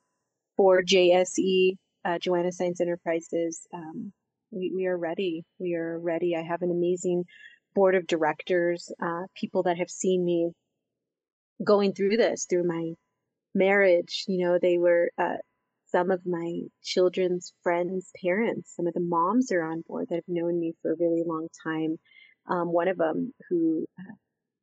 for 0.58 0.82
JSE, 0.82 1.74
uh, 2.06 2.20
Joanna 2.20 2.50
Saenz 2.50 2.82
Enterprises, 2.82 3.68
um, 3.74 4.12
we, 4.52 4.72
we 4.76 4.86
are 4.86 4.98
ready. 4.98 5.44
We 5.60 5.76
are 5.76 6.00
ready. 6.00 6.36
I 6.36 6.42
have 6.42 6.62
an 6.62 6.72
amazing 6.72 7.24
board 7.74 7.96
of 7.96 8.08
directors, 8.08 8.92
uh, 9.02 9.24
people 9.36 9.64
that 9.64 9.78
have 9.78 9.90
seen 9.90 10.24
me 10.24 10.52
going 11.64 11.94
through 11.94 12.18
this, 12.18 12.46
through 12.50 12.68
my 12.68 12.94
marriage. 13.56 14.26
You 14.28 14.46
know, 14.46 14.60
they 14.62 14.78
were 14.78 15.10
uh, 15.18 15.38
some 15.88 16.12
of 16.12 16.22
my 16.26 16.62
children's 16.84 17.54
friends' 17.64 18.12
parents. 18.24 18.74
Some 18.76 18.88
of 18.88 18.94
the 18.94 19.00
moms 19.00 19.52
are 19.52 19.64
on 19.64 19.84
board 19.88 20.08
that 20.10 20.16
have 20.16 20.24
known 20.28 20.60
me 20.60 20.74
for 20.82 20.92
a 20.92 20.98
really 21.00 21.24
long 21.26 21.48
time 21.66 21.98
um, 22.48 22.72
one 22.72 22.88
of 22.88 22.98
them 22.98 23.34
who 23.50 23.86
uh, 24.00 24.14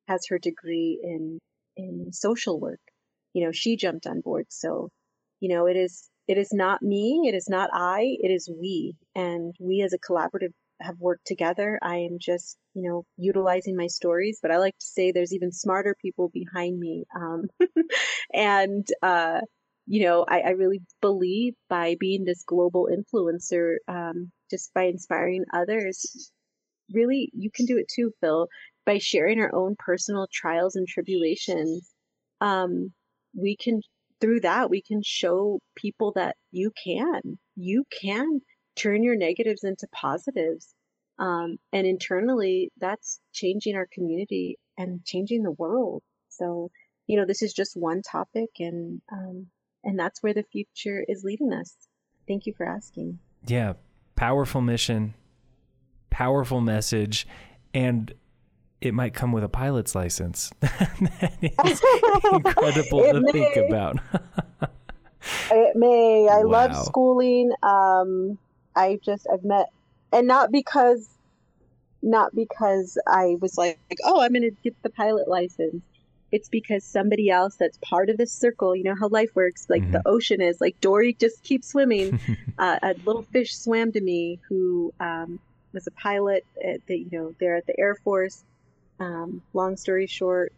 has 0.09 0.27
her 0.29 0.39
degree 0.39 1.01
in 1.03 1.39
in 1.77 2.13
social 2.13 2.61
work. 2.61 2.81
You 3.33 3.45
know, 3.45 3.53
she 3.53 3.77
jumped 3.77 4.07
on 4.07 4.21
board. 4.21 4.47
So, 4.49 4.91
you 5.41 5.49
know, 5.49 5.67
it 5.67 5.77
is 5.77 6.09
it 6.29 6.39
is 6.39 6.53
not 6.53 6.83
me, 6.83 7.23
it 7.27 7.35
is 7.35 7.49
not 7.49 7.71
I, 7.73 8.17
it 8.21 8.31
is 8.31 8.49
we, 8.49 8.95
and 9.15 9.55
we 9.61 9.83
as 9.83 9.93
a 9.93 9.99
collaborative 9.99 10.53
have 10.81 10.99
worked 10.99 11.27
together. 11.27 11.79
I 11.83 11.99
am 11.99 12.19
just, 12.19 12.57
you 12.75 12.89
know, 12.89 13.05
utilizing 13.17 13.77
my 13.77 13.87
stories, 13.87 14.39
but 14.41 14.51
I 14.51 14.59
like 14.59 14.79
to 14.79 14.87
say 14.87 15.13
there's 15.13 15.35
even 15.35 15.53
smarter 15.53 15.95
people 16.01 16.31
behind 16.33 16.79
me. 16.79 17.05
Um, 17.15 17.49
and, 18.33 18.87
uh, 19.03 19.41
you 19.87 20.05
know, 20.05 20.25
I, 20.27 20.41
I, 20.41 20.51
really 20.51 20.83
believe 21.03 21.55
by 21.69 21.97
being 21.99 22.25
this 22.25 22.45
global 22.45 22.89
influencer, 22.91 23.77
um, 23.89 24.31
just 24.51 24.73
by 24.73 24.85
inspiring 24.85 25.45
others, 25.53 26.31
really, 26.93 27.31
you 27.35 27.51
can 27.55 27.67
do 27.67 27.79
it 27.79 27.89
too, 27.89 28.13
Phil, 28.21 28.49
by 28.87 28.99
sharing 28.99 29.41
our 29.41 29.55
own 29.55 29.77
personal 29.79 30.27
trials 30.33 30.77
and 30.77 30.87
tribulations. 30.87 31.91
Um, 32.41 32.93
we 33.37 33.57
can, 33.57 33.81
through 34.21 34.41
that, 34.41 34.71
we 34.71 34.83
can 34.83 35.03
show 35.03 35.61
people 35.77 36.13
that 36.17 36.37
you 36.51 36.73
can, 36.83 37.39
you 37.57 37.85
can 38.03 38.41
turn 38.77 39.03
your 39.03 39.17
negatives 39.17 39.65
into 39.65 39.87
positives. 39.93 40.75
Um, 41.19 41.59
and 41.73 41.87
internally, 41.87 42.71
that's 42.79 43.21
changing 43.33 43.77
our 43.77 43.87
community 43.93 44.59
and 44.79 45.05
changing 45.05 45.43
the 45.43 45.53
world. 45.53 46.03
So, 46.29 46.71
you 47.07 47.19
know, 47.19 47.27
this 47.27 47.43
is 47.43 47.53
just 47.53 47.77
one 47.77 48.01
topic, 48.03 48.49
and 48.59 49.03
um, 49.13 49.49
and 49.85 49.99
that's 49.99 50.23
where 50.23 50.33
the 50.33 50.45
future 50.51 51.05
is 51.07 51.23
leading 51.25 51.53
us. 51.53 51.77
Thank 52.27 52.47
you 52.47 52.55
for 52.57 52.65
asking. 52.65 53.19
Yeah, 53.47 53.75
powerful 54.17 54.61
mission, 54.61 55.15
powerful 56.11 56.61
message 56.61 57.27
and 57.73 58.13
it 58.81 58.95
might 58.95 59.15
come 59.15 59.33
with 59.33 59.45
a 59.45 59.49
pilot's 59.49 59.95
license. 59.95 60.51
that 60.61 61.39
is 61.43 61.83
incredible 62.33 63.03
to 63.03 63.21
may. 63.21 63.33
think 63.33 63.57
about. 63.57 63.97
it 65.51 65.77
may. 65.77 66.29
I 66.31 66.39
wow. 66.39 66.51
love 66.51 66.77
schooling. 66.87 67.53
Um, 67.63 68.39
I 68.75 68.99
just 69.03 69.27
I've 69.33 69.45
met, 69.45 69.71
and 70.13 70.27
not 70.27 70.51
because, 70.51 71.09
not 72.03 72.35
because 72.35 72.97
I 73.07 73.37
was 73.41 73.59
like, 73.59 73.79
like 73.91 73.99
oh, 74.05 74.21
I'm 74.21 74.33
going 74.33 74.43
to 74.43 74.57
get 74.63 74.81
the 74.83 74.91
pilot 74.91 75.29
license. 75.29 75.83
It's 76.33 76.49
because 76.49 76.85
somebody 76.85 77.29
else 77.29 77.57
that's 77.57 77.77
part 77.79 78.09
of 78.09 78.17
this 78.17 78.33
circle. 78.33 78.75
You 78.75 78.85
know 78.85 78.95
how 78.99 79.09
life 79.09 79.31
works. 79.35 79.69
Like 79.69 79.83
mm-hmm. 79.83 79.93
the 79.93 80.03
ocean 80.07 80.41
is. 80.41 80.61
Like 80.61 80.81
Dory 80.81 81.13
just 81.13 81.43
keeps 81.43 81.69
swimming. 81.69 82.19
uh, 82.59 82.79
a 82.83 82.95
little 83.05 83.23
fish 83.23 83.55
swam 83.57 83.93
to 83.93 84.01
me 84.01 84.39
who 84.49 84.95
um, 85.01 85.41
was 85.73 85.87
a 85.87 85.93
pilot 85.93 86.45
at 86.65 86.85
the, 86.87 86.99
you 86.99 87.19
know, 87.19 87.35
there 87.41 87.57
at 87.57 87.67
the 87.67 87.79
Air 87.79 87.95
Force. 87.95 88.45
Um, 88.99 89.43
long 89.55 89.77
story 89.77 90.07
short, 90.07 90.53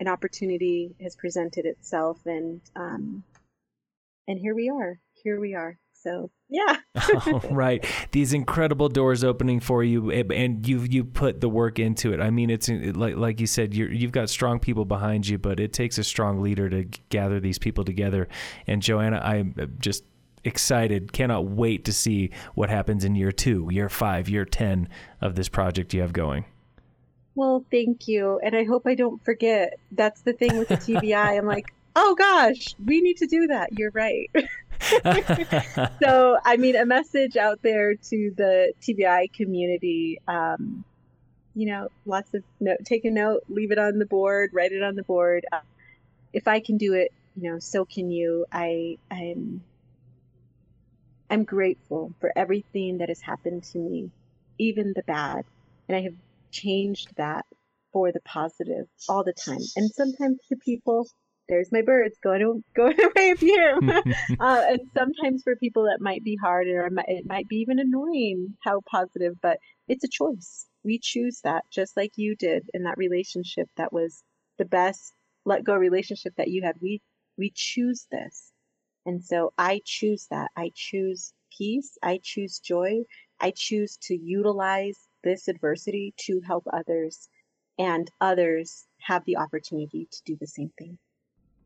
an 0.00 0.08
opportunity 0.08 0.94
has 1.00 1.16
presented 1.16 1.66
itself, 1.66 2.18
and 2.24 2.60
um, 2.74 3.22
and 4.26 4.38
here 4.38 4.54
we 4.54 4.70
are. 4.70 4.98
Here 5.22 5.38
we 5.38 5.54
are. 5.54 5.78
So 5.92 6.30
yeah. 6.48 6.76
right. 7.50 7.84
These 8.12 8.32
incredible 8.32 8.88
doors 8.88 9.24
opening 9.24 9.60
for 9.60 9.82
you, 9.82 10.10
and 10.10 10.66
you 10.66 10.80
you 10.82 11.04
put 11.04 11.40
the 11.40 11.48
work 11.48 11.78
into 11.78 12.12
it. 12.12 12.20
I 12.20 12.30
mean, 12.30 12.48
it's 12.48 12.68
like 12.68 13.16
like 13.16 13.40
you 13.40 13.46
said, 13.46 13.74
you 13.74 13.86
you've 13.86 14.12
got 14.12 14.30
strong 14.30 14.58
people 14.58 14.84
behind 14.84 15.26
you, 15.26 15.38
but 15.38 15.58
it 15.58 15.72
takes 15.72 15.98
a 15.98 16.04
strong 16.04 16.40
leader 16.40 16.70
to 16.70 16.84
gather 17.08 17.40
these 17.40 17.58
people 17.58 17.84
together. 17.84 18.28
And 18.66 18.80
Joanna, 18.82 19.18
I'm 19.18 19.54
just 19.78 20.04
excited. 20.46 21.12
Cannot 21.12 21.46
wait 21.46 21.84
to 21.84 21.92
see 21.92 22.30
what 22.54 22.70
happens 22.70 23.04
in 23.04 23.14
year 23.14 23.32
two, 23.32 23.68
year 23.70 23.88
five, 23.88 24.28
year 24.28 24.44
10 24.44 24.88
of 25.20 25.34
this 25.34 25.48
project 25.48 25.92
you 25.92 26.00
have 26.00 26.12
going. 26.12 26.44
Well, 27.34 27.64
thank 27.70 28.08
you. 28.08 28.40
And 28.42 28.56
I 28.56 28.64
hope 28.64 28.86
I 28.86 28.94
don't 28.94 29.22
forget. 29.24 29.74
That's 29.92 30.22
the 30.22 30.32
thing 30.32 30.56
with 30.56 30.68
the 30.68 30.76
TBI. 30.76 31.38
I'm 31.38 31.46
like, 31.46 31.72
oh 31.96 32.14
gosh, 32.14 32.74
we 32.84 33.00
need 33.00 33.18
to 33.18 33.26
do 33.26 33.48
that. 33.48 33.78
You're 33.78 33.90
right. 33.90 34.30
so, 36.02 36.38
I 36.44 36.56
mean, 36.56 36.76
a 36.76 36.86
message 36.86 37.36
out 37.36 37.62
there 37.62 37.94
to 37.94 38.32
the 38.36 38.72
TBI 38.80 39.32
community. 39.32 40.20
Um, 40.26 40.84
you 41.54 41.66
know, 41.66 41.88
lots 42.04 42.32
of 42.34 42.42
note, 42.60 42.78
take 42.84 43.04
a 43.04 43.10
note, 43.10 43.44
leave 43.48 43.70
it 43.70 43.78
on 43.78 43.98
the 43.98 44.06
board, 44.06 44.50
write 44.52 44.72
it 44.72 44.82
on 44.82 44.94
the 44.94 45.02
board. 45.02 45.46
Uh, 45.50 45.60
if 46.32 46.46
I 46.46 46.60
can 46.60 46.76
do 46.76 46.92
it, 46.92 47.12
you 47.34 47.50
know, 47.50 47.58
so 47.58 47.84
can 47.84 48.10
you. 48.10 48.44
I, 48.52 48.98
I'm 49.10 49.62
I'm 51.30 51.44
grateful 51.44 52.12
for 52.20 52.32
everything 52.36 52.98
that 52.98 53.08
has 53.08 53.20
happened 53.20 53.64
to 53.72 53.78
me, 53.78 54.10
even 54.58 54.92
the 54.94 55.02
bad. 55.06 55.44
And 55.88 55.96
I 55.96 56.02
have 56.02 56.14
changed 56.50 57.08
that 57.16 57.44
for 57.92 58.12
the 58.12 58.20
positive 58.20 58.86
all 59.08 59.24
the 59.24 59.32
time. 59.32 59.60
And 59.76 59.90
sometimes 59.90 60.38
to 60.48 60.56
people, 60.56 61.08
there's 61.48 61.70
my 61.72 61.82
birds 61.82 62.16
going 62.22 62.62
going 62.76 63.00
away 63.00 63.30
if 63.30 63.42
you 63.42 63.54
hear 63.54 63.80
them. 63.80 64.14
uh, 64.40 64.64
and 64.68 64.80
sometimes 64.96 65.42
for 65.42 65.56
people 65.56 65.84
that 65.84 66.00
might 66.00 66.22
be 66.24 66.36
hard 66.36 66.68
or 66.68 66.90
it 67.08 67.26
might 67.26 67.48
be 67.48 67.56
even 67.56 67.78
annoying 67.78 68.56
how 68.62 68.80
positive, 68.90 69.34
but 69.40 69.58
it's 69.88 70.04
a 70.04 70.08
choice. 70.08 70.66
We 70.84 70.98
choose 71.02 71.40
that 71.42 71.64
just 71.72 71.96
like 71.96 72.12
you 72.16 72.36
did 72.36 72.68
in 72.74 72.84
that 72.84 72.98
relationship 72.98 73.68
that 73.76 73.92
was 73.92 74.22
the 74.58 74.64
best 74.64 75.12
let 75.44 75.64
go 75.64 75.74
relationship 75.74 76.34
that 76.36 76.48
you 76.48 76.62
had. 76.62 76.76
We 76.80 77.00
We 77.38 77.52
choose 77.54 78.06
this. 78.10 78.52
And 79.06 79.24
so 79.24 79.52
I 79.56 79.80
choose 79.84 80.26
that. 80.30 80.50
I 80.56 80.72
choose 80.74 81.32
peace. 81.56 81.96
I 82.02 82.20
choose 82.22 82.58
joy. 82.58 83.04
I 83.40 83.52
choose 83.54 83.96
to 84.02 84.16
utilize 84.16 84.98
this 85.22 85.48
adversity 85.48 86.14
to 86.26 86.40
help 86.46 86.64
others 86.72 87.28
and 87.78 88.10
others 88.20 88.86
have 89.02 89.24
the 89.26 89.36
opportunity 89.36 90.08
to 90.10 90.18
do 90.24 90.36
the 90.40 90.46
same 90.46 90.70
thing. 90.78 90.98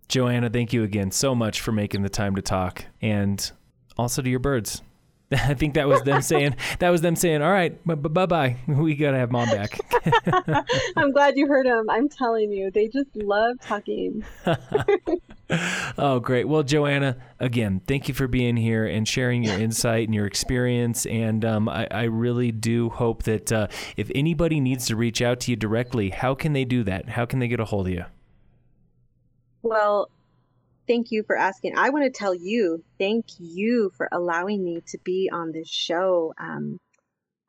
Joanna, 0.09 0.51
thank 0.51 0.73
you 0.73 0.83
again 0.83 1.11
so 1.13 1.35
much 1.35 1.61
for 1.61 1.73
making 1.73 2.03
the 2.03 2.09
time 2.09 2.35
to 2.35 2.43
talk 2.43 2.85
and 3.01 3.51
also 3.97 4.23
to 4.23 4.29
your 4.29 4.41
birds. 4.41 4.83
I 5.33 5.55
think 5.55 5.75
that 5.75 5.87
was 5.87 6.03
them 6.03 6.23
saying 6.23 6.57
that 6.81 6.91
was 6.91 7.01
them 7.03 7.15
saying, 7.15 7.43
"All 7.43 7.53
right, 7.53 7.79
bye 7.87 8.27
bye. 8.27 8.57
We 8.67 8.97
got 8.97 9.13
to 9.13 9.19
have 9.19 9.31
mom 9.31 9.49
back." 9.49 9.79
I'm 10.97 11.13
glad 11.13 11.37
you 11.37 11.47
heard 11.47 11.67
them. 11.67 11.89
I'm 11.89 12.09
telling 12.09 12.51
you, 12.51 12.73
they 12.73 12.89
just 12.89 13.15
love 13.15 13.61
talking. 13.61 14.25
oh, 15.99 16.21
great. 16.21 16.49
Well, 16.49 16.63
Joanna, 16.63 17.17
again, 17.39 17.81
thank 17.87 18.09
you 18.09 18.15
for 18.15 18.29
being 18.29 18.57
here 18.57 18.87
and 18.87 19.07
sharing 19.07 19.43
your 19.43 19.59
insight 19.59 20.07
and 20.07 20.15
your 20.15 20.27
experience. 20.27 21.07
And 21.07 21.45
um, 21.45 21.69
I, 21.69 21.89
I, 21.91 22.03
really 22.05 22.53
do 22.53 22.89
hope 22.91 23.25
that 23.25 23.51
uh, 23.51 23.69
if 23.97 24.11
anybody 24.15 24.61
needs 24.61 24.87
to 24.87 24.97
reach 24.97 25.21
out 25.21 25.41
to 25.41 25.51
you 25.51 25.57
directly, 25.57 26.11
how 26.11 26.35
can 26.35 26.53
they 26.53 26.65
do 26.65 26.85
that? 26.85 27.09
How 27.09 27.27
can 27.27 27.39
they 27.39 27.49
get 27.49 27.61
a 27.61 27.65
hold 27.65 27.89
of 27.89 27.93
you? 27.93 28.05
Well, 29.63 30.09
thank 30.87 31.11
you 31.11 31.23
for 31.25 31.37
asking. 31.37 31.77
I 31.77 31.91
want 31.91 32.05
to 32.05 32.11
tell 32.11 32.35
you, 32.35 32.83
thank 32.99 33.27
you 33.39 33.93
for 33.97 34.09
allowing 34.13 34.65
me 34.65 34.83
to 34.89 34.99
be 35.05 35.31
on 35.33 35.53
this 35.53 35.69
show. 35.69 36.33
Um, 36.39 36.79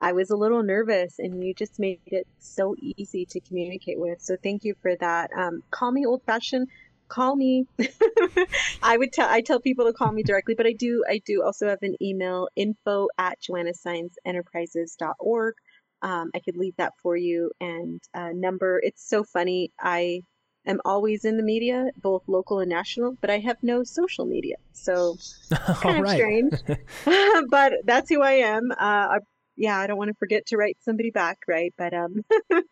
I 0.02 0.14
was 0.14 0.32
a 0.32 0.36
little 0.36 0.64
nervous, 0.64 1.20
and 1.20 1.44
you 1.44 1.54
just 1.54 1.78
made 1.78 2.00
it 2.08 2.28
so 2.40 2.76
easy 2.80 3.26
to 3.28 3.40
communicate 3.40 4.00
with. 4.00 4.20
So 4.22 4.36
thank 4.42 4.64
you 4.64 4.74
for 4.82 4.96
that. 4.96 5.30
Um, 5.38 5.62
call 5.70 5.92
me 5.92 6.06
old 6.06 6.24
fashioned. 6.24 6.68
Call 7.12 7.36
me. 7.36 7.68
I 8.82 8.98
would 8.98 9.12
tell 9.12 9.30
I 9.30 9.42
tell 9.42 9.60
people 9.60 9.86
to 9.86 9.92
call 9.92 10.14
me 10.14 10.24
directly, 10.24 10.56
but 10.56 10.66
I 10.66 10.72
do 10.72 11.04
I 11.10 11.22
do 11.26 11.44
also 11.44 11.68
have 11.68 11.80
an 11.82 11.98
email 12.02 12.48
info 12.56 13.10
at 13.18 13.38
joannasaenzenterprises.org. 13.42 15.56
Um, 16.04 16.32
I 16.34 16.40
could 16.40 16.56
leave 16.56 16.78
that 16.78 16.94
for 17.04 17.18
you 17.18 17.52
and 17.60 18.02
uh, 18.14 18.30
number. 18.34 18.80
It's 18.82 19.06
so 19.08 19.26
funny. 19.26 19.74
I 19.78 20.22
am 20.66 20.80
always 20.86 21.26
in 21.26 21.36
the 21.36 21.44
media, 21.44 21.90
both 22.02 22.24
local 22.28 22.60
and 22.60 22.70
national, 22.70 23.18
but 23.20 23.30
I 23.30 23.40
have 23.40 23.58
no 23.62 23.84
social 23.84 24.26
media. 24.26 24.56
So 24.72 25.18
kind 25.82 25.98
of 25.98 26.04
right. 26.04 26.16
strange. 26.16 26.54
but 27.50 27.74
that's 27.84 28.10
who 28.10 28.22
I 28.22 28.34
am. 28.34 28.72
Uh, 28.72 28.76
I, 28.80 29.18
yeah, 29.56 29.78
I 29.78 29.88
don't 29.88 29.98
want 29.98 30.10
to 30.10 30.16
forget 30.16 30.46
to 30.48 30.58
write 30.58 30.78
somebody 30.82 31.12
back, 31.12 31.40
right? 31.48 31.74
But 31.78 31.94
um, 31.94 32.24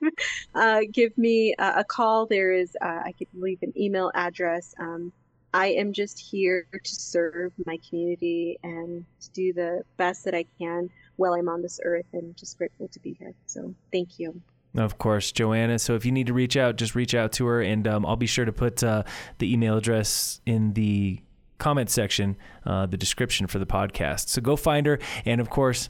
uh, 0.55 0.81
give 0.91 1.17
me 1.17 1.55
a, 1.57 1.79
a, 1.79 1.83
call. 1.83 2.25
There 2.25 2.51
is, 2.51 2.75
uh, 2.81 3.01
I 3.05 3.13
could 3.17 3.27
leave 3.33 3.59
an 3.61 3.73
email 3.77 4.11
address. 4.15 4.73
Um, 4.79 5.11
I 5.53 5.67
am 5.67 5.93
just 5.93 6.19
here 6.19 6.67
to 6.71 6.95
serve 6.95 7.53
my 7.65 7.77
community 7.87 8.59
and 8.63 9.05
to 9.21 9.31
do 9.31 9.53
the 9.53 9.83
best 9.97 10.25
that 10.25 10.35
I 10.35 10.45
can 10.59 10.89
while 11.15 11.33
I'm 11.33 11.49
on 11.49 11.61
this 11.61 11.79
earth 11.83 12.05
and 12.13 12.35
just 12.37 12.57
grateful 12.57 12.87
to 12.87 12.99
be 12.99 13.15
here. 13.19 13.33
So 13.45 13.73
thank 13.91 14.19
you. 14.19 14.41
Of 14.75 14.99
course, 14.99 15.31
Joanna. 15.31 15.79
So 15.79 15.95
if 15.95 16.05
you 16.05 16.11
need 16.11 16.27
to 16.27 16.33
reach 16.33 16.55
out, 16.55 16.75
just 16.75 16.93
reach 16.93 17.15
out 17.15 17.31
to 17.33 17.47
her, 17.47 17.61
and 17.61 17.87
um, 17.87 18.05
I'll 18.05 18.15
be 18.15 18.27
sure 18.27 18.45
to 18.45 18.53
put 18.53 18.83
uh, 18.83 19.03
the 19.39 19.51
email 19.51 19.77
address 19.77 20.41
in 20.45 20.73
the 20.73 21.19
comment 21.57 21.89
section, 21.89 22.37
uh, 22.65 22.85
the 22.85 22.97
description 22.97 23.47
for 23.47 23.57
the 23.57 23.65
podcast. 23.65 24.29
So 24.29 24.41
go 24.41 24.55
find 24.55 24.85
her, 24.85 24.99
and 25.25 25.41
of 25.41 25.49
course, 25.49 25.89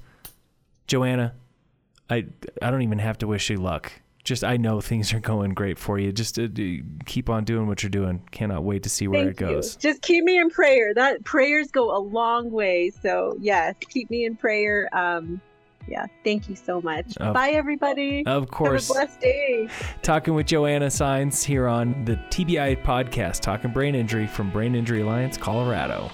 Joanna. 0.90 1.34
I 2.10 2.26
I 2.62 2.72
don't 2.72 2.82
even 2.82 3.00
have 3.00 3.18
to 3.20 3.28
wish 3.28 3.50
you 3.50 3.58
luck. 3.58 3.92
Just 4.26 4.44
I 4.44 4.58
know 4.58 4.82
things 4.82 5.14
are 5.14 5.20
going 5.20 5.54
great 5.54 5.80
for 5.80 5.98
you. 5.98 6.12
Just 6.12 6.38
uh, 6.38 6.48
keep 7.06 7.30
on 7.30 7.46
doing 7.46 7.68
what 7.68 7.82
you're 7.82 7.90
doing. 7.90 8.22
Cannot 8.32 8.64
wait 8.64 8.84
to 8.84 8.90
see 8.90 9.08
where 9.08 9.24
Thank 9.24 9.32
it 9.32 9.38
goes. 9.38 9.76
You. 9.76 9.92
Just 9.92 10.02
keep 10.02 10.24
me 10.24 10.38
in 10.38 10.50
prayer. 10.50 10.94
That 10.94 11.24
prayers 11.24 11.72
go 11.72 11.96
a 11.96 12.00
long 12.00 12.52
way. 12.52 12.92
So 13.02 13.38
yes, 13.40 13.76
keep 13.80 14.10
me 14.10 14.26
in 14.26 14.36
prayer. 14.36 14.90
Um, 14.92 15.40
yeah, 15.88 16.06
thank 16.24 16.50
you 16.50 16.56
so 16.56 16.82
much. 16.82 17.18
Of, 17.18 17.34
Bye, 17.34 17.52
everybody. 17.52 18.24
Of 18.26 18.52
course. 18.52 18.88
Have 18.90 18.96
a 18.96 19.00
blessed 19.00 19.22
day. 19.22 19.70
Talking 20.04 20.36
with 20.36 20.46
Joanna 20.46 20.88
Saenz 20.88 21.44
here 21.44 21.68
on 21.68 22.06
the 22.06 22.16
TBI 22.30 22.84
podcast, 22.84 23.40
Talking 23.40 23.72
Brain 23.72 23.96
Injury 23.96 24.28
from 24.28 24.52
Brain 24.52 24.76
Injury 24.76 25.02
Alliance, 25.02 25.38
Colorado. 25.38 26.12